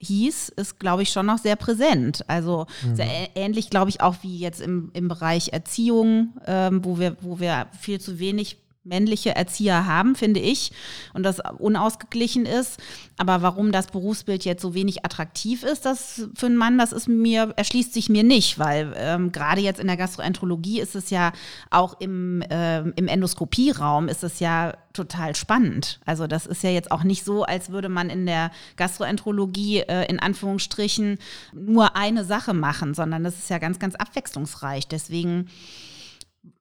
hieß, 0.00 0.48
ist, 0.50 0.78
glaube 0.78 1.02
ich, 1.02 1.10
schon 1.10 1.26
noch 1.26 1.38
sehr 1.38 1.56
präsent. 1.56 2.24
Also 2.26 2.66
mhm. 2.84 2.96
sehr 2.96 3.28
ähnlich, 3.34 3.70
glaube 3.70 3.90
ich, 3.90 4.00
auch 4.00 4.16
wie 4.22 4.38
jetzt 4.38 4.60
im, 4.60 4.90
im 4.94 5.08
Bereich 5.08 5.52
Erziehung, 5.52 6.34
ähm, 6.46 6.84
wo, 6.84 6.98
wir, 6.98 7.16
wo 7.20 7.38
wir 7.38 7.66
viel 7.78 8.00
zu 8.00 8.18
wenig 8.18 8.58
männliche 8.82 9.36
Erzieher 9.36 9.86
haben, 9.86 10.14
finde 10.14 10.40
ich, 10.40 10.72
und 11.12 11.22
das 11.22 11.40
unausgeglichen 11.58 12.46
ist. 12.46 12.80
Aber 13.18 13.42
warum 13.42 13.72
das 13.72 13.88
Berufsbild 13.88 14.44
jetzt 14.46 14.62
so 14.62 14.74
wenig 14.74 15.04
attraktiv 15.04 15.62
ist, 15.62 15.84
das 15.84 16.28
für 16.34 16.46
einen 16.46 16.56
Mann, 16.56 16.78
das 16.78 16.92
ist 16.92 17.06
mir, 17.06 17.52
erschließt 17.56 17.92
sich 17.92 18.08
mir 18.08 18.24
nicht, 18.24 18.58
weil 18.58 18.94
ähm, 18.96 19.32
gerade 19.32 19.60
jetzt 19.60 19.80
in 19.80 19.86
der 19.86 19.98
Gastroenterologie 19.98 20.80
ist 20.80 20.94
es 20.94 21.10
ja 21.10 21.32
auch 21.70 22.00
im, 22.00 22.40
äh, 22.42 22.80
im 22.80 23.06
Endoskopieraum 23.06 24.08
ist 24.08 24.24
es 24.24 24.40
ja 24.40 24.72
total 24.94 25.36
spannend. 25.36 26.00
Also 26.06 26.26
das 26.26 26.46
ist 26.46 26.62
ja 26.62 26.70
jetzt 26.70 26.90
auch 26.90 27.04
nicht 27.04 27.24
so, 27.24 27.44
als 27.44 27.70
würde 27.70 27.90
man 27.90 28.08
in 28.08 28.24
der 28.24 28.50
Gastroenterologie 28.76 29.80
äh, 29.80 30.06
in 30.06 30.18
Anführungsstrichen 30.18 31.18
nur 31.52 31.96
eine 31.96 32.24
Sache 32.24 32.54
machen, 32.54 32.94
sondern 32.94 33.24
das 33.24 33.38
ist 33.38 33.50
ja 33.50 33.58
ganz, 33.58 33.78
ganz 33.78 33.94
abwechslungsreich. 33.94 34.88
Deswegen 34.88 35.48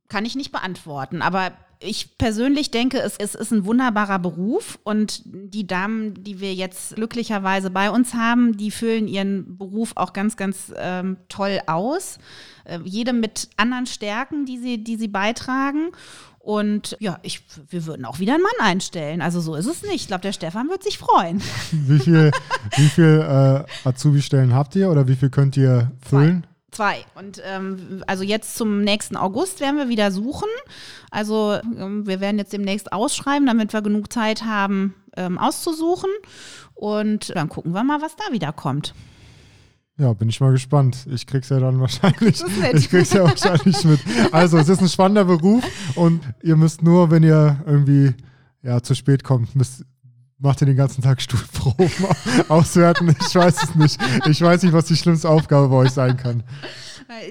kann 0.09 0.25
ich 0.25 0.35
nicht 0.35 0.51
beantworten. 0.51 1.21
Aber 1.21 1.53
ich 1.81 2.17
persönlich 2.17 2.71
denke, 2.71 2.99
es, 2.99 3.15
es, 3.17 3.35
ist 3.35 3.51
ein 3.51 3.63
wunderbarer 3.65 4.19
Beruf 4.19 4.79
und 4.83 5.21
die 5.25 5.65
Damen, 5.65 6.13
die 6.23 6.41
wir 6.41 6.53
jetzt 6.53 6.95
glücklicherweise 6.95 7.69
bei 7.69 7.89
uns 7.89 8.13
haben, 8.13 8.57
die 8.57 8.69
füllen 8.69 9.07
ihren 9.07 9.57
Beruf 9.57 9.93
auch 9.95 10.11
ganz, 10.11 10.35
ganz 10.35 10.73
ähm, 10.75 11.17
toll 11.29 11.59
aus. 11.67 12.17
Äh, 12.65 12.79
jede 12.83 13.13
mit 13.13 13.49
anderen 13.55 13.85
Stärken, 13.85 14.45
die 14.45 14.57
sie, 14.57 14.83
die 14.83 14.97
sie 14.97 15.07
beitragen. 15.07 15.91
Und 16.39 16.97
ja, 16.99 17.19
ich, 17.21 17.43
wir 17.69 17.85
würden 17.85 18.05
auch 18.05 18.19
wieder 18.19 18.33
einen 18.33 18.43
Mann 18.43 18.67
einstellen. 18.67 19.21
Also 19.21 19.39
so 19.39 19.55
ist 19.55 19.65
es 19.65 19.81
nicht. 19.83 19.95
Ich 19.95 20.07
glaube, 20.07 20.21
der 20.21 20.33
Stefan 20.33 20.69
wird 20.69 20.83
sich 20.83 20.97
freuen. 20.97 21.41
Wie 21.71 21.99
viel, 21.99 22.31
wie 22.75 22.87
viel 22.87 23.65
äh, 23.85 23.87
Azubi-Stellen 23.87 24.53
habt 24.53 24.75
ihr 24.75 24.89
oder 24.89 25.07
wie 25.07 25.15
viel 25.15 25.29
könnt 25.29 25.55
ihr 25.55 25.91
füllen? 26.01 26.43
Zwei. 26.43 26.49
Zwei. 26.71 27.03
Und 27.15 27.41
ähm, 27.45 28.03
also 28.05 28.23
jetzt 28.23 28.55
zum 28.55 28.81
nächsten 28.81 29.15
August 29.15 29.59
werden 29.59 29.77
wir 29.77 29.89
wieder 29.89 30.11
suchen. 30.11 30.49
Also 31.09 31.57
ähm, 31.77 32.05
wir 32.05 32.19
werden 32.19 32.37
jetzt 32.37 32.53
demnächst 32.53 32.93
ausschreiben, 32.93 33.47
damit 33.47 33.73
wir 33.73 33.81
genug 33.81 34.13
Zeit 34.13 34.45
haben, 34.45 34.93
ähm, 35.17 35.37
auszusuchen. 35.37 36.09
Und 36.75 37.35
dann 37.35 37.49
gucken 37.49 37.73
wir 37.73 37.83
mal, 37.83 38.01
was 38.01 38.15
da 38.15 38.31
wieder 38.31 38.53
kommt. 38.53 38.93
Ja, 39.97 40.13
bin 40.13 40.29
ich 40.29 40.39
mal 40.39 40.53
gespannt. 40.53 41.05
Ich 41.11 41.27
krieg's 41.27 41.49
ja 41.49 41.59
dann 41.59 41.81
wahrscheinlich. 41.81 42.41
Ich 42.73 42.89
krieg's 42.89 43.11
ja 43.11 43.23
wahrscheinlich 43.25 43.83
mit. 43.83 43.99
Also, 44.31 44.57
es 44.57 44.69
ist 44.69 44.81
ein 44.81 44.87
spannender 44.87 45.25
Beruf 45.25 45.63
und 45.95 46.21
ihr 46.41 46.55
müsst 46.55 46.81
nur, 46.81 47.11
wenn 47.11 47.21
ihr 47.21 47.61
irgendwie 47.65 48.13
ja, 48.61 48.81
zu 48.81 48.95
spät 48.95 49.25
kommt, 49.25 49.57
müsst, 49.57 49.83
macht 50.39 50.61
ihr 50.61 50.67
den 50.67 50.77
ganzen 50.77 51.01
Tag 51.01 51.21
Stuhlproben 51.21 51.89
auswerten? 52.49 53.15
Ich 53.19 53.35
weiß 53.35 53.63
es 53.63 53.75
nicht. 53.75 53.99
Ich 54.27 54.41
weiß 54.41 54.63
nicht, 54.63 54.73
was 54.73 54.85
die 54.85 54.95
schlimmste 54.95 55.29
Aufgabe 55.29 55.67
bei 55.67 55.75
euch 55.75 55.91
sein 55.91 56.17
kann. 56.17 56.43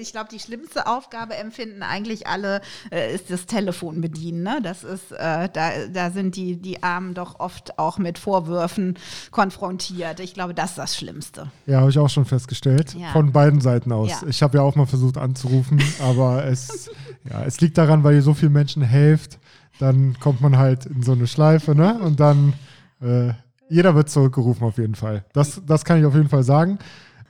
Ich 0.01 0.11
glaube, 0.11 0.27
die 0.29 0.39
schlimmste 0.39 0.87
Aufgabe 0.87 1.35
empfinden 1.35 1.83
eigentlich 1.83 2.27
alle, 2.27 2.59
äh, 2.91 3.15
ist 3.15 3.31
das 3.31 3.45
Telefon 3.45 4.01
bedienen. 4.01 4.43
Ne? 4.43 4.59
Das 4.61 4.83
ist, 4.83 5.11
äh, 5.13 5.47
da, 5.51 5.71
da 5.91 6.11
sind 6.11 6.35
die, 6.35 6.57
die 6.57 6.83
Armen 6.83 7.13
doch 7.13 7.39
oft 7.39 7.79
auch 7.79 7.97
mit 7.97 8.19
Vorwürfen 8.19 8.99
konfrontiert. 9.31 10.19
Ich 10.19 10.33
glaube, 10.33 10.53
das 10.53 10.71
ist 10.71 10.77
das 10.77 10.97
Schlimmste. 10.97 11.49
Ja, 11.65 11.79
habe 11.79 11.89
ich 11.89 11.97
auch 11.97 12.09
schon 12.09 12.25
festgestellt. 12.25 12.93
Ja. 12.93 13.13
Von 13.13 13.31
beiden 13.31 13.61
Seiten 13.61 13.93
aus. 13.93 14.09
Ja. 14.09 14.27
Ich 14.27 14.43
habe 14.43 14.57
ja 14.57 14.63
auch 14.63 14.75
mal 14.75 14.85
versucht 14.85 15.17
anzurufen, 15.17 15.81
aber 16.01 16.45
es, 16.45 16.91
ja, 17.29 17.43
es 17.43 17.61
liegt 17.61 17.77
daran, 17.77 18.03
weil 18.03 18.15
ihr 18.15 18.21
so 18.21 18.33
vielen 18.33 18.53
Menschen 18.53 18.83
helft. 18.83 19.39
Dann 19.79 20.19
kommt 20.19 20.41
man 20.41 20.57
halt 20.57 20.87
in 20.87 21.03
so 21.03 21.13
eine 21.13 21.25
Schleife, 21.25 21.73
ne? 21.73 21.97
Und 21.99 22.19
dann 22.19 22.53
äh, 23.01 23.33
jeder 23.69 23.95
wird 23.95 24.09
zurückgerufen 24.09 24.65
auf 24.65 24.77
jeden 24.77 24.95
Fall. 24.95 25.23
Das, 25.33 25.61
das 25.65 25.85
kann 25.85 25.99
ich 25.99 26.05
auf 26.05 26.15
jeden 26.15 26.29
Fall 26.29 26.43
sagen. 26.43 26.79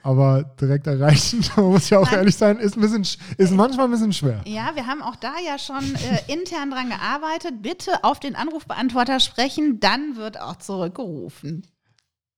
Aber 0.01 0.43
direkt 0.59 0.87
erreichen, 0.87 1.43
muss 1.57 1.85
ich 1.85 1.95
auch 1.95 2.05
Nein. 2.05 2.19
ehrlich 2.19 2.35
sein, 2.35 2.57
ist, 2.57 2.77
ein 2.77 2.81
bisschen, 2.81 3.05
ist 3.37 3.51
manchmal 3.51 3.85
ein 3.85 3.91
bisschen 3.91 4.13
schwer. 4.13 4.41
Ja, 4.45 4.71
wir 4.73 4.87
haben 4.87 5.01
auch 5.01 5.17
da 5.17 5.33
ja 5.45 5.59
schon 5.59 5.83
äh, 5.95 6.33
intern 6.33 6.71
dran 6.71 6.89
gearbeitet. 6.89 7.61
Bitte 7.61 8.03
auf 8.03 8.19
den 8.19 8.35
Anrufbeantworter 8.35 9.19
sprechen, 9.19 9.79
dann 9.81 10.15
wird 10.15 10.39
auch 10.39 10.55
zurückgerufen. 10.55 11.67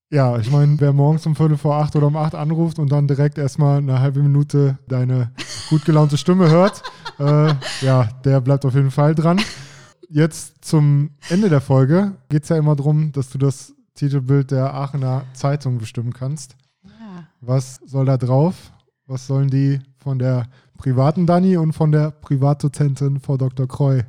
Ja, 0.09 0.37
ich 0.39 0.51
meine, 0.51 0.77
wer 0.79 0.91
morgens 0.91 1.25
um 1.25 1.35
Viertel 1.35 1.57
vor 1.57 1.75
acht 1.75 1.95
oder 1.95 2.07
um 2.07 2.17
acht 2.17 2.35
anruft 2.35 2.79
und 2.79 2.91
dann 2.91 3.07
direkt 3.07 3.37
erstmal 3.37 3.77
eine 3.77 3.99
halbe 3.99 4.21
Minute 4.21 4.77
deine 4.87 5.31
gut 5.69 5.85
gelaunte 5.85 6.17
Stimme 6.17 6.49
hört, 6.49 6.81
äh, 7.19 7.53
ja, 7.81 8.09
der 8.25 8.41
bleibt 8.41 8.65
auf 8.65 8.73
jeden 8.73 8.91
Fall 8.91 9.15
dran 9.15 9.39
jetzt 10.11 10.63
zum 10.63 11.11
Ende 11.29 11.49
der 11.49 11.61
Folge 11.61 12.15
geht 12.29 12.43
es 12.43 12.49
ja 12.49 12.57
immer 12.57 12.75
darum, 12.75 13.11
dass 13.11 13.29
du 13.29 13.37
das 13.37 13.73
Titelbild 13.95 14.51
der 14.51 14.73
Aachener 14.73 15.25
Zeitung 15.33 15.77
bestimmen 15.77 16.13
kannst. 16.13 16.55
Ja. 16.83 17.27
Was 17.39 17.79
soll 17.85 18.05
da 18.05 18.17
drauf? 18.17 18.71
Was 19.07 19.27
sollen 19.27 19.49
die 19.49 19.79
von 19.97 20.19
der 20.19 20.47
privaten 20.77 21.25
Dani 21.25 21.57
und 21.57 21.73
von 21.73 21.91
der 21.91 22.11
Privatdozentin 22.11 23.19
Frau 23.19 23.37
Dr. 23.37 23.67
Kreu 23.67 24.01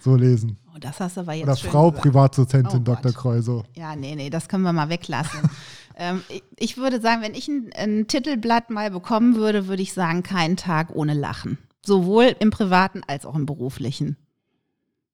so 0.00 0.16
lesen? 0.16 0.58
Oh, 0.74 0.78
das 0.78 1.00
hast 1.00 1.16
du 1.16 1.22
aber 1.22 1.34
jetzt 1.34 1.44
Oder 1.44 1.56
Frau 1.56 1.90
gesagt. 1.90 2.02
Privatdozentin 2.02 2.80
oh 2.80 2.84
Dr. 2.84 3.12
Kreu 3.12 3.40
so. 3.42 3.64
Ja, 3.74 3.96
nee, 3.96 4.14
nee, 4.14 4.30
das 4.30 4.48
können 4.48 4.62
wir 4.62 4.72
mal 4.72 4.88
weglassen. 4.88 5.40
ähm, 5.96 6.22
ich, 6.28 6.42
ich, 6.58 6.76
würde 6.76 7.00
sagen, 7.00 7.22
wenn 7.22 7.34
ich 7.34 7.48
ein, 7.48 7.70
ein 7.76 8.06
Titelblatt 8.06 8.70
mal 8.70 8.90
bekommen 8.90 9.34
würde, 9.34 9.66
würde 9.66 9.82
ich 9.82 9.92
sagen, 9.92 10.22
keinen 10.22 10.56
Tag 10.56 10.90
ohne 10.94 11.14
Lachen. 11.14 11.58
Sowohl 11.84 12.36
im 12.38 12.50
privaten 12.50 13.02
als 13.06 13.24
auch 13.24 13.34
im 13.34 13.46
beruflichen. 13.46 14.16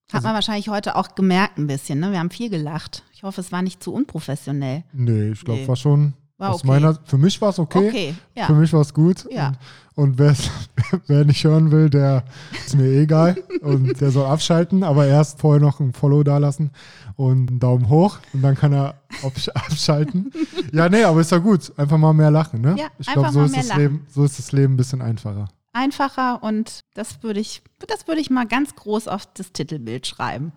Hat 0.09 0.16
also, 0.16 0.28
man 0.28 0.34
wahrscheinlich 0.34 0.68
heute 0.68 0.94
auch 0.94 1.16
gemerkt 1.16 1.59
ein 1.59 1.66
bisschen, 1.66 1.98
ne? 1.98 2.12
Wir 2.12 2.20
haben 2.20 2.30
viel 2.30 2.48
gelacht. 2.48 3.02
Ich 3.12 3.24
hoffe, 3.24 3.40
es 3.40 3.50
war 3.50 3.62
nicht 3.62 3.82
zu 3.82 3.92
unprofessionell. 3.92 4.84
Nee, 4.92 5.30
ich 5.30 5.44
glaube, 5.44 5.62
nee. 5.62 5.68
war 5.68 5.74
schon. 5.76 6.14
War 6.38 6.50
aus 6.50 6.61
okay. 6.61 6.66
meiner, 6.68 6.98
für 7.04 7.16
mich 7.16 7.40
war 7.40 7.48
es 7.48 7.59
okay. 7.59 7.88
okay 7.88 8.14
ja. 8.34 8.44
Für 8.44 8.52
mich 8.52 8.70
war 8.72 8.82
es 8.82 8.92
gut. 8.92 9.26
Ja. 9.30 9.54
Und, 9.94 10.20
und 10.20 10.50
wer 11.07 11.24
nicht 11.24 11.42
hören 11.42 11.70
will, 11.70 11.88
der 11.88 12.24
ist 12.66 12.76
mir 12.76 12.84
eh 12.84 13.02
egal. 13.02 13.36
und 13.62 14.00
der 14.00 14.11
soll 14.11 14.26
abschalten, 14.26 14.84
aber 14.84 15.07
erst 15.07 15.40
vorher 15.40 15.61
noch 15.62 15.80
ein 15.80 15.92
Follow 15.92 16.22
dalassen 16.22 16.70
und 17.16 17.48
einen 17.48 17.59
Daumen 17.59 17.88
hoch 17.88 18.18
und 18.34 18.42
dann 18.42 18.54
kann 18.54 18.74
er 18.74 19.00
abschalten. 19.54 20.30
ja, 20.72 20.88
nee, 20.88 21.02
aber 21.02 21.22
ist 21.22 21.32
ja 21.32 21.38
gut. 21.38 21.72
Einfach 21.78 21.96
mal 21.96 22.12
mehr 22.12 22.30
lachen, 22.30 22.61
ne? 22.61 22.76
Ja, 22.78 22.88
ich 22.98 23.07
glaube, 23.07 23.32
so, 23.32 23.42
ist 23.42 23.57
das 23.57 23.74
Leben, 23.74 24.07
so 24.09 24.24
ist 24.24 24.38
das 24.38 24.52
Leben 24.52 24.74
ein 24.74 24.76
bisschen 24.76 25.00
einfacher 25.00 25.48
einfacher 25.76 26.42
und 26.42 26.80
das 26.94 27.22
würde 27.22 27.40
ich, 27.40 27.62
das 27.86 28.08
würde 28.08 28.20
ich 28.20 28.30
mal 28.30 28.46
ganz 28.46 28.74
groß 28.74 29.08
auf 29.08 29.26
das 29.34 29.52
Titelbild 29.52 30.06
schreiben. 30.06 30.52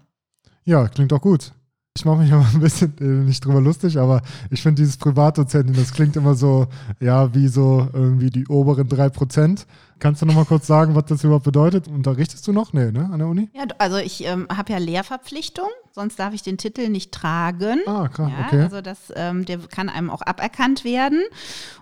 Ja, 0.63 0.87
klingt 0.87 1.13
auch 1.13 1.21
gut. 1.21 1.51
Ich 1.97 2.05
mache 2.05 2.19
mich 2.19 2.31
aber 2.33 2.47
ein 2.53 2.59
bisschen 2.59 2.95
äh, 2.99 3.03
nicht 3.03 3.43
drüber 3.43 3.61
lustig, 3.61 3.97
aber 3.99 4.21
ich 4.49 4.61
finde 4.61 4.81
dieses 4.81 4.97
Privatdozentin, 4.97 5.75
das 5.75 5.91
klingt 5.91 6.15
immer 6.15 6.35
so, 6.35 6.67
ja, 6.99 7.33
wie 7.33 7.47
so 7.47 7.87
irgendwie 7.93 8.29
die 8.29 8.47
oberen 8.47 8.87
drei 8.87 9.09
Prozent. 9.09 9.67
Kannst 9.99 10.21
du 10.21 10.25
noch 10.25 10.35
mal 10.35 10.45
kurz 10.45 10.67
sagen, 10.67 10.95
was 10.95 11.05
das 11.05 11.23
überhaupt 11.23 11.45
bedeutet? 11.45 11.87
Unterrichtest 11.87 12.47
du 12.47 12.53
noch? 12.53 12.73
Nee, 12.73 12.91
ne, 12.91 13.09
an 13.11 13.19
der 13.19 13.27
Uni? 13.27 13.49
Ja, 13.53 13.65
also 13.77 13.97
ich 13.97 14.25
ähm, 14.25 14.47
habe 14.55 14.71
ja 14.71 14.79
Lehrverpflichtung, 14.79 15.67
sonst 15.93 16.17
darf 16.19 16.33
ich 16.33 16.41
den 16.41 16.57
Titel 16.57 16.89
nicht 16.89 17.11
tragen. 17.11 17.79
Ah, 17.85 18.07
klar, 18.07 18.29
ja, 18.29 18.45
okay. 18.45 18.61
Also 18.61 18.81
das, 18.81 19.13
ähm, 19.15 19.45
der 19.45 19.59
kann 19.59 19.89
einem 19.89 20.09
auch 20.09 20.21
aberkannt 20.21 20.83
werden. 20.83 21.21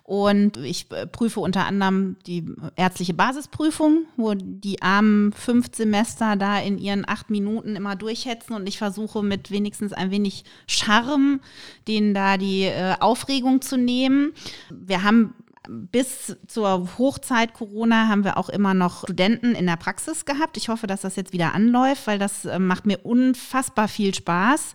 Und 0.04 0.58
ich 0.58 0.92
äh, 0.92 1.06
prüfe 1.06 1.40
unter 1.42 1.66
anderem 1.66 2.16
die 2.26 2.46
ärztliche 2.76 3.14
Basisprüfung, 3.14 4.06
wo 4.16 4.34
die 4.34 4.82
armen 4.82 5.34
fünf 5.34 5.76
Semester 5.76 6.36
da 6.36 6.60
in 6.60 6.78
ihren 6.78 7.08
acht 7.08 7.30
Minuten 7.30 7.76
immer 7.76 7.96
durchhetzen 7.96 8.54
und 8.54 8.68
ich 8.68 8.78
versuche 8.78 9.22
mit 9.22 9.52
wenigstens 9.52 9.94
ein 9.94 10.12
wenig 10.12 10.46
Charme 10.66 11.40
denen 11.88 12.14
da 12.14 12.38
die 12.38 12.64
äh, 12.64 12.96
Aufregung 13.00 13.62
zu 13.62 13.78
nehmen. 13.78 14.34
Wir 14.70 15.04
haben 15.04 15.34
bis 15.70 16.36
zur 16.48 16.98
Hochzeit 16.98 17.54
Corona 17.54 18.08
haben 18.08 18.24
wir 18.24 18.38
auch 18.38 18.50
immer 18.50 18.74
noch 18.74 19.04
Studenten 19.04 19.56
in 19.56 19.66
der 19.66 19.76
Praxis 19.76 20.26
gehabt. 20.26 20.58
Ich 20.58 20.70
hoffe, 20.70 20.88
dass 20.88 21.02
das 21.02 21.16
jetzt 21.16 21.34
wieder 21.34 21.54
anläuft, 21.54 22.08
weil 22.08 22.20
das 22.20 22.46
äh, 22.46 22.60
macht 22.60 22.86
mir 22.86 23.06
unfassbar 23.06 23.88
viel 23.88 24.14
Spaß, 24.14 24.74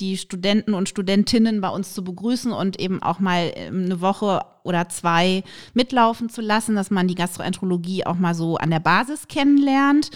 die 0.00 0.16
Studenten 0.16 0.74
und 0.74 0.88
Studentinnen 0.88 1.60
bei 1.60 1.68
uns 1.68 1.94
zu 1.94 2.04
begrüßen 2.04 2.52
und 2.52 2.80
eben 2.80 3.02
auch 3.02 3.20
mal 3.20 3.52
ähm, 3.54 3.84
eine 3.84 4.00
Woche 4.00 4.40
oder 4.64 4.88
zwei 4.88 5.42
mitlaufen 5.74 6.28
zu 6.28 6.40
lassen, 6.40 6.74
dass 6.74 6.90
man 6.90 7.08
die 7.08 7.14
Gastroenterologie 7.14 8.06
auch 8.06 8.16
mal 8.16 8.34
so 8.34 8.56
an 8.56 8.70
der 8.70 8.80
Basis 8.80 9.28
kennenlernt. 9.28 10.10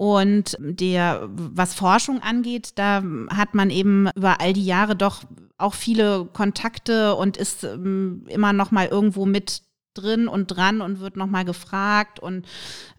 Und 0.00 0.56
der, 0.58 1.28
was 1.28 1.74
Forschung 1.74 2.22
angeht, 2.22 2.70
da 2.76 3.02
hat 3.28 3.54
man 3.54 3.68
eben 3.68 4.08
über 4.16 4.40
all 4.40 4.54
die 4.54 4.64
Jahre 4.64 4.96
doch 4.96 5.24
auch 5.58 5.74
viele 5.74 6.24
Kontakte 6.32 7.16
und 7.16 7.36
ist 7.36 7.64
ähm, 7.64 8.24
immer 8.26 8.54
noch 8.54 8.70
mal 8.70 8.86
irgendwo 8.86 9.26
mit 9.26 9.60
drin 9.92 10.26
und 10.26 10.46
dran 10.46 10.80
und 10.80 11.00
wird 11.00 11.18
noch 11.18 11.26
mal 11.26 11.44
gefragt. 11.44 12.18
Und 12.18 12.46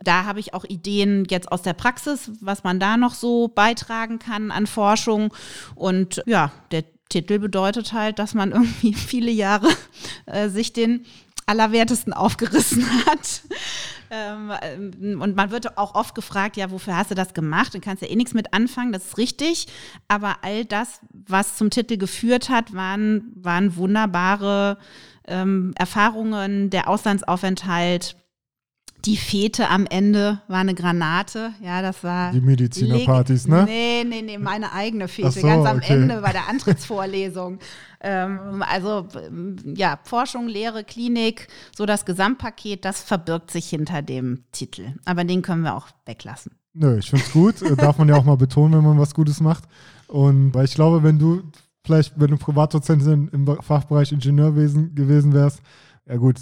da 0.04 0.26
habe 0.26 0.40
ich 0.40 0.54
auch 0.54 0.64
Ideen 0.64 1.26
jetzt 1.28 1.52
aus 1.52 1.64
der 1.64 1.74
Praxis, 1.74 2.30
was 2.40 2.64
man 2.64 2.80
da 2.80 2.98
noch 2.98 3.16
so 3.16 3.48
beitragen 3.48 4.20
kann 4.20 4.52
an 4.52 4.68
Forschung. 4.68 5.34
Und 5.74 6.22
ja, 6.28 6.52
der 6.70 6.84
Titel 7.10 7.40
bedeutet 7.40 7.94
halt, 7.94 8.20
dass 8.20 8.36
man 8.36 8.52
irgendwie 8.52 8.94
viele 8.94 9.32
Jahre 9.32 9.70
äh, 10.28 10.50
sich 10.50 10.72
den 10.72 11.08
Allerwertesten 11.46 12.14
aufgerissen 12.14 12.86
hat. 13.06 13.42
Ähm, 14.10 15.22
und 15.22 15.36
man 15.36 15.52
wird 15.52 15.78
auch 15.78 15.96
oft 15.96 16.16
gefragt, 16.16 16.58
ja, 16.58 16.70
wofür 16.70 16.98
hast 16.98 17.12
du 17.12 17.16
das 17.16 17.34
gemacht? 17.34 17.74
Du 17.74 17.80
kannst 17.80 18.02
ja 18.02 18.10
eh 18.10 18.16
nichts 18.16 18.34
mit 18.34 18.54
anfangen, 18.54 18.92
das 18.92 19.06
ist 19.06 19.18
richtig. 19.18 19.68
Aber 20.08 20.38
all 20.42 20.66
das, 20.66 21.00
was 21.12 21.56
zum 21.56 21.70
Titel 21.70 21.98
geführt 21.98 22.50
hat, 22.50 22.74
waren, 22.74 23.32
waren 23.36 23.76
wunderbare 23.78 24.78
ähm, 25.28 25.74
Erfahrungen, 25.78 26.70
der 26.70 26.90
Auslandsaufenthalt, 26.90 28.18
die 29.06 29.18
Fete 29.18 29.70
am 29.70 29.86
Ende 29.86 30.42
war 30.48 30.60
eine 30.60 30.76
Granate. 30.76 31.54
Ja, 31.62 31.82
das 31.82 32.04
war. 32.04 32.32
Die 32.32 32.42
Medizinerpartys, 32.42 33.48
ne? 33.48 33.66
Nee, 33.66 34.04
nee, 34.04 34.22
nee, 34.22 34.38
meine 34.38 34.72
eigene 34.74 35.08
Fete. 35.08 35.32
So, 35.32 35.48
ganz 35.48 35.66
am 35.66 35.78
okay. 35.78 35.94
Ende 35.94 36.22
bei 36.22 36.32
der 36.32 36.48
Antrittsvorlesung. 36.48 37.60
ähm, 38.02 38.64
also, 38.68 39.08
ja, 39.66 40.00
Forschung, 40.04 40.48
Lehre, 40.48 40.84
Klinik, 40.84 41.48
so 41.76 41.86
das 41.86 42.06
Gesamtpaket, 42.06 42.86
das 42.86 43.02
verbirgt 43.02 43.52
sich 43.52 43.70
hinter 43.70 44.02
dem 44.02 44.44
Titel. 44.52 44.94
Aber 45.06 45.24
den 45.24 45.42
können 45.42 45.64
wir 45.64 45.76
auch 45.76 45.88
weglassen. 46.06 46.54
Nö, 46.74 47.00
ich 47.00 47.10
finde 47.10 47.26
es 47.26 47.32
gut. 47.32 47.56
Darf 47.80 47.98
man 47.98 48.08
ja 48.08 48.16
auch 48.16 48.24
mal 48.24 48.38
betonen, 48.38 48.78
wenn 48.78 48.84
man 48.84 49.00
was 49.00 49.14
Gutes 49.14 49.42
macht. 49.42 49.64
Und 50.08 50.54
weil 50.54 50.66
ich 50.66 50.76
glaube, 50.76 51.04
wenn 51.04 51.18
du 51.18 51.42
vielleicht, 51.86 52.20
wenn 52.20 52.32
du 52.32 52.38
Privatdozentin 52.38 53.30
im 53.32 53.46
Fachbereich 53.62 54.12
Ingenieurwesen 54.12 54.94
gewesen 54.96 55.34
wärst, 55.34 55.62
ja 56.08 56.16
gut, 56.18 56.38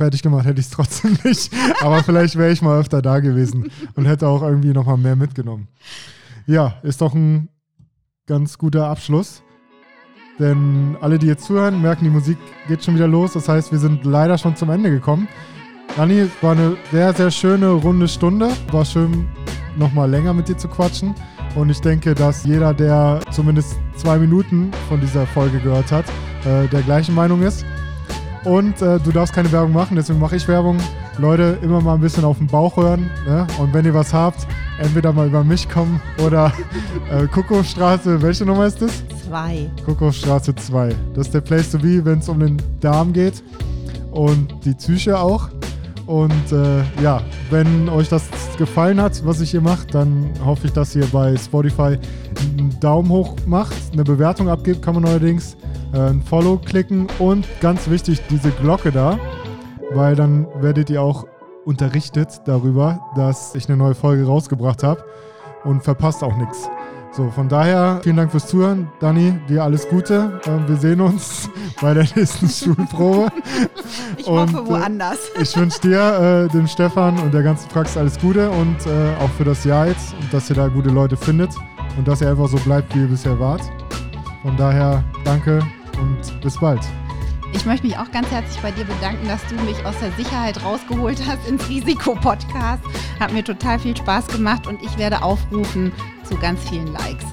fertig 0.00 0.22
gemacht 0.22 0.46
hätte 0.46 0.60
ich 0.60 0.66
es 0.66 0.72
trotzdem 0.72 1.18
nicht. 1.24 1.52
Aber 1.82 2.02
vielleicht 2.02 2.34
wäre 2.36 2.50
ich 2.50 2.62
mal 2.62 2.80
öfter 2.80 3.02
da 3.02 3.20
gewesen 3.20 3.70
und 3.96 4.06
hätte 4.06 4.26
auch 4.28 4.42
irgendwie 4.42 4.72
nochmal 4.72 4.96
mehr 4.96 5.14
mitgenommen. 5.14 5.68
Ja, 6.46 6.76
ist 6.82 7.02
doch 7.02 7.14
ein 7.14 7.50
ganz 8.26 8.56
guter 8.56 8.86
Abschluss. 8.86 9.42
Denn 10.38 10.96
alle, 11.02 11.18
die 11.18 11.26
jetzt 11.26 11.44
zuhören, 11.44 11.82
merken, 11.82 12.04
die 12.04 12.10
Musik 12.10 12.38
geht 12.66 12.82
schon 12.82 12.94
wieder 12.94 13.06
los. 13.06 13.34
Das 13.34 13.46
heißt, 13.46 13.72
wir 13.72 13.78
sind 13.78 14.06
leider 14.06 14.38
schon 14.38 14.56
zum 14.56 14.70
Ende 14.70 14.90
gekommen. 14.90 15.28
Anni, 15.98 16.30
war 16.40 16.52
eine 16.52 16.78
sehr, 16.90 17.12
sehr 17.12 17.30
schöne 17.30 17.68
runde 17.68 18.08
Stunde. 18.08 18.48
War 18.70 18.86
schön, 18.86 19.28
nochmal 19.76 20.08
länger 20.08 20.32
mit 20.32 20.48
dir 20.48 20.56
zu 20.56 20.68
quatschen. 20.68 21.14
Und 21.56 21.68
ich 21.68 21.80
denke, 21.82 22.14
dass 22.14 22.44
jeder, 22.44 22.72
der 22.72 23.20
zumindest 23.32 23.78
zwei 23.96 24.18
Minuten 24.18 24.70
von 24.88 24.98
dieser 24.98 25.26
Folge 25.26 25.58
gehört 25.58 25.92
hat, 25.92 26.06
äh, 26.46 26.66
der 26.68 26.80
gleichen 26.80 27.14
Meinung 27.14 27.42
ist. 27.42 27.66
Und 28.44 28.80
äh, 28.80 28.98
du 28.98 29.12
darfst 29.12 29.34
keine 29.34 29.52
Werbung 29.52 29.72
machen, 29.72 29.96
deswegen 29.96 30.18
mache 30.18 30.36
ich 30.36 30.48
Werbung. 30.48 30.78
Leute, 31.18 31.58
immer 31.60 31.80
mal 31.80 31.94
ein 31.94 32.00
bisschen 32.00 32.24
auf 32.24 32.38
den 32.38 32.46
Bauch 32.46 32.76
hören. 32.76 33.10
Ne? 33.26 33.46
Und 33.58 33.74
wenn 33.74 33.84
ihr 33.84 33.92
was 33.92 34.14
habt, 34.14 34.46
entweder 34.78 35.12
mal 35.12 35.26
über 35.26 35.44
mich 35.44 35.68
kommen 35.68 36.00
oder 36.24 36.52
äh, 37.12 37.26
Kuckuckstraße, 37.26 38.22
welche 38.22 38.46
Nummer 38.46 38.66
ist 38.66 38.80
das? 38.80 39.02
Zwei. 39.26 39.70
Kuckuckstraße 39.84 40.54
2. 40.54 40.94
Das 41.14 41.26
ist 41.26 41.34
der 41.34 41.42
Place 41.42 41.70
to 41.70 41.78
be, 41.78 42.02
wenn 42.02 42.20
es 42.20 42.28
um 42.28 42.40
den 42.40 42.56
Darm 42.80 43.12
geht. 43.12 43.42
Und 44.10 44.54
die 44.64 44.72
Psyche 44.72 45.18
auch. 45.18 45.50
Und 46.06 46.50
äh, 46.50 46.82
ja, 47.02 47.20
wenn 47.50 47.88
euch 47.88 48.08
das 48.08 48.24
gefallen 48.58 49.00
hat, 49.00 49.24
was 49.24 49.40
ich 49.40 49.50
hier 49.50 49.60
mache, 49.60 49.86
dann 49.86 50.30
hoffe 50.44 50.66
ich, 50.66 50.72
dass 50.72 50.96
ihr 50.96 51.06
bei 51.06 51.36
Spotify 51.36 51.98
einen 52.58 52.74
Daumen 52.80 53.10
hoch 53.10 53.36
macht, 53.46 53.76
eine 53.92 54.02
Bewertung 54.02 54.48
abgibt, 54.48 54.82
kann 54.82 54.94
man 54.94 55.04
allerdings 55.04 55.54
äh, 55.54 55.69
ein 55.92 56.22
Follow 56.22 56.58
klicken 56.58 57.08
und 57.18 57.46
ganz 57.60 57.90
wichtig, 57.90 58.20
diese 58.30 58.50
Glocke 58.50 58.92
da, 58.92 59.18
weil 59.92 60.14
dann 60.16 60.46
werdet 60.60 60.90
ihr 60.90 61.02
auch 61.02 61.26
unterrichtet 61.64 62.42
darüber, 62.46 63.00
dass 63.16 63.54
ich 63.54 63.68
eine 63.68 63.76
neue 63.76 63.94
Folge 63.94 64.26
rausgebracht 64.26 64.82
habe 64.82 65.04
und 65.64 65.82
verpasst 65.82 66.22
auch 66.22 66.36
nichts. 66.36 66.68
So, 67.12 67.28
von 67.28 67.48
daher 67.48 68.00
vielen 68.04 68.16
Dank 68.16 68.30
fürs 68.30 68.46
Zuhören. 68.46 68.88
Dani, 69.00 69.34
dir 69.48 69.64
alles 69.64 69.88
Gute. 69.88 70.40
Äh, 70.44 70.68
wir 70.68 70.76
sehen 70.76 71.00
uns 71.00 71.50
bei 71.80 71.92
der 71.92 72.06
nächsten 72.14 72.48
Schulprobe. 72.74 73.32
Ich 74.16 74.26
und, 74.28 74.54
hoffe 74.54 74.68
woanders. 74.68 75.18
Äh, 75.36 75.42
ich 75.42 75.56
wünsche 75.56 75.80
dir, 75.80 76.46
äh, 76.48 76.52
dem 76.52 76.68
Stefan 76.68 77.18
und 77.18 77.34
der 77.34 77.42
ganzen 77.42 77.68
Praxis 77.68 77.96
alles 77.96 78.18
Gute 78.20 78.48
und 78.50 78.86
äh, 78.86 79.16
auch 79.20 79.30
für 79.30 79.44
das 79.44 79.64
Jahr 79.64 79.88
jetzt 79.88 80.14
und 80.20 80.32
dass 80.32 80.48
ihr 80.50 80.56
da 80.56 80.68
gute 80.68 80.90
Leute 80.90 81.16
findet 81.16 81.50
und 81.98 82.06
dass 82.06 82.20
ihr 82.20 82.30
einfach 82.30 82.48
so 82.48 82.58
bleibt, 82.58 82.94
wie 82.94 83.00
ihr 83.00 83.08
bisher 83.08 83.38
wart. 83.40 83.62
Von 84.42 84.56
daher 84.56 85.02
danke 85.24 85.62
und 86.00 86.40
bis 86.40 86.58
bald. 86.58 86.80
Ich 87.52 87.66
möchte 87.66 87.86
mich 87.86 87.98
auch 87.98 88.10
ganz 88.12 88.30
herzlich 88.30 88.60
bei 88.62 88.70
dir 88.70 88.84
bedanken, 88.84 89.26
dass 89.26 89.44
du 89.46 89.54
mich 89.64 89.84
aus 89.84 89.94
der 90.00 90.12
Sicherheit 90.12 90.62
rausgeholt 90.64 91.20
hast 91.26 91.48
ins 91.48 91.68
Risiko-Podcast. 91.68 92.82
Hat 93.18 93.32
mir 93.32 93.42
total 93.42 93.78
viel 93.78 93.96
Spaß 93.96 94.28
gemacht 94.28 94.66
und 94.66 94.80
ich 94.82 94.96
werde 94.98 95.22
aufrufen 95.22 95.92
zu 96.24 96.36
ganz 96.36 96.60
vielen 96.68 96.86
Likes. 96.86 97.26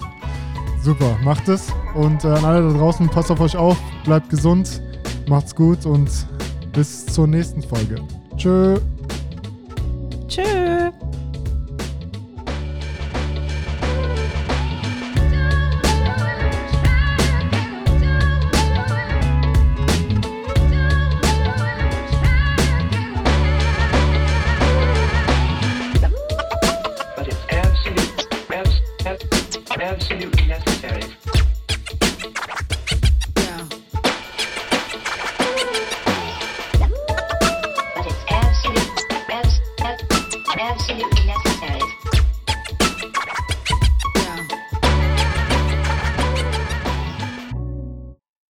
Super, 0.82 1.18
macht 1.24 1.47
es. 1.47 1.72
Und 1.95 2.24
äh, 2.24 2.30
an 2.30 2.45
alle 2.45 2.61
da 2.61 2.78
draußen, 2.78 3.07
passt 3.09 3.30
auf 3.30 3.39
euch 3.39 3.55
auf, 3.55 3.78
bleibt 4.03 4.30
gesund, 4.30 4.82
macht's 5.28 5.53
gut 5.53 5.86
und 5.86 6.09
bis 6.74 7.05
zur 7.05 7.28
nächsten 7.28 7.61
Folge. 7.61 8.01
Tschö. 8.38 8.80